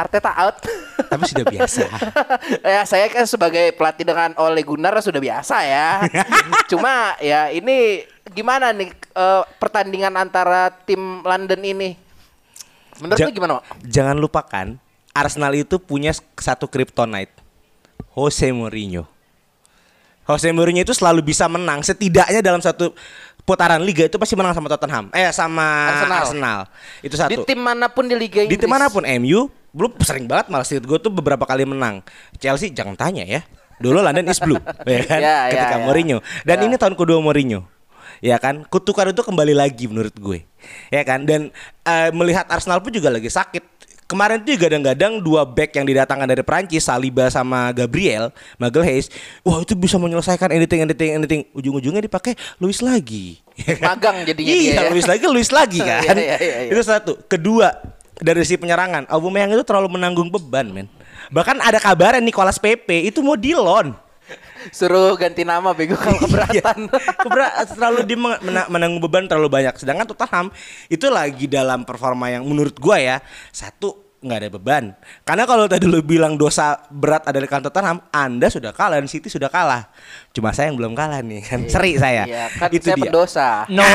Arteta 0.00 0.32
out. 0.32 0.64
Tapi 1.12 1.22
sudah 1.28 1.44
biasa. 1.44 1.84
ya 2.72 2.82
saya 2.88 3.04
kan 3.12 3.28
sebagai 3.28 3.76
pelatih 3.76 4.08
dengan 4.08 4.32
Ole 4.40 4.64
Gunnar 4.64 4.96
sudah 5.04 5.20
biasa 5.20 5.60
ya. 5.68 6.08
Cuma 6.72 7.20
ya 7.20 7.52
ini 7.52 8.08
gimana 8.32 8.72
nih 8.72 8.88
eh, 8.96 9.42
pertandingan 9.60 10.16
antara 10.16 10.72
tim 10.72 11.20
London 11.20 11.60
ini? 11.60 12.00
Menurut 12.96 13.20
Ja- 13.20 13.28
lu 13.28 13.32
gimana, 13.36 13.52
Mak? 13.60 13.64
Jangan 13.84 14.16
lupakan 14.16 14.66
Arsenal 15.10 15.52
itu 15.54 15.76
punya 15.76 16.10
satu 16.38 16.66
kryptonite. 16.66 17.32
Jose 18.14 18.50
Mourinho. 18.50 19.06
Jose 20.26 20.50
Mourinho 20.54 20.82
itu 20.82 20.94
selalu 20.94 21.26
bisa 21.26 21.50
menang 21.50 21.82
setidaknya 21.82 22.38
dalam 22.38 22.62
satu 22.62 22.94
putaran 23.42 23.82
liga 23.82 24.06
itu 24.06 24.14
pasti 24.14 24.38
menang 24.38 24.54
sama 24.54 24.70
Tottenham. 24.70 25.10
Eh 25.10 25.26
sama 25.34 25.66
Arsenal. 25.90 26.18
Arsenal. 26.22 26.60
Itu 27.02 27.14
Di 27.14 27.18
satu. 27.18 27.42
tim 27.42 27.58
mana 27.58 27.90
pun 27.90 28.06
di 28.06 28.14
Liga 28.14 28.38
Di 28.42 28.46
Inggris. 28.46 28.60
tim 28.62 28.70
mana 28.70 28.86
pun 28.86 29.02
MU 29.02 29.50
belum 29.70 29.94
sering 30.02 30.26
banget 30.26 30.50
malah 30.50 30.66
gue 30.66 30.98
tuh 30.98 31.10
beberapa 31.10 31.42
kali 31.46 31.66
menang. 31.66 32.02
Chelsea 32.38 32.70
jangan 32.70 32.94
tanya 32.94 33.26
ya. 33.26 33.42
Dulu 33.80 34.04
London 34.04 34.28
is 34.28 34.36
blue, 34.44 34.60
ya 34.84 35.00
kan? 35.08 35.18
Ya, 35.24 35.36
ya, 35.48 35.56
Ketika 35.56 35.76
ya. 35.80 35.84
Mourinho. 35.88 36.18
Dan 36.44 36.56
Ya. 36.60 36.64
ini 36.68 36.76
tahun 36.76 36.94
kedua 37.00 37.16
Mourinho. 37.18 37.64
Ya 38.20 38.36
kan? 38.36 38.68
Kutukan 38.68 39.16
itu 39.16 39.24
kembali 39.24 39.56
lagi 39.56 39.88
menurut 39.88 40.12
gue. 40.12 40.44
Ya 40.92 41.00
kan? 41.00 41.24
Dan 41.24 41.48
eh, 41.88 42.10
melihat 42.12 42.44
Arsenal 42.52 42.84
pun 42.84 42.92
juga 42.92 43.08
lagi 43.08 43.32
sakit. 43.32 43.64
Kemarin 44.10 44.42
tuh 44.42 44.58
gadang-gadang 44.58 45.22
dua 45.22 45.46
back 45.46 45.78
yang 45.78 45.86
didatangkan 45.86 46.26
dari 46.26 46.42
Prancis, 46.42 46.82
Saliba 46.82 47.30
sama 47.30 47.70
Gabriel, 47.70 48.34
Magalhaes. 48.58 49.06
Wah, 49.46 49.62
itu 49.62 49.78
bisa 49.78 50.02
menyelesaikan 50.02 50.50
anything 50.50 50.82
anything 50.82 51.14
anything. 51.14 51.46
Ujung-ujungnya 51.54 52.02
dipakai 52.02 52.34
Luis 52.58 52.82
lagi. 52.82 53.38
Magang 53.78 54.22
jadinya 54.28 54.50
iya, 54.50 54.82
dia 54.82 54.82
ya. 54.82 54.90
Luis 54.90 55.06
lagi, 55.06 55.24
Luis 55.30 55.50
lagi 55.54 55.78
kan. 55.86 56.02
Iya, 56.02 56.18
iya, 56.18 56.36
iya, 56.42 56.56
iya. 56.66 56.70
Itu 56.74 56.82
satu. 56.82 57.22
Kedua, 57.30 57.70
dari 58.18 58.42
si 58.42 58.58
penyerangan, 58.58 59.06
Aubameyang 59.06 59.54
itu 59.54 59.62
terlalu 59.62 59.94
menanggung 59.94 60.26
beban, 60.26 60.66
men. 60.74 60.90
Bahkan 61.30 61.62
ada 61.62 61.78
kabarnya 61.78 62.18
Nicolas 62.18 62.58
Pepe 62.58 63.06
itu 63.06 63.22
mau 63.22 63.38
di 63.38 63.54
loan. 63.54 63.94
Suruh 64.68 65.16
ganti 65.16 65.48
nama 65.48 65.72
bego 65.72 65.96
kalau 65.96 66.20
keberatan. 66.20 66.92
Kebera- 67.24 67.56
terlalu 67.64 68.04
di 68.04 68.16
menanggung 68.68 69.00
beban 69.00 69.24
terlalu 69.24 69.48
banyak. 69.48 69.80
Sedangkan 69.80 70.04
Tottenham 70.04 70.52
itu 70.92 71.08
lagi 71.08 71.48
dalam 71.48 71.88
performa 71.88 72.28
yang 72.28 72.44
menurut 72.44 72.76
gua 72.76 73.00
ya 73.00 73.16
satu 73.48 74.10
nggak 74.20 74.36
ada 74.36 74.50
beban. 74.52 74.84
Karena 75.24 75.48
kalau 75.48 75.64
tadi 75.64 75.88
lu 75.88 76.04
bilang 76.04 76.36
dosa 76.36 76.76
berat 76.92 77.24
ada 77.24 77.40
di 77.40 77.48
kantor 77.48 77.72
Tottenham, 77.72 78.04
Anda 78.12 78.52
sudah 78.52 78.76
kalah 78.76 79.00
dan 79.00 79.08
City 79.08 79.32
sudah 79.32 79.48
kalah. 79.48 79.88
Cuma 80.36 80.52
saya 80.52 80.68
yang 80.68 80.76
belum 80.76 80.92
kalah 80.92 81.24
nih 81.24 81.40
kan. 81.40 81.64
Seri 81.72 81.96
saya. 81.96 82.28
Iya, 82.28 82.44
kan 82.52 82.68
itu 82.68 82.92
saya 82.92 82.96
dia. 83.00 83.04
pendosa. 83.08 83.48
Nol, 83.72 83.88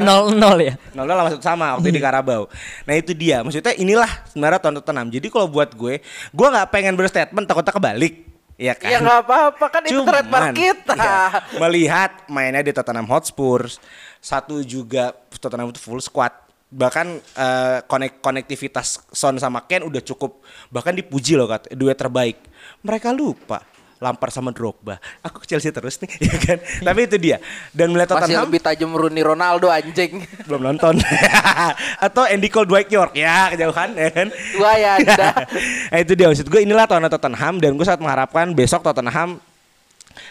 nol, 0.00 0.22
nol 0.32 0.58
ya. 0.64 0.74
Nol 0.96 1.04
nol 1.04 1.28
maksud 1.28 1.44
sama 1.44 1.76
waktu 1.76 1.92
di 1.92 2.00
Karabau. 2.00 2.48
Nah 2.88 2.94
itu 2.96 3.12
dia. 3.12 3.44
Maksudnya 3.44 3.76
inilah 3.76 4.08
sebenarnya 4.32 4.60
tahun 4.64 4.80
Tottenham. 4.80 5.12
Jadi 5.12 5.26
kalau 5.28 5.46
buat 5.52 5.68
gue, 5.76 6.00
gue 6.32 6.46
nggak 6.48 6.68
pengen 6.72 6.96
berstatement 6.96 7.44
takutnya 7.44 7.76
kebalik. 7.76 8.35
Iya 8.56 8.72
kan? 8.72 8.88
Ya 8.88 8.98
nggak 9.04 9.20
apa-apa 9.28 9.66
kan 9.68 9.82
itu 9.84 10.00
Cuman, 10.00 10.08
trademark 10.08 10.48
kita. 10.56 10.96
iya, 10.96 11.20
melihat 11.60 12.10
mainnya 12.32 12.64
di 12.64 12.72
Tottenham 12.72 13.04
Hotspur, 13.04 13.68
satu 14.16 14.64
juga 14.64 15.12
Tottenham 15.36 15.68
itu 15.68 15.80
full 15.80 16.00
squad. 16.00 16.32
Bahkan 16.72 17.06
eh, 17.20 17.78
konek 17.84 18.24
konektivitas 18.24 19.04
Son 19.12 19.36
sama 19.36 19.60
Ken 19.68 19.84
udah 19.84 20.00
cukup. 20.00 20.40
Bahkan 20.72 20.96
dipuji 20.96 21.36
loh 21.36 21.52
kat, 21.52 21.68
duet 21.76 22.00
terbaik. 22.00 22.40
Mereka 22.80 23.12
lupa 23.12 23.60
Lampard 24.06 24.30
sama 24.30 24.54
Drogba. 24.54 25.02
Aku 25.26 25.42
ke 25.42 25.46
Chelsea 25.50 25.74
terus 25.74 25.98
nih, 25.98 26.10
ya 26.30 26.36
kan? 26.38 26.58
Tapi 26.62 27.00
itu 27.10 27.16
dia. 27.18 27.42
Dan 27.74 27.90
melihat 27.90 28.14
Masih 28.14 28.30
Tottenham 28.30 28.46
lebih 28.46 28.60
tajam 28.62 28.90
Rooney 28.94 29.22
Ronaldo 29.26 29.66
anjing. 29.66 30.22
belum 30.46 30.62
nonton. 30.70 30.94
Atau 32.06 32.22
Andy 32.22 32.46
Cole 32.46 32.70
Dwight 32.70 32.90
York 32.90 33.18
ya 33.18 33.50
kejauhan 33.50 33.98
ya 33.98 34.10
kan. 34.14 34.28
Tua 34.30 34.72
ya 34.78 34.90
Anda. 35.02 35.26
nah, 35.90 35.98
itu 35.98 36.12
dia 36.14 36.26
maksud 36.30 36.46
gue 36.46 36.60
inilah 36.62 36.86
tahun 36.86 37.10
Tottenham 37.10 37.54
dan 37.58 37.74
gue 37.74 37.86
sangat 37.86 38.02
mengharapkan 38.06 38.46
besok 38.54 38.86
Tottenham 38.86 39.42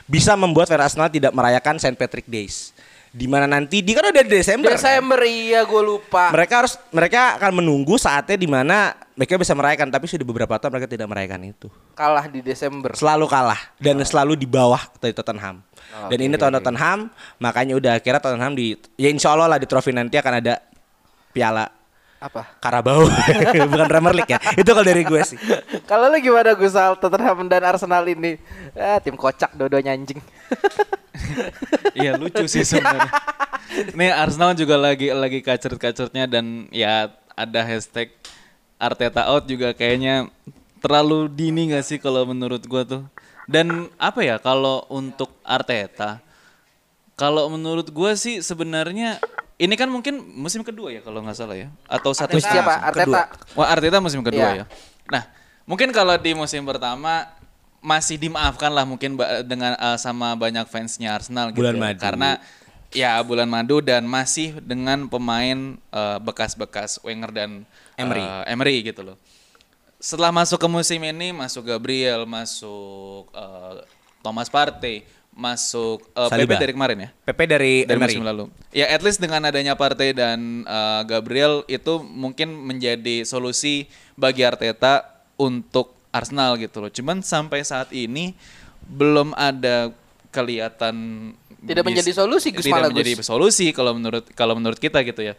bisa 0.06 0.38
membuat 0.38 0.70
Arsenal 0.70 1.10
tidak 1.10 1.34
merayakan 1.34 1.82
St 1.82 1.98
Patrick 1.98 2.30
Days. 2.30 2.75
Di 3.16 3.32
mana 3.32 3.48
nanti 3.48 3.80
di 3.80 3.96
kan 3.96 4.12
udah 4.12 4.24
di 4.28 4.32
Desember. 4.36 4.76
kan? 4.76 4.76
Desember 4.76 5.20
iya 5.24 5.64
gue 5.64 5.80
lupa. 5.80 6.36
Mereka 6.36 6.54
harus 6.60 6.76
mereka 6.92 7.40
akan 7.40 7.64
menunggu 7.64 7.96
saatnya 7.96 8.36
di 8.36 8.44
mana 8.44 8.92
mereka 9.16 9.40
bisa 9.40 9.56
merayakan 9.56 9.88
tapi 9.88 10.04
sudah 10.12 10.28
beberapa 10.28 10.60
tahun 10.60 10.76
mereka 10.76 10.92
tidak 10.92 11.08
merayakan 11.08 11.42
itu. 11.48 11.72
Kalah 11.96 12.28
di 12.28 12.44
Desember. 12.44 12.92
Selalu 12.92 13.32
kalah 13.32 13.72
dan 13.80 13.96
selalu 14.04 14.36
di 14.36 14.44
bawah 14.44 14.84
dari 15.00 15.16
Tottenham. 15.16 15.64
dan 15.96 16.20
ini 16.20 16.36
tahun 16.36 16.60
Tottenham 16.60 17.08
makanya 17.40 17.74
udah 17.80 17.92
akhirnya 17.96 18.20
Tottenham 18.20 18.52
di 18.52 18.76
ya 19.00 19.08
insya 19.08 19.32
Allah 19.32 19.48
lah 19.48 19.60
di 19.62 19.70
trofi 19.70 19.96
nanti 19.96 20.20
akan 20.20 20.44
ada 20.44 20.60
piala 21.32 21.72
Apa? 22.20 22.48
Karabau 22.64 23.06
bukan 23.72 23.88
Premier 23.92 24.16
League 24.16 24.32
ya. 24.32 24.40
Itu 24.56 24.72
kalau 24.72 24.88
dari 24.88 25.04
gue 25.04 25.22
sih. 25.28 25.38
Kalau 25.90 26.08
lu 26.10 26.18
gimana 26.18 26.56
Gusal 26.56 26.96
Tottenham 26.98 27.46
dan 27.46 27.62
Arsenal 27.62 28.02
ini? 28.08 28.40
Ah, 28.74 28.98
tim 29.04 29.20
kocak 29.20 29.54
dua-duanya 29.56 29.94
anjing. 29.94 30.20
Iya 31.96 32.20
lucu 32.20 32.44
sih 32.46 32.68
sebenarnya. 32.68 33.08
Nih 33.96 34.12
Arsenal 34.12 34.52
juga 34.52 34.76
lagi 34.76 35.10
lagi 35.16 35.40
kacert-kacertnya 35.40 36.28
dan 36.28 36.68
ya 36.76 37.08
ada 37.34 37.64
hashtag 37.64 38.12
Arteta 38.76 39.24
out 39.32 39.48
juga 39.48 39.72
kayaknya 39.72 40.28
terlalu 40.84 41.32
dini 41.32 41.72
gak 41.72 41.88
sih 41.88 41.98
kalau 42.04 42.28
menurut 42.28 42.62
gua 42.68 42.84
tuh. 42.84 43.04
Dan 43.48 43.88
apa 43.96 44.28
ya 44.28 44.36
kalau 44.44 44.84
untuk 44.92 45.32
Arteta 45.42 46.20
kalau 47.16 47.48
menurut 47.48 47.88
gua 47.96 48.14
sih 48.20 48.44
sebenarnya 48.44 49.24
ini 49.56 49.74
kan 49.74 49.88
mungkin 49.88 50.20
musim 50.36 50.62
kedua 50.62 50.92
ya 50.92 51.00
kalau 51.00 51.22
nggak 51.22 51.34
salah 51.34 51.56
ya 51.56 51.72
atau 51.86 52.12
satu 52.12 52.36
Arteta 52.36 52.52
siapa? 52.52 52.72
musim 52.72 52.88
Arteta. 52.92 53.22
Wah 53.54 53.68
Arteta 53.70 53.98
musim 54.00 54.22
kedua 54.22 54.42
Iya. 54.46 54.56
ya. 54.62 54.66
Nah 55.08 55.24
mungkin 55.64 55.90
kalau 55.90 56.16
di 56.16 56.32
musim 56.32 56.62
pertama 56.62 57.30
masih 57.80 58.18
dimaafkan 58.18 58.68
lah 58.68 58.84
mungkin 58.84 59.16
dengan 59.44 59.74
eh, 59.74 59.98
sama 59.98 60.34
banyak 60.34 60.66
fansnya 60.66 61.14
Arsenal 61.14 61.50
gitu 61.50 61.62
Bulan 61.62 61.76
ya. 61.76 61.82
madu. 61.82 62.00
Karena 62.02 62.30
ya 62.92 63.20
bulan 63.22 63.48
madu 63.48 63.80
dan 63.80 64.04
masih 64.04 64.60
dengan 64.60 65.08
pemain 65.08 65.58
eh, 65.80 66.18
bekas-bekas 66.20 67.00
Wenger 67.00 67.32
dan 67.32 67.50
Emery. 67.96 68.22
eh, 68.22 68.44
Emery 68.50 68.84
gitu 68.84 69.04
loh. 69.04 69.18
Setelah 69.96 70.30
masuk 70.30 70.60
ke 70.60 70.68
musim 70.68 71.00
ini 71.00 71.32
masuk 71.32 71.64
Gabriel, 71.64 72.28
masuk 72.28 73.32
eh, 73.32 73.88
Thomas 74.20 74.50
Partey, 74.50 75.06
masuk 75.36 76.00
eh, 76.16 76.30
Pepe 76.32 76.48
Saliba. 76.48 76.56
dari 76.56 76.74
kemarin 76.74 76.98
ya 76.98 77.10
PP 77.28 77.40
dari, 77.44 77.74
dari 77.84 78.00
Emery. 78.00 78.16
musim 78.16 78.24
lalu. 78.24 78.44
Ya 78.72 78.88
at 78.88 79.04
least 79.04 79.20
dengan 79.20 79.44
adanya 79.44 79.76
Partey 79.76 80.16
dan 80.16 80.64
uh, 80.64 81.04
Gabriel 81.04 81.68
itu 81.68 82.00
mungkin 82.02 82.56
menjadi 82.56 83.28
solusi 83.28 83.92
bagi 84.16 84.48
Arteta 84.48 85.04
untuk 85.36 85.92
Arsenal 86.16 86.56
gitu 86.56 86.80
loh. 86.80 86.88
Cuman 86.88 87.20
sampai 87.20 87.68
saat 87.68 87.92
ini 87.92 88.32
belum 88.88 89.36
ada 89.36 89.92
kelihatan 90.32 90.96
Tidak 91.66 91.82
menjadi 91.82 92.12
solusi, 92.14 92.54
Gus 92.54 92.64
Tidak 92.64 92.78
malah, 92.78 92.94
menjadi 92.94 93.20
solusi 93.26 93.74
kalau 93.76 93.98
menurut 93.98 94.24
kalau 94.38 94.56
menurut 94.56 94.80
kita 94.80 95.04
gitu 95.04 95.20
ya. 95.20 95.36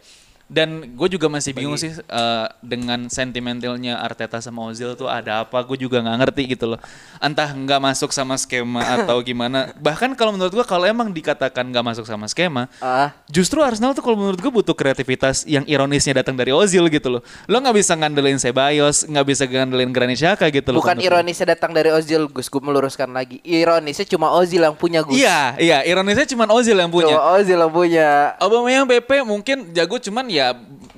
Dan 0.47 0.95
gue 0.95 1.07
juga 1.11 1.27
masih 1.27 1.51
bingung 1.51 1.75
sih 1.75 1.91
uh, 2.07 2.47
dengan 2.63 3.11
sentimentalnya 3.11 3.99
Arteta 3.99 4.39
sama 4.39 4.63
Ozil 4.63 4.95
tuh 4.95 5.11
ada 5.11 5.43
apa? 5.43 5.59
Gue 5.67 5.75
juga 5.75 5.99
nggak 5.99 6.17
ngerti 6.23 6.55
gitu 6.55 6.71
loh. 6.71 6.79
Entah 7.19 7.51
nggak 7.51 7.83
masuk 7.83 8.15
sama 8.15 8.39
skema 8.39 8.79
atau 8.95 9.19
gimana. 9.19 9.75
Bahkan 9.75 10.15
kalau 10.15 10.31
menurut 10.31 10.55
gue 10.55 10.63
kalau 10.63 10.87
emang 10.87 11.11
dikatakan 11.11 11.67
nggak 11.67 11.83
masuk 11.83 12.07
sama 12.07 12.31
skema, 12.31 12.71
Ah, 12.79 13.11
Justru 13.27 13.59
Arsenal 13.59 13.91
tuh 13.91 13.99
kalau 13.99 14.15
menurut 14.15 14.39
gue 14.39 14.47
butuh 14.47 14.71
kreativitas 14.71 15.43
yang 15.43 15.67
ironisnya 15.67 16.23
datang 16.23 16.39
dari 16.39 16.55
Ozil 16.55 16.87
gitu 16.87 17.19
loh. 17.19 17.21
Lo 17.51 17.59
nggak 17.59 17.75
bisa 17.83 17.99
ngandelin 17.99 18.39
Ceballos, 18.39 19.03
nggak 19.03 19.25
bisa 19.27 19.43
ngandelin 19.43 19.91
Granit 19.91 20.15
Xhaka 20.15 20.47
gitu 20.47 20.71
loh. 20.71 20.79
bukan 20.79 20.95
ironisnya 21.03 21.59
datang 21.59 21.75
dari 21.75 21.91
Ozil, 21.91 22.31
Gus. 22.31 22.47
Gue 22.47 22.63
meluruskan 22.63 23.11
lagi. 23.11 23.43
Ironisnya 23.43 24.07
cuma 24.07 24.31
Ozil 24.31 24.63
yang 24.63 24.79
punya 24.79 25.03
Gus. 25.03 25.19
Iya, 25.19 25.59
iya, 25.59 25.77
ironisnya 25.83 26.23
cuma 26.23 26.47
Ozil 26.55 26.79
yang 26.79 26.87
punya. 26.87 27.11
Cuma 27.11 27.35
Ozil 27.35 27.59
yang 27.59 27.73
punya. 27.73 28.09
Aubameyang 28.39 28.87
PP 28.87 29.27
mungkin 29.27 29.57
jago 29.75 29.99
cuman 29.99 30.23
ya 30.31 30.36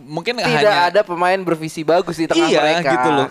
mungkin 0.09 0.41
Tidak 0.41 0.49
hanya 0.49 0.89
ada 0.89 1.01
pemain 1.05 1.37
bervisi 1.37 1.85
bagus 1.85 2.17
di 2.17 2.25
tengah 2.25 2.49
iya, 2.49 2.59
mereka. 2.59 2.91
gitu 2.97 3.09
loh. 3.13 3.27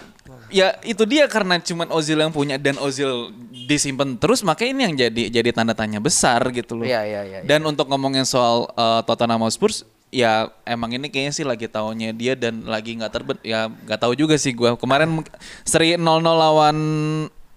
Ya 0.49 0.77
itu 0.81 1.05
dia 1.05 1.29
karena 1.29 1.61
cuman 1.61 1.93
Ozil 1.93 2.17
yang 2.21 2.33
punya 2.33 2.57
dan 2.57 2.81
Ozil 2.81 3.33
disimpan 3.69 4.17
terus 4.17 4.41
makanya 4.41 4.71
ini 4.73 4.83
yang 4.89 4.95
jadi 4.97 5.23
jadi 5.29 5.51
tanda 5.53 5.77
tanya 5.77 6.01
besar 6.01 6.41
gitu 6.55 6.79
loh. 6.81 6.87
Iya, 6.89 7.05
iya, 7.05 7.21
iya, 7.27 7.39
iya. 7.45 7.49
Dan 7.49 7.69
untuk 7.69 7.85
ngomongin 7.93 8.25
soal 8.25 8.65
uh, 8.73 9.05
Tottenham 9.05 9.45
Hotspur 9.45 9.69
ya 10.09 10.49
emang 10.65 10.97
ini 10.97 11.13
kayaknya 11.13 11.33
sih 11.37 11.45
lagi 11.45 11.69
tahunnya 11.69 12.17
dia 12.17 12.33
dan 12.33 12.65
lagi 12.65 12.97
nggak 12.97 13.13
terbet 13.13 13.39
ya 13.45 13.69
nggak 13.69 14.01
tahu 14.01 14.17
juga 14.17 14.41
sih 14.41 14.57
gua. 14.57 14.73
Kemarin 14.81 15.21
seri 15.69 16.01
0-0 16.01 16.25
lawan 16.25 16.77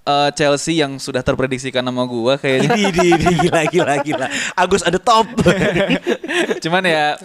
uh, 0.04 0.30
Chelsea 0.36 0.84
yang 0.84 1.00
sudah 1.00 1.24
terprediksikan 1.24 1.84
sama 1.86 2.04
gua 2.04 2.36
kayaknya. 2.36 2.76
di, 2.76 2.84
di, 2.92 3.08
di, 3.16 3.34
gila, 3.48 3.62
gila, 3.72 3.94
gila. 4.04 4.28
Agus 4.60 4.84
ada 4.84 5.00
top. 5.00 5.32
Cuman 6.64 6.84
ya 6.84 7.16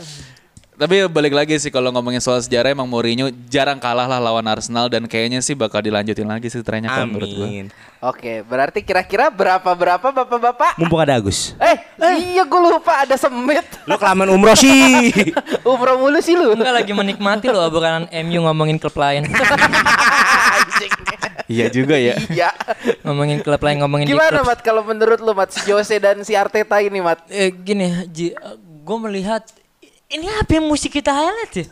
Tapi 0.76 1.08
balik 1.08 1.32
lagi 1.32 1.56
sih 1.56 1.72
kalau 1.72 1.88
ngomongin 1.88 2.20
soal 2.20 2.36
sejarah 2.36 2.68
emang 2.68 2.84
Mourinho 2.84 3.32
jarang 3.48 3.80
kalah 3.80 4.04
lah 4.04 4.20
lawan 4.20 4.44
Arsenal 4.44 4.92
dan 4.92 5.08
kayaknya 5.08 5.40
sih 5.40 5.56
bakal 5.56 5.80
dilanjutin 5.80 6.28
lagi 6.28 6.52
sih 6.52 6.60
trennya 6.60 6.92
kalau 6.92 7.16
menurut 7.16 7.32
gua. 7.32 7.48
Amin. 7.48 7.66
Oke, 8.04 8.44
berarti 8.44 8.84
kira-kira 8.84 9.32
berapa 9.32 9.72
berapa 9.72 10.04
bapak-bapak? 10.12 10.76
Mumpung 10.76 11.00
ada 11.00 11.16
Agus. 11.16 11.56
Eh, 11.56 11.80
iya 12.36 12.44
gue 12.44 12.60
lupa 12.60 13.08
ada 13.08 13.16
semit. 13.16 13.64
Lu 13.88 13.96
kelamaan 13.96 14.36
umroh 14.36 14.52
sih. 14.52 15.16
Umroh 15.64 15.96
mulu 15.96 16.20
sih 16.20 16.36
lu. 16.36 16.52
Enggak 16.52 16.84
lagi 16.84 16.92
menikmati 16.92 17.48
loh 17.48 17.72
obrolan 17.72 18.04
MU 18.12 18.44
ngomongin 18.44 18.76
klub 18.76 19.00
lain. 19.00 19.24
Iya 21.46 21.70
juga 21.70 21.96
ya. 21.96 22.18
Iya. 22.28 22.50
ngomongin 23.06 23.40
klub 23.40 23.62
lain 23.64 23.80
ngomongin 23.80 24.04
di 24.04 24.12
Gimana 24.12 24.44
klub. 24.44 24.50
Mat 24.50 24.60
kalau 24.60 24.82
menurut 24.84 25.24
lu 25.24 25.32
Mat 25.32 25.56
si 25.56 25.64
Jose 25.64 25.96
dan 25.96 26.20
si 26.20 26.36
Arteta 26.36 26.82
ini 26.84 27.00
Mat? 27.00 27.24
Eh, 27.32 27.48
gini, 27.48 27.86
gue 28.82 28.98
melihat 28.98 29.46
ini 30.06 30.26
apa 30.30 30.50
yang 30.54 30.70
mesti 30.70 30.86
kita 30.86 31.10
highlight 31.10 31.52
ya? 31.54 31.66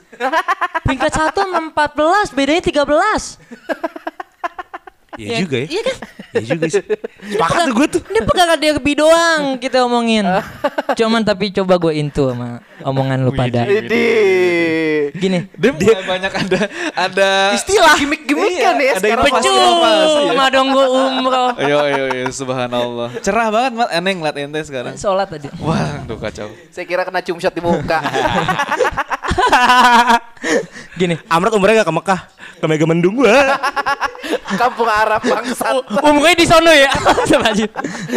Peringkat 0.82 1.12
satu 1.14 1.46
sama 1.46 1.70
14, 1.70 2.34
bedanya 2.34 2.62
13. 2.66 3.38
Iya 5.14 5.46
juga 5.46 5.56
ya. 5.62 5.66
Iya 5.70 5.82
kan? 5.82 5.96
Iya 6.34 6.42
juga 6.50 6.64
sih. 6.68 6.82
Sepakat 7.34 7.58
tuh 7.62 7.74
gue 7.74 7.86
tuh. 7.98 8.02
Ini 8.10 8.20
pegangan 8.26 8.58
derby 8.58 8.92
doang 8.94 9.42
kita 9.56 9.86
omongin. 9.86 10.26
Cuman 10.98 11.22
tapi 11.22 11.54
coba 11.54 11.78
gue 11.78 11.92
into 11.94 12.30
sama 12.30 12.58
omongan 12.82 13.22
lu 13.22 13.32
pada. 13.32 13.62
Gini, 15.14 15.46
Dia, 15.54 15.70
mulai 15.70 16.04
banyak 16.04 16.32
ada 16.34 16.60
ada 16.98 17.28
Istilah 17.54 17.94
gimmick-gimmick 17.94 18.58
kan 18.58 18.74
ya 18.76 18.98
ada 18.98 18.98
sekarang. 18.98 19.24
inovasi. 19.30 19.46
Ya. 19.46 20.26
sama 20.26 20.44
dong 20.50 20.68
gue 20.74 20.86
umroh. 20.90 21.50
Ayo 21.54 21.78
ayo 21.86 22.02
ayo 22.10 22.26
subhanallah. 22.34 23.08
Cerah 23.22 23.48
banget 23.54 23.72
mat 23.78 23.88
aneh 23.94 24.12
ngeliat 24.18 24.36
ente 24.36 24.60
sekarang. 24.66 24.98
Sholat 24.98 25.30
tadi. 25.30 25.46
Wah, 25.62 26.02
tuh 26.02 26.18
kacau. 26.18 26.50
Saya 26.74 26.84
kira 26.84 27.06
kena 27.06 27.22
cium 27.22 27.38
shot 27.38 27.54
di 27.54 27.62
muka. 27.62 28.02
Gini, 31.00 31.14
Amrat 31.26 31.52
umurnya 31.54 31.82
gak 31.82 31.88
ke 31.90 31.94
Mekah. 31.94 32.20
Ke 32.60 32.66
Mega 32.70 32.86
Mendung 32.86 33.18
gua. 33.18 33.58
Kampung 34.60 34.88
Arab 34.88 35.20
bangsat. 35.20 35.84
umrohnya 36.00 36.36
di 36.38 36.46
sono 36.46 36.70
ya. 36.72 36.90
Coba 37.28 37.52
aja. 37.52 37.66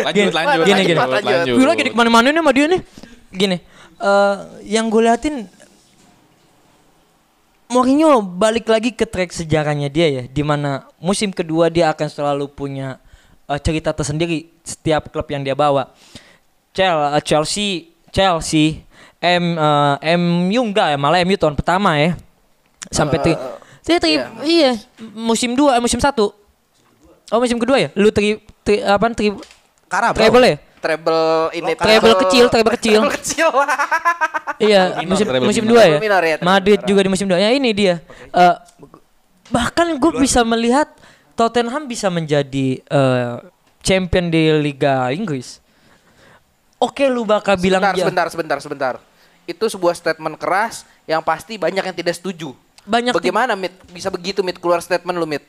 Lanjut 0.08 0.34
lanjut. 0.34 0.64
Gini, 0.64 0.82
gini. 0.86 0.98
lanjut, 0.98 1.24
lanjut. 1.26 1.56
Gue 1.58 1.68
lagi 1.68 1.84
di 1.84 1.92
ke 1.92 1.98
mana-mana 1.98 2.28
nih 2.32 2.42
sama 2.42 2.52
dia 2.54 2.66
nih. 2.70 2.82
Gini, 3.28 3.58
eh, 4.00 4.36
yang 4.70 4.88
gue 4.88 5.02
liatin 5.04 5.36
Mourinho 7.68 8.24
balik 8.24 8.72
lagi 8.72 8.96
ke 8.96 9.04
track 9.04 9.36
sejarahnya 9.36 9.92
dia 9.92 10.08
ya, 10.08 10.24
di 10.24 10.40
mana 10.40 10.88
musim 11.04 11.36
kedua 11.36 11.68
dia 11.68 11.92
akan 11.92 12.08
selalu 12.08 12.48
punya 12.48 13.04
eh, 13.52 13.60
cerita 13.60 13.92
tersendiri 13.92 14.48
setiap 14.64 15.12
klub 15.12 15.28
yang 15.28 15.44
dia 15.44 15.52
bawa. 15.52 15.92
Eh, 16.78 17.22
Chelsea, 17.28 17.92
Chelsea, 18.14 18.87
M, 19.18 19.46
eh, 19.54 20.16
MU 20.16 20.62
enggak 20.64 20.94
ya, 20.94 20.98
malah 20.98 21.18
MU 21.22 21.34
tahun 21.34 21.54
pertama 21.54 21.98
ya, 21.98 22.14
sampai 22.88 23.18
tri, 23.18 23.34
Saya 23.82 23.98
tri- 23.98 24.20
iya, 24.44 24.78
musim 25.12 25.54
dua, 25.54 25.80
musim 25.80 25.98
satu. 25.98 26.36
Oh 27.28 27.40
musim 27.40 27.56
kedua 27.56 27.78
ya? 27.78 27.90
Lu 27.94 28.08
tri, 28.08 28.38
tri 28.62 28.80
apa 28.80 29.10
tri, 29.12 29.32
Karab. 29.88 30.14
treble 30.14 30.46
ya? 30.46 30.58
Treble 30.78 31.24
ini 31.52 31.72
Treble 31.74 32.16
kecil, 32.22 32.46
treble 32.48 32.72
kecil. 32.74 33.00
Treble 33.02 33.16
kecil. 33.16 33.50
Iya, 34.58 35.06
musim 35.06 35.26
treble 35.26 35.46
musim 35.46 35.64
dua 35.64 35.86
ya. 35.86 35.98
Minor 36.02 36.24
ya, 36.24 36.36
Madrid 36.42 36.82
minor. 36.82 36.90
juga 36.90 37.00
di 37.00 37.10
musim 37.10 37.28
dua. 37.28 37.38
Ya 37.38 37.54
ini 37.54 37.70
dia. 37.72 38.02
Eh, 38.28 38.56
bahkan 39.48 39.86
gue 39.94 40.12
bisa 40.18 40.42
melihat 40.42 40.90
Tottenham 41.34 41.86
bisa 41.86 42.10
menjadi 42.10 42.82
eh, 42.82 43.34
champion 43.80 44.28
di 44.28 44.50
Liga 44.58 45.14
Inggris. 45.14 45.62
Oke, 46.78 47.06
lu 47.06 47.22
bakal 47.22 47.54
bilang 47.56 47.82
Sebentar, 47.82 47.94
dia- 47.94 48.04
sebentar, 48.04 48.28
sebentar, 48.28 48.58
sebentar. 48.60 48.94
Itu 49.48 49.72
sebuah 49.72 49.96
statement 49.96 50.36
keras 50.36 50.84
yang 51.08 51.24
pasti 51.24 51.56
banyak 51.56 51.82
yang 51.82 51.96
tidak 51.96 52.20
setuju. 52.20 52.52
Banyak 52.84 53.16
Bagaimana 53.16 53.56
Mit 53.56 53.74
bisa 53.90 54.12
begitu 54.12 54.44
Mit 54.44 54.60
keluar 54.60 54.84
statement 54.84 55.16
lu 55.16 55.26
Mit? 55.28 55.44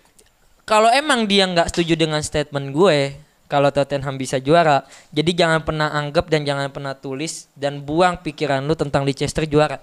kalau 0.68 0.92
emang 0.92 1.24
dia 1.24 1.48
nggak 1.48 1.72
setuju 1.72 1.96
dengan 1.96 2.20
statement 2.20 2.76
gue, 2.76 3.16
kalau 3.48 3.72
Tottenham 3.72 4.20
bisa 4.20 4.36
juara, 4.36 4.84
jadi 5.08 5.32
jangan 5.32 5.64
pernah 5.64 5.88
anggap 5.88 6.28
dan 6.28 6.44
jangan 6.44 6.68
pernah 6.68 6.92
tulis 6.92 7.48
dan 7.56 7.80
buang 7.80 8.20
pikiran 8.20 8.60
lu 8.60 8.76
tentang 8.76 9.08
Leicester 9.08 9.48
juara. 9.48 9.80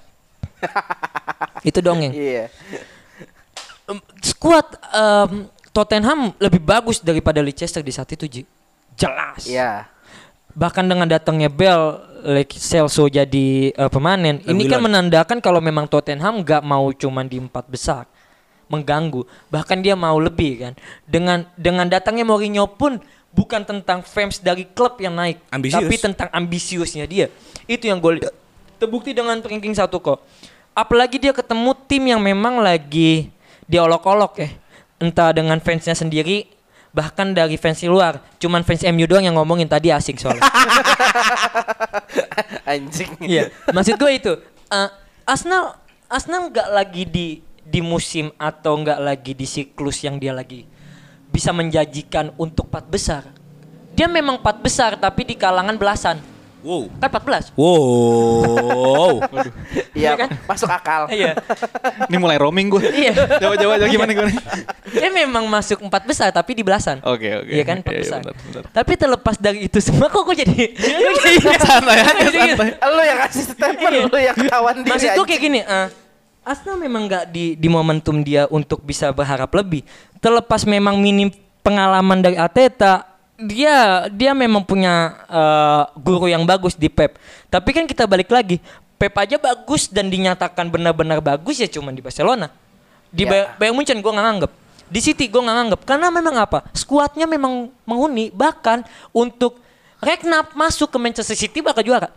Itu 1.68 1.82
dongeng. 1.82 2.13
Iya. 2.13 2.53
Em, 3.89 3.97
Skuad 4.22 4.78
em, 4.93 5.49
Tottenham 5.74 6.38
lebih 6.38 6.61
bagus 6.61 7.01
daripada 7.01 7.41
Leicester 7.41 7.82
di 7.82 7.89
saat 7.89 8.13
itu, 8.13 8.30
Ji. 8.30 8.41
Jelas. 8.93 9.49
Iya. 9.49 9.89
Bahkan 10.55 10.87
dengan 10.87 11.05
datangnya 11.05 11.51
Bell, 11.51 11.99
Lake 12.25 12.57
Celso 12.57 13.05
jadi 13.05 13.75
eh, 13.75 13.91
pemanen, 13.91 14.41
ini 14.47 14.65
kan 14.65 14.81
menandakan 14.81 15.43
kalau 15.43 15.61
memang 15.61 15.85
Tottenham 15.85 16.41
nggak 16.41 16.63
mau 16.65 16.89
cuman 16.95 17.27
di 17.27 17.37
empat 17.37 17.67
besar, 17.69 18.09
mengganggu. 18.71 19.27
Bahkan 19.51 19.83
dia 19.83 19.93
mau 19.93 20.17
lebih 20.17 20.63
kan. 20.63 20.73
Dengan 21.05 21.45
dengan 21.53 21.85
datangnya 21.85 22.25
Mourinho 22.25 22.65
pun 22.71 22.97
bukan 23.35 23.67
tentang 23.67 23.99
fans 24.01 24.39
dari 24.39 24.63
klub 24.63 24.95
yang 24.97 25.13
naik, 25.13 25.43
Ambisius. 25.51 25.75
tapi 25.75 25.95
tentang 25.99 26.29
ambisiusnya 26.31 27.05
dia. 27.05 27.27
Itu 27.67 27.91
yang 27.91 27.99
gue. 27.99 28.23
Terbukti 28.79 29.11
dengan 29.11 29.37
ranking 29.43 29.75
satu 29.75 29.99
kok. 29.99 30.23
Apalagi 30.71 31.19
dia 31.19 31.35
ketemu 31.35 31.71
tim 31.87 32.03
yang 32.09 32.19
memang 32.23 32.63
lagi 32.63 33.29
diolok-olok 33.67 34.33
ya. 34.39 34.49
Entah 34.95 35.35
dengan 35.35 35.59
fansnya 35.59 35.91
sendiri, 35.91 36.47
bahkan 36.95 37.35
dari 37.35 37.59
fans 37.59 37.83
di 37.83 37.91
luar. 37.91 38.23
Cuman 38.39 38.63
fans 38.63 38.87
MU 38.87 39.03
doang 39.03 39.27
yang 39.27 39.35
ngomongin 39.35 39.67
tadi 39.67 39.91
asing 39.91 40.15
soalnya. 40.15 40.39
Anjing. 42.71 43.11
Iya, 43.19 43.51
maksud 43.75 43.99
gue 43.99 44.11
itu. 44.15 44.33
eh, 44.71 44.89
Arsenal 45.27 45.75
Arsenal 46.07 46.47
nggak 46.47 46.69
lagi 46.71 47.03
di 47.03 47.27
di 47.65 47.81
musim 47.83 48.31
atau 48.39 48.79
nggak 48.79 48.99
lagi 49.03 49.35
di 49.35 49.43
siklus 49.43 50.05
yang 50.05 50.21
dia 50.21 50.31
lagi 50.31 50.69
bisa 51.33 51.51
menjanjikan 51.51 52.31
untuk 52.39 52.71
empat 52.71 52.87
besar. 52.87 53.23
Dia 53.91 54.07
memang 54.07 54.39
empat 54.39 54.63
besar 54.63 54.95
tapi 54.95 55.27
di 55.27 55.35
kalangan 55.35 55.75
belasan. 55.75 56.34
Wow. 56.66 56.89
Kan 56.97 57.09
14. 57.13 57.53
Wow. 57.53 59.13
Iya, 59.95 60.11
Iya 60.11 60.11
kan? 60.18 60.30
masuk 60.43 60.68
akal. 60.68 61.07
Iya. 61.07 61.38
Ini 62.09 62.18
mulai 62.18 62.36
roaming 62.36 62.68
gue. 62.68 62.84
Iya. 62.84 63.13
Coba 63.39 63.55
coba 63.55 63.74
coba 63.78 63.88
gimana 63.88 64.11
gimana. 64.11 64.32
Dia 64.89 65.09
memang 65.09 65.45
masuk 65.45 65.80
empat 65.80 66.03
besar 66.03 66.30
tapi 66.30 66.51
di 66.51 66.66
belasan. 66.66 66.99
Oke, 66.99 67.30
oke. 67.32 67.47
Iya 67.47 67.63
kan 67.63 67.80
empat 67.80 67.93
Iya, 67.93 67.95
iya, 67.95 68.03
besar. 68.03 68.20
benar, 68.22 68.36
benar. 68.36 68.63
Tapi 68.74 68.91
terlepas 68.97 69.36
dari 69.38 69.59
itu 69.63 69.78
semua 69.80 70.09
kok 70.09 70.26
gue 70.26 70.36
jadi 70.36 70.55
gue 70.76 71.13
jadi 71.22 71.38
Santai 71.55 71.97
aja, 71.97 72.28
santai. 72.28 72.70
Lu 72.76 73.01
yang 73.01 73.20
kasih 73.24 73.43
statement, 73.47 73.93
Iya. 73.93 74.03
lu 74.05 74.18
yang 74.20 74.38
kawan. 74.41 74.76
Maksud 74.84 74.91
gue 75.05 75.13
anjing. 75.16 75.28
kayak 75.28 75.41
gini, 75.41 75.59
eh, 75.61 75.88
Arsenal 76.43 76.78
memang 76.78 77.01
nggak 77.05 77.24
di 77.30 77.45
di 77.55 77.68
momentum 77.68 78.20
dia 78.20 78.45
untuk 78.47 78.82
bisa 78.82 79.09
berharap 79.09 79.49
lebih. 79.49 79.82
Terlepas 80.20 80.66
memang 80.66 80.97
minim 80.97 81.32
pengalaman 81.61 82.20
dari 82.20 82.36
Arteta, 82.36 83.14
dia 83.36 84.07
dia 84.09 84.31
memang 84.31 84.63
punya 84.63 85.15
eh, 85.27 85.83
guru 85.99 86.27
yang 86.31 86.43
bagus 86.47 86.75
di 86.75 86.88
Pep. 86.88 87.19
Tapi 87.51 87.69
kan 87.75 87.83
kita 87.86 88.07
balik 88.07 88.31
lagi, 88.31 88.59
Pep 88.95 89.11
aja 89.19 89.36
bagus 89.36 89.91
dan 89.91 90.07
dinyatakan 90.07 90.71
benar-benar 90.71 91.19
bagus 91.19 91.59
ya 91.59 91.67
cuman 91.67 91.91
di 91.91 92.01
Barcelona. 92.03 92.47
Di 93.11 93.23
Ya. 93.23 93.31
Bay- 93.31 93.49
Bayern 93.59 93.75
Munchen 93.75 93.99
gue 93.99 94.11
nggak 94.11 94.27
nganggep. 94.27 94.51
Di 94.86 94.99
City 95.01 95.25
gue 95.27 95.41
nggak 95.41 95.55
nganggep 95.55 95.81
karena 95.83 96.07
memang 96.11 96.36
apa? 96.39 96.63
Skuadnya 96.71 97.25
memang 97.25 97.71
menghuni 97.83 98.31
bahkan 98.31 98.83
untuk 99.11 99.61
Regnap 99.95 100.53
masuk 100.53 100.91
ke 100.91 100.97
Manchester 101.01 101.33
City 101.33 101.63
bakal 101.63 101.81
juara. 101.81 102.11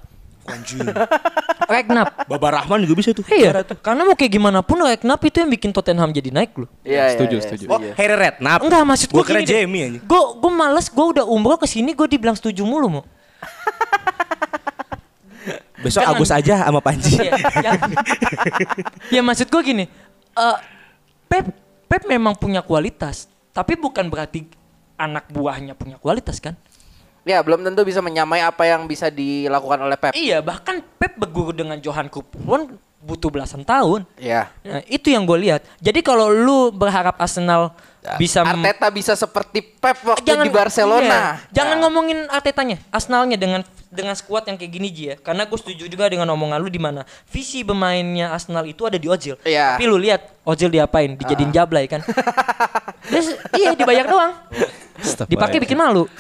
Anjing. 0.49 0.89
Regnap. 1.73 2.25
Baba 2.25 2.49
Rahman 2.61 2.81
juga 2.89 2.95
bisa 2.97 3.13
tuh. 3.13 3.25
Iya, 3.29 3.61
karena 3.85 4.09
mau 4.09 4.17
kayak 4.17 4.33
gimana 4.33 4.65
pun 4.65 4.81
Regnap 4.81 5.21
itu 5.21 5.37
yang 5.45 5.51
bikin 5.53 5.71
Tottenham 5.71 6.09
jadi 6.09 6.33
naik 6.33 6.57
loh. 6.57 6.69
Iya, 6.81 7.13
iya, 7.13 7.13
Setuju, 7.13 7.37
iya, 7.37 7.45
setuju. 7.45 7.65
Oh, 7.69 7.81
Harry 7.93 8.17
Redknapp. 8.17 8.65
Enggak, 8.65 8.83
maksud 8.89 9.09
gue 9.13 9.25
kira 9.29 9.41
Jamie 9.45 9.83
anjing. 9.85 10.03
Gue 10.09 10.23
gue 10.41 10.53
males, 10.53 10.89
gue 10.89 11.07
udah 11.13 11.25
umroh 11.29 11.61
ke 11.61 11.69
sini 11.69 11.93
gue 11.93 12.09
dibilang 12.09 12.35
setuju 12.35 12.65
mulu 12.65 12.89
mau. 12.89 13.05
Besok 15.85 16.03
Jangan. 16.03 16.19
Agus 16.19 16.31
aja 16.35 16.55
sama 16.67 16.81
Panji. 16.83 17.15
Iya, 17.15 17.33
ya, 17.63 17.73
ya 19.15 19.21
maksud 19.23 19.47
gue 19.47 19.63
gini, 19.63 19.85
eh, 20.35 20.57
Pep 21.31 21.47
Pep 21.87 22.03
memang 22.05 22.35
punya 22.35 22.61
kualitas, 22.61 23.31
tapi 23.55 23.79
bukan 23.79 24.11
berarti 24.11 24.45
anak 24.99 25.31
buahnya 25.31 25.79
punya 25.79 25.97
kualitas 25.97 26.43
kan? 26.43 26.59
Ya, 27.29 27.45
belum 27.45 27.61
tentu 27.61 27.85
bisa 27.85 28.01
menyamai 28.01 28.41
apa 28.41 28.65
yang 28.65 28.89
bisa 28.89 29.13
dilakukan 29.13 29.85
oleh 29.85 30.01
Pep. 30.01 30.17
Iya, 30.17 30.41
bahkan 30.41 30.81
Pep 30.81 31.21
berguru 31.21 31.53
dengan 31.53 31.77
Johan 31.77 32.09
Cruyff 32.09 32.33
pun 32.33 32.81
butuh 33.05 33.29
belasan 33.29 33.69
tahun. 33.69 34.09
Iya. 34.17 34.49
Nah, 34.65 34.81
itu 34.89 35.13
yang 35.13 35.29
gue 35.29 35.37
lihat. 35.37 35.61
Jadi 35.77 36.01
kalau 36.01 36.33
lu 36.33 36.73
berharap 36.73 37.21
Arsenal 37.21 37.77
bisa 38.17 38.41
Arteta 38.41 38.89
bisa 38.89 39.13
seperti 39.13 39.61
Pep 39.61 39.99
waktu 40.01 40.25
jangan 40.25 40.47
di 40.47 40.51
Barcelona. 40.51 41.05
iya. 41.05 41.23
Jangan 41.53 41.77
Ya. 41.77 41.83
ngomongin 41.83 42.19
Artetanya, 42.27 42.79
Arsenalnya 42.89 43.35
dengan 43.35 43.61
dengan 43.89 44.13
skuad 44.13 44.45
yang 44.45 44.55
kayak 44.55 44.71
gini 44.71 44.89
Ji 44.89 45.05
ya. 45.07 45.17
Karena 45.17 45.45
gue 45.45 45.57
setuju 45.57 45.85
juga 45.85 46.07
dengan 46.07 46.29
omongan 46.29 46.57
lu 46.57 46.69
di 46.69 46.79
mana 46.79 47.03
visi 47.27 47.61
bermainnya 47.61 48.31
Arsenal 48.31 48.65
itu 48.65 48.85
ada 48.85 48.97
di 48.97 49.05
Ozil. 49.05 49.37
Iya. 49.43 49.75
Tapi 49.75 49.85
lu 49.85 49.97
lihat 49.97 50.25
Ozil 50.43 50.69
diapain? 50.69 51.13
Dijadiin 51.13 51.51
jablay 51.51 51.85
kan. 51.85 52.01
Terus 53.11 53.37
iya 53.53 53.73
dibayar 53.73 54.05
doang. 54.05 54.33
Dipakai 55.25 55.59
bikin 55.59 55.77
malu. 55.77 56.05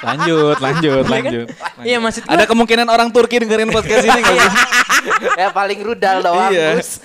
Lanjut, 0.00 0.56
lanjut, 0.58 1.04
lanjut. 1.04 1.46
Iya 1.82 2.00
maksud 2.00 2.24
gua. 2.24 2.32
Ada 2.32 2.44
kemungkinan 2.48 2.88
orang 2.88 3.12
Turki 3.12 3.36
dengerin 3.36 3.68
podcast 3.68 4.00
ini 4.00 4.16
nggak 4.16 4.32
sih? 4.34 4.52
ya 5.40 5.48
paling 5.52 5.76
rudal 5.76 6.24
doang, 6.24 6.48
Iya. 6.48 6.80
Gus. 6.80 7.04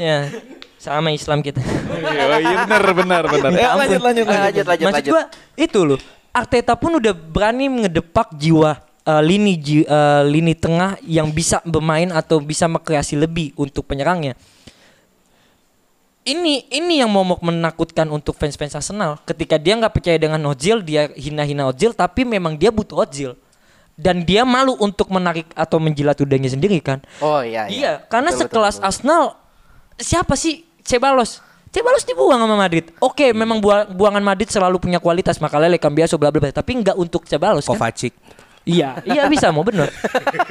ya 0.00 0.18
sama 0.82 1.14
Islam 1.14 1.38
kita. 1.40 1.62
Iya, 1.62 2.22
oh 2.26 2.38
iya 2.42 2.56
benar, 2.66 2.84
benar, 2.90 3.22
benar. 3.30 3.50
Ampun. 3.54 3.78
lanjut, 3.78 4.00
lanjut, 4.02 4.26
lanjut. 4.26 4.26
lanjut, 4.26 4.64
lanjut, 4.66 4.86
Maksud 4.90 4.98
lanjut. 4.98 5.12
gua 5.14 5.22
itu 5.54 5.80
loh. 5.86 6.00
Arteta 6.34 6.74
pun 6.74 6.98
udah 6.98 7.14
berani 7.14 7.70
ngedepak 7.70 8.34
jiwa 8.34 8.82
eh, 9.06 9.22
lini 9.22 9.54
ji- 9.54 9.86
eh, 9.86 10.22
lini 10.26 10.58
tengah 10.58 10.98
yang 11.06 11.30
bisa 11.30 11.62
bermain 11.62 12.10
atau 12.10 12.42
bisa 12.42 12.66
mengkreasi 12.66 13.14
lebih 13.14 13.54
untuk 13.54 13.86
penyerangnya. 13.86 14.34
Ini 16.22 16.70
ini 16.70 17.02
yang 17.02 17.10
momok 17.10 17.42
menakutkan 17.42 18.06
untuk 18.06 18.38
fans-fans 18.38 18.78
Arsenal. 18.78 19.18
Ketika 19.26 19.58
dia 19.58 19.74
nggak 19.74 19.90
percaya 19.90 20.18
dengan 20.18 20.38
Ozil, 20.46 20.78
dia 20.78 21.10
hina-hina 21.18 21.66
Ozil, 21.66 21.90
tapi 21.90 22.22
memang 22.22 22.54
dia 22.54 22.70
butuh 22.70 23.02
Ozil. 23.02 23.34
Dan 23.98 24.22
dia 24.22 24.46
malu 24.46 24.78
untuk 24.78 25.10
menarik 25.10 25.50
atau 25.52 25.82
menjilat 25.82 26.14
ludahnya 26.16 26.48
sendiri 26.48 26.78
kan. 26.78 27.02
Oh 27.18 27.42
iya, 27.42 27.66
Iya, 27.68 27.92
karena 28.06 28.30
Betul, 28.30 28.38
betul, 28.38 28.50
sekelas 28.54 28.74
betul. 28.78 28.86
Arsenal 28.88 29.24
siapa 30.00 30.34
sih 30.34 30.64
Cebalos? 30.82 31.40
Cebalos 31.72 32.04
dibuang 32.04 32.36
sama 32.36 32.52
Madrid. 32.54 32.92
Oke, 33.00 33.32
memang 33.32 33.56
bua- 33.56 33.88
buangan 33.88 34.20
Madrid 34.20 34.52
selalu 34.52 34.76
punya 34.76 35.00
kualitas, 35.00 35.40
Makalele, 35.40 35.80
Cambiaso, 35.80 36.20
bla 36.20 36.28
bla 36.28 36.44
bla, 36.44 36.52
tapi 36.52 36.76
nggak 36.76 36.96
untuk 37.00 37.24
Cebalos 37.24 37.64
kan? 37.64 37.72
Kovacic. 37.74 38.12
Iya, 38.62 39.02
iya 39.02 39.26
bisa 39.26 39.50
mau 39.50 39.66
bener. 39.66 39.90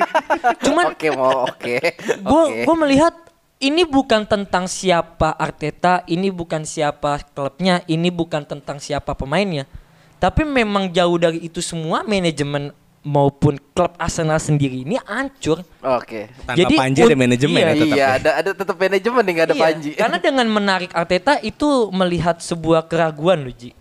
Cuman 0.66 0.92
Oke, 0.92 1.08
mau 1.16 1.48
oke. 1.48 1.76
gue 2.20 2.44
Oke. 2.44 2.62
gue 2.68 2.76
melihat 2.76 3.14
ini 3.62 3.86
bukan 3.86 4.26
tentang 4.26 4.66
siapa 4.66 5.32
Arteta, 5.38 6.02
ini 6.10 6.34
bukan 6.34 6.66
siapa 6.66 7.22
klubnya, 7.32 7.86
ini 7.86 8.10
bukan 8.10 8.44
tentang 8.44 8.82
siapa 8.82 9.14
pemainnya. 9.14 9.70
Tapi 10.18 10.44
memang 10.44 10.90
jauh 10.90 11.18
dari 11.18 11.46
itu 11.46 11.62
semua 11.62 12.02
manajemen 12.04 12.74
maupun 13.02 13.58
klub 13.74 13.98
Arsenal 13.98 14.38
sendiri 14.38 14.86
ini 14.86 14.98
hancur. 15.02 15.66
Oke. 15.82 16.30
Tanpa 16.46 16.58
Jadi, 16.58 16.76
Panji 16.78 17.00
ada 17.02 17.18
manajemen 17.18 17.58
iya, 17.58 17.66
ya 17.66 17.74
tetap. 17.74 17.98
Iya, 17.98 17.98
ya. 17.98 18.08
ada 18.14 18.32
ada 18.38 18.52
tetap 18.54 18.76
manajemen 18.78 19.22
nih, 19.26 19.34
nggak 19.34 19.48
ada 19.50 19.56
Iya, 19.58 19.64
Panji. 19.66 19.92
Karena 20.02 20.18
dengan 20.22 20.48
menarik 20.48 20.92
Arteta 20.94 21.34
itu 21.42 21.90
melihat 21.90 22.38
sebuah 22.40 22.86
keraguan 22.86 23.42
loh 23.42 23.54
Ji. 23.54 23.74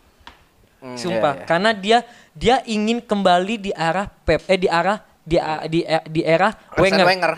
Hmm, 0.80 0.96
Sumpah, 0.96 1.36
iya, 1.36 1.40
iya. 1.44 1.44
karena 1.44 1.70
dia 1.76 1.98
dia 2.32 2.56
ingin 2.64 3.04
kembali 3.04 3.68
di 3.68 3.72
arah 3.76 4.08
Pep 4.08 4.48
eh 4.48 4.56
di 4.56 4.64
arah 4.64 5.04
di 5.20 5.36
di, 5.68 5.84
di 6.08 6.20
era 6.24 6.56
Wenger. 6.80 7.04
Wenger. 7.04 7.32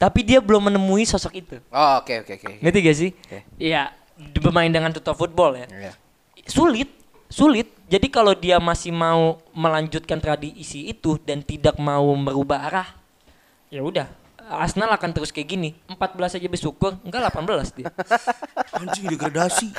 Tapi 0.00 0.24
dia 0.24 0.40
belum 0.40 0.72
menemui 0.72 1.04
sosok 1.04 1.32
itu. 1.36 1.56
Oh, 1.68 2.00
oke 2.00 2.24
oke 2.24 2.40
oke. 2.40 2.64
Ngerti 2.64 2.78
gak 2.80 2.96
sih? 2.96 3.10
Oke. 3.12 3.38
Iya, 3.60 3.92
di- 4.16 4.40
bermain 4.40 4.72
dengan 4.72 4.96
total 4.96 5.12
football 5.12 5.60
ya. 5.60 5.68
Iya. 5.68 5.92
Sulit, 6.48 6.88
sulit. 7.30 7.72
Jadi 7.88 8.10
kalau 8.10 8.36
dia 8.36 8.58
masih 8.60 8.92
mau 8.92 9.38
melanjutkan 9.54 10.18
tradisi 10.20 10.90
itu 10.90 11.16
dan 11.22 11.40
tidak 11.40 11.78
mau 11.80 12.10
merubah 12.18 12.68
arah, 12.68 12.88
ya 13.72 13.80
udah. 13.80 14.19
Arsenal 14.50 14.90
akan 14.90 15.10
terus 15.10 15.30
kayak 15.30 15.48
gini. 15.48 15.70
14 15.88 16.36
aja 16.36 16.48
bersyukur, 16.48 16.98
enggak 17.00 17.30
18 17.30 17.70
dia. 17.72 17.88
Anjing 18.76 19.06
degradasi. 19.08 19.70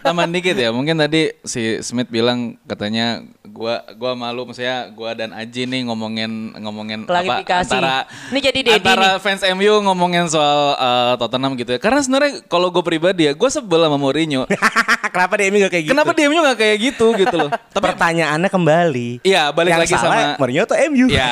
Tambahan 0.00 0.30
dikit 0.30 0.54
ya, 0.54 0.68
mungkin 0.68 0.96
tadi 0.96 1.32
si 1.42 1.80
Smith 1.80 2.08
bilang 2.08 2.56
katanya 2.64 3.20
gua 3.44 3.84
gua 3.94 4.12
malu 4.12 4.44
maksudnya 4.44 4.88
gua 4.90 5.12
dan 5.12 5.30
Aji 5.30 5.64
nih 5.64 5.84
ngomongin 5.84 6.30
ngomongin 6.56 7.04
Klarifikasi. 7.04 7.68
apa 7.68 7.76
antara 7.76 7.96
Ini 8.30 8.38
jadi 8.40 8.58
Dedi 8.62 8.72
antara 8.74 9.08
nih. 9.16 9.20
fans 9.20 9.42
MU 9.52 9.74
ngomongin 9.84 10.24
soal 10.26 10.74
uh, 10.74 11.14
Tottenham 11.16 11.52
gitu 11.54 11.76
ya. 11.76 11.78
Karena 11.78 12.00
sebenarnya 12.00 12.40
kalau 12.46 12.68
gue 12.68 12.80
pribadi 12.80 13.28
ya, 13.28 13.32
gue 13.32 13.50
sebel 13.50 13.84
sama 13.84 13.96
Mourinho. 13.96 14.48
Kenapa 15.14 15.38
dia 15.38 15.46
gak 15.46 15.70
kayak 15.70 15.84
gitu? 15.86 15.92
Kenapa 15.94 16.10
dia 16.10 16.26
MU 16.26 16.40
gak 16.42 16.58
kayak 16.58 16.76
gitu 16.80 17.06
gitu 17.14 17.36
loh. 17.38 17.50
Tapi 17.50 17.84
Pertanyaannya 17.94 18.50
kembali. 18.50 19.08
Iya, 19.22 19.54
balik 19.54 19.72
Yang 19.72 19.82
lagi 19.86 19.94
salah 19.94 20.02
sama 20.02 20.38
Mourinho 20.40 20.62
atau 20.64 20.76
MU? 20.90 21.06
Ya, 21.06 21.30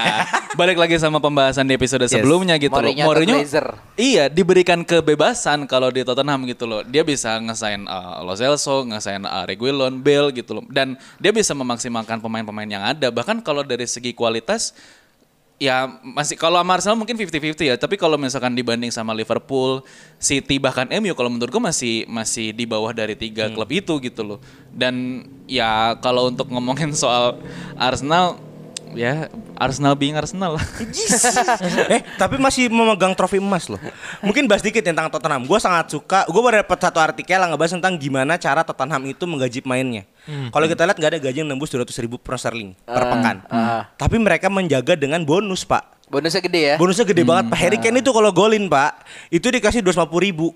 balik 0.54 0.78
lagi 0.78 0.94
sama 0.96 1.18
pembahasan 1.18 1.66
di 1.66 1.74
episode 1.74 2.02
Yes. 2.02 2.14
sebelumnya 2.14 2.58
gitu 2.58 2.74
Mourinho 2.90 3.38
Glazer. 3.38 3.66
iya 3.94 4.26
diberikan 4.26 4.82
kebebasan 4.82 5.70
kalau 5.70 5.88
di 5.94 6.02
Tottenham 6.02 6.42
gitu 6.50 6.66
loh. 6.66 6.82
Dia 6.82 7.06
bisa 7.06 7.38
ngesain 7.38 7.86
uh, 7.86 8.26
Lo 8.26 8.34
Celso, 8.34 8.82
ngesain 8.82 9.22
uh, 9.22 9.46
Reguilon, 9.46 10.02
Bale 10.02 10.34
gitu 10.34 10.58
loh. 10.58 10.64
Dan 10.66 10.98
dia 11.22 11.30
bisa 11.30 11.54
memaksimalkan 11.54 12.18
pemain-pemain 12.18 12.68
yang 12.68 12.82
ada. 12.82 13.08
Bahkan 13.14 13.40
kalau 13.46 13.62
dari 13.62 13.86
segi 13.86 14.10
kualitas 14.10 14.74
ya 15.62 15.86
masih 16.02 16.34
kalau 16.34 16.58
sama 16.58 16.74
Arsenal 16.74 16.98
mungkin 16.98 17.14
50-50 17.14 17.70
ya 17.70 17.78
tapi 17.78 17.94
kalau 17.94 18.18
misalkan 18.18 18.50
dibanding 18.50 18.90
sama 18.90 19.14
Liverpool, 19.14 19.86
City 20.18 20.58
bahkan 20.58 20.90
MU 20.98 21.14
kalau 21.14 21.30
menurut 21.30 21.54
gue 21.54 21.62
masih 21.62 22.02
masih 22.10 22.50
di 22.50 22.66
bawah 22.66 22.90
dari 22.90 23.14
tiga 23.14 23.46
klub 23.46 23.70
itu 23.70 23.94
gitu 24.02 24.26
loh 24.26 24.38
dan 24.74 25.22
ya 25.46 25.94
kalau 26.02 26.34
untuk 26.34 26.50
ngomongin 26.50 26.90
soal 26.90 27.38
Arsenal 27.78 28.42
ya 28.92 29.28
Arsenal 29.56 29.96
being 29.96 30.14
Arsenal 30.14 30.56
eh 31.94 32.00
tapi 32.20 32.36
masih 32.36 32.68
memegang 32.68 33.16
trofi 33.16 33.40
emas 33.40 33.66
loh. 33.68 33.80
Mungkin 34.20 34.44
bahas 34.46 34.60
dikit 34.60 34.84
tentang 34.84 35.08
Tottenham. 35.08 35.44
Gue 35.48 35.58
sangat 35.58 35.90
suka. 35.92 36.24
Gue 36.28 36.40
baru 36.40 36.60
dapat 36.62 36.78
satu 36.78 36.98
artikel 37.00 37.40
yang 37.40 37.52
ngebahas 37.52 37.76
tentang 37.78 37.96
gimana 37.96 38.36
cara 38.36 38.62
Tottenham 38.62 39.02
itu 39.08 39.24
menggaji 39.24 39.64
pemainnya. 39.64 40.04
Kalau 40.24 40.66
kita 40.68 40.86
lihat 40.86 40.96
nggak 41.00 41.10
ada 41.16 41.20
gaji 41.20 41.38
yang 41.42 41.50
nembus 41.50 41.72
200 41.72 41.88
ribu 42.04 42.16
per 42.20 42.38
sterling 42.38 42.76
per 42.84 43.02
pekan. 43.02 43.36
Tapi 43.98 44.16
mereka 44.20 44.46
menjaga 44.46 44.94
dengan 44.94 45.22
bonus 45.24 45.64
pak. 45.64 46.04
Bonusnya 46.12 46.44
gede 46.44 46.60
ya. 46.60 46.74
Bonusnya 46.76 47.08
gede 47.08 47.22
banget 47.24 47.44
pak. 47.48 47.56
Harry 47.56 47.78
Kane 47.80 48.04
itu 48.04 48.12
kalau 48.12 48.28
golin 48.28 48.68
pak, 48.68 49.00
itu 49.32 49.48
dikasih 49.48 49.80
250 49.80 50.12
ribu 50.20 50.52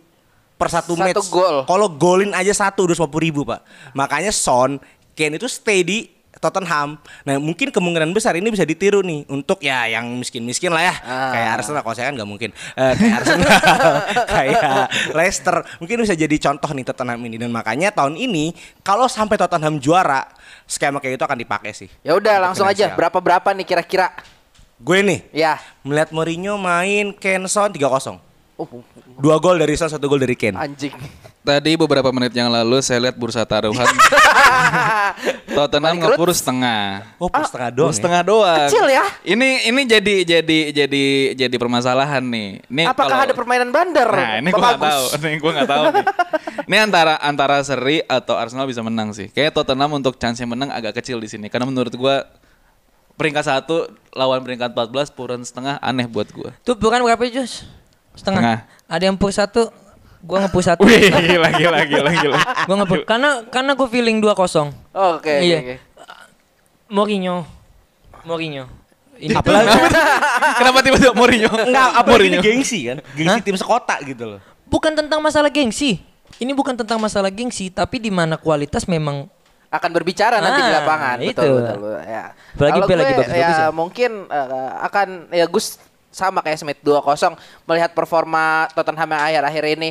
per 0.60 0.68
satu, 0.68 0.92
Satu 0.92 1.00
match. 1.00 1.32
gol. 1.32 1.64
Kalau 1.64 1.88
golin 1.88 2.36
aja 2.36 2.52
satu 2.52 2.84
250 2.84 3.08
ribu 3.24 3.40
pak. 3.48 3.64
Makanya 3.96 4.36
Son, 4.36 4.76
Kane 5.16 5.40
itu 5.40 5.48
stay 5.48 5.80
di 5.80 6.12
Tottenham. 6.36 7.00
Nah 7.24 7.34
mungkin 7.36 7.68
kemungkinan 7.68 8.10
besar 8.10 8.36
ini 8.36 8.48
bisa 8.48 8.62
ditiru 8.62 9.00
nih 9.00 9.24
untuk 9.26 9.60
ya 9.60 9.88
yang 9.88 10.06
miskin-miskin 10.14 10.68
lah 10.68 10.82
ya. 10.82 10.94
Ah. 11.00 11.32
Kayak 11.32 11.48
Arsenal, 11.56 11.80
kalau 11.80 11.94
saya 11.94 12.06
kan 12.08 12.14
nggak 12.16 12.28
mungkin. 12.28 12.50
Eh, 12.52 12.92
kayak 12.94 13.14
Arsenal, 13.18 13.48
kayak 14.36 14.60
Leicester. 15.12 15.56
Mungkin 15.78 15.96
bisa 16.02 16.14
jadi 16.14 16.36
contoh 16.38 16.70
nih 16.70 16.84
Tottenham 16.84 17.20
ini. 17.24 17.36
Dan 17.36 17.50
makanya 17.50 17.88
tahun 17.90 18.14
ini 18.14 18.52
kalau 18.80 19.06
sampai 19.06 19.34
Tottenham 19.34 19.76
juara, 19.76 20.28
skema 20.64 21.00
kayak 21.00 21.16
itu 21.16 21.24
akan 21.24 21.38
dipakai 21.38 21.72
sih. 21.72 21.88
Ya 22.00 22.12
udah 22.14 22.50
langsung 22.50 22.64
aja. 22.64 22.86
finansial. 22.86 22.98
Berapa 22.98 23.18
berapa 23.18 23.48
nih 23.52 23.66
kira-kira? 23.66 24.12
Gue 24.76 25.00
nih, 25.00 25.24
Ya. 25.32 25.56
melihat 25.80 26.12
Mourinho 26.12 26.60
main 26.60 27.16
Kane 27.16 27.48
Son 27.48 27.72
3-0. 27.72 28.20
Oh, 28.56 28.68
Dua 29.16 29.40
gol 29.40 29.56
dari 29.56 29.72
Son, 29.72 29.88
satu 29.88 30.04
gol 30.04 30.20
dari 30.20 30.36
Kane. 30.36 30.56
anjing. 30.56 30.92
Tadi 31.46 31.78
beberapa 31.78 32.10
menit 32.10 32.34
yang 32.34 32.50
lalu 32.50 32.82
saya 32.82 32.98
lihat 32.98 33.14
bursa 33.14 33.46
taruhan 33.46 33.86
Tottenham 35.46 35.96
ngepur 35.96 36.34
setengah 36.34 37.06
Oh, 37.16 37.30
per 37.30 37.46
setengah 37.46 37.70
doang. 37.72 37.86
Pur 37.88 37.92
ya? 37.92 37.96
setengah 37.96 38.22
doang. 38.22 38.66
Kecil 38.68 38.86
ya. 38.90 39.04
Ini 39.24 39.48
ini 39.70 39.80
jadi 39.86 40.14
jadi 40.26 40.58
jadi 40.74 41.04
jadi 41.38 41.56
permasalahan 41.56 42.20
nih. 42.20 42.60
Ini 42.66 42.82
Apakah 42.84 43.08
kalau- 43.08 43.24
ada 43.24 43.34
permainan 43.34 43.70
bandar? 43.72 44.08
Nah, 44.10 44.36
ini 44.36 44.50
gua 44.50 44.60
nggak 44.60 44.76
Agus? 44.76 44.90
tahu. 44.90 45.04
Ini 45.16 45.36
gua 45.38 45.50
nggak 45.54 45.70
tahu 45.70 45.84
nih. 45.88 46.04
Ini 46.66 46.76
antara 46.82 47.14
antara 47.18 47.56
seri 47.62 48.02
atau 48.02 48.34
Arsenal 48.36 48.66
bisa 48.66 48.84
menang 48.84 49.14
sih. 49.14 49.30
Kayak 49.30 49.56
Tottenham 49.56 49.90
untuk 49.94 50.18
chance 50.18 50.42
menang 50.42 50.68
agak 50.68 51.00
kecil 51.00 51.16
di 51.16 51.30
sini. 51.30 51.46
Karena 51.48 51.64
menurut 51.64 51.94
gua 51.94 52.26
peringkat 53.16 53.44
satu 53.46 53.88
lawan 54.12 54.44
peringkat 54.44 54.76
14 54.76 55.08
puran 55.08 55.40
setengah 55.40 55.80
aneh 55.80 56.04
buat 56.04 56.28
gua. 56.28 56.52
Tuh 56.60 56.76
bukan 56.76 57.00
berapa 57.00 57.22
Jus? 57.26 57.64
Setengah. 58.12 58.40
Setengah. 58.44 58.58
Ada 58.86 59.04
yang 59.08 59.16
pur 59.16 59.32
satu, 59.32 59.72
gua 60.26 60.42
ngepur 60.42 60.60
satu. 60.60 60.82
Wih, 60.82 61.06
gila 61.06 61.48
gila 61.52 61.78
gila 61.86 62.10
gila. 62.12 62.36
gua 62.66 62.76
ngepur 62.76 62.98
karena 63.04 63.30
karena 63.46 63.72
gua 63.72 63.86
feeling 63.86 64.18
2-0. 64.18 64.26
Oh, 64.26 64.34
Oke, 64.34 64.66
oke, 65.22 65.32
Iya. 65.38 65.78
Mourinho. 66.86 67.46
Mourinho. 68.22 68.64
Ini 69.16 69.32
Apalagi 69.32 69.72
Kenapa 70.60 70.78
tiba-tiba 70.82 71.14
Mourinho? 71.14 71.48
enggak 71.48 71.88
apa 71.94 72.04
ini 72.04 72.36
Mourinho. 72.36 72.40
gengsi 72.42 72.78
kan? 72.84 72.98
Gengsi 73.16 73.32
Hah? 73.32 73.42
tim 73.42 73.56
sekota 73.56 73.96
gitu 74.02 74.24
loh. 74.28 74.40
bukan 74.66 74.92
tentang 74.92 75.18
masalah 75.18 75.48
gengsi. 75.48 76.02
Ini 76.36 76.52
bukan 76.52 76.76
tentang 76.76 76.98
masalah 76.98 77.30
gengsi, 77.30 77.70
tapi 77.70 77.96
di 77.96 78.10
mana 78.10 78.36
kualitas 78.36 78.84
memang 78.84 79.24
akan 79.66 79.90
berbicara 79.90 80.36
nanti 80.38 80.60
di 80.60 80.68
Ah, 80.68 80.74
lapangan 80.78 81.16
itu. 81.22 81.32
betul 81.32 81.50
betul, 81.56 81.76
betul, 81.80 82.00
ya. 82.02 82.24
Apalagi 82.32 82.72
Kalau 82.72 82.86
Bale 82.86 82.96
lagi 82.96 83.06
gue, 83.06 83.18
bagus-bagus 83.18 83.40
ya, 83.56 83.64
ya. 83.64 83.68
mungkin 83.72 84.10
eh, 84.26 84.48
akan 84.84 85.08
ya 85.32 85.46
Gus 85.46 85.66
sama 86.08 86.40
kayak 86.40 86.58
Smith 86.58 86.80
2-0 86.80 87.34
melihat 87.64 87.90
performa 87.92 88.44
Tottenham 88.72 89.08
yang 89.08 89.22
akhir-akhir 89.22 89.64
ini 89.76 89.90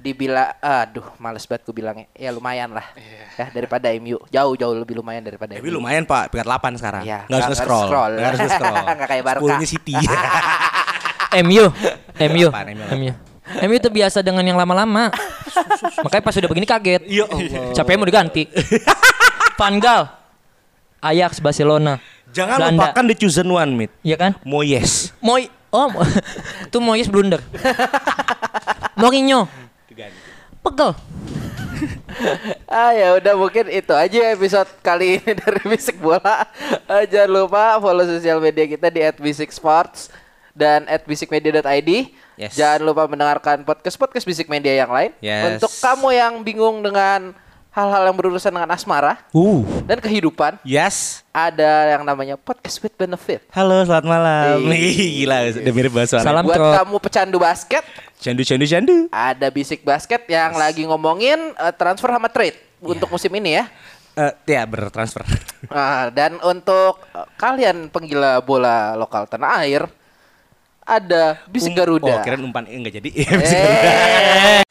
dibilang 0.00 0.56
aduh 0.58 1.04
males 1.16 1.44
banget 1.44 1.62
gue 1.62 1.74
bilangnya 1.76 2.06
ya 2.12 2.32
lumayan 2.32 2.72
lah 2.72 2.88
Iya. 2.96 3.24
ya 3.36 3.46
daripada 3.52 3.92
MU 3.96 4.16
jauh 4.26 4.54
jauh 4.56 4.72
lebih 4.72 4.96
lumayan 4.96 5.20
daripada 5.20 5.52
Tapi 5.54 5.60
MU 5.62 5.76
lumayan 5.76 6.02
Pak, 6.02 6.32
peringkat 6.32 6.48
8 6.48 6.80
sekarang. 6.80 7.02
Iya, 7.04 7.18
Nggak 7.24 7.36
harus 7.36 7.36
nggak 7.36 7.50
nge-scroll. 7.52 7.76
harus 7.76 7.90
scroll. 7.92 8.12
Nggak 8.12 8.28
harus 8.28 8.40
nge-scroll. 8.40 8.74
Nggak 8.96 9.08
kayak 9.08 9.24
Barca. 9.24 9.44
10-nya 9.44 9.68
City. 9.68 9.92
MU, 11.40 11.64
MU, 12.18 12.48
MU? 12.96 13.10
MU. 13.60 13.74
Itu 13.76 13.88
biasa 13.88 14.18
dengan 14.20 14.42
yang 14.42 14.56
lama-lama. 14.56 15.12
Makanya 16.00 16.22
pas 16.22 16.34
udah 16.34 16.48
begini 16.48 16.66
kaget. 16.66 17.02
Ya 17.04 17.24
Allah. 17.26 17.70
Capek 17.72 17.94
mau 17.94 18.08
diganti. 18.08 18.48
Van 19.58 19.76
Gaal, 19.76 20.08
Ajax, 20.98 21.38
Barcelona. 21.38 22.00
Jangan 22.30 22.56
Belanda. 22.56 22.78
lupakan 22.88 23.04
the 23.04 23.14
chosen 23.14 23.46
one, 23.46 23.70
Mit. 23.76 23.90
Iya 24.00 24.16
kan? 24.16 24.32
Moyes. 24.40 25.12
Moy, 25.20 25.46
oh, 25.68 25.90
itu 26.66 26.78
Moyes 26.78 27.06
blunder. 27.06 27.42
Mourinho, 28.96 29.48
pegel. 30.62 30.92
Ah 32.68 32.92
ya 32.92 33.16
udah 33.16 33.34
mungkin 33.34 33.64
itu 33.66 33.90
aja 33.90 34.36
episode 34.36 34.68
kali 34.80 35.16
ini 35.16 35.32
dari 35.40 35.62
Bisik 35.64 35.96
Bola. 35.96 36.44
Eh, 36.84 37.08
jangan 37.08 37.30
lupa 37.32 37.80
follow 37.80 38.04
sosial 38.04 38.36
media 38.38 38.68
kita 38.68 38.92
di 38.92 39.00
@bisiksports 39.16 40.12
dan 40.52 40.84
@bisikmedia.id. 41.08 41.90
Yes. 42.36 42.52
Jangan 42.52 42.80
lupa 42.84 43.08
mendengarkan 43.08 43.64
podcast-podcast 43.64 44.24
Bisik 44.24 44.46
Media 44.46 44.76
yang 44.76 44.92
lain. 44.92 45.16
Yes. 45.18 45.56
Untuk 45.56 45.72
kamu 45.72 46.08
yang 46.12 46.34
bingung 46.40 46.84
dengan 46.84 47.32
hal-hal 47.70 48.02
yang 48.02 48.16
berurusan 48.18 48.50
dengan 48.50 48.66
asmara 48.68 49.22
Uh. 49.30 49.62
dan 49.86 50.02
kehidupan, 50.02 50.58
Yes. 50.66 51.22
ada 51.30 51.94
yang 51.94 52.02
namanya 52.02 52.34
podcast 52.34 52.82
with 52.82 52.92
benefit. 52.98 53.46
Halo, 53.54 53.86
selamat 53.86 54.04
malam. 54.04 54.58
Iya. 54.66 54.74
Ih, 54.74 55.10
Gila, 55.22 55.36
udah 55.54 55.72
mirip 55.72 55.92
bahasa 55.94 56.18
Salam 56.18 56.42
Buat 56.44 56.58
kamu 56.58 56.96
pecandu 56.98 57.38
basket, 57.38 57.86
Candu, 58.20 58.44
candu, 58.44 58.68
candu. 58.68 58.96
ada 59.08 59.48
Bisik 59.48 59.80
Basket 59.80 60.28
yang 60.28 60.52
lagi 60.52 60.84
ngomongin 60.84 61.56
eh, 61.56 61.72
transfer 61.72 62.12
sama 62.12 62.28
trade 62.28 62.60
untuk 62.84 63.08
musim 63.08 63.32
ini 63.32 63.56
ya. 63.56 63.64
Eh, 64.12 64.32
ya 64.44 64.68
bertransfer. 64.68 65.24
Nah, 65.72 66.12
dan 66.12 66.36
untuk 66.44 67.00
eh, 67.16 67.26
kalian 67.40 67.88
penggila 67.88 68.44
bola 68.44 68.92
lokal 68.92 69.24
tanah 69.24 69.64
air 69.64 69.88
ada 70.84 71.40
Bisik 71.48 71.72
Garuda. 71.72 72.20
Oh, 72.20 72.20
keren 72.20 72.44
umpan 72.44 72.68
enggak 72.68 73.00
jadi. 73.00 73.10
Eh. 73.24 74.69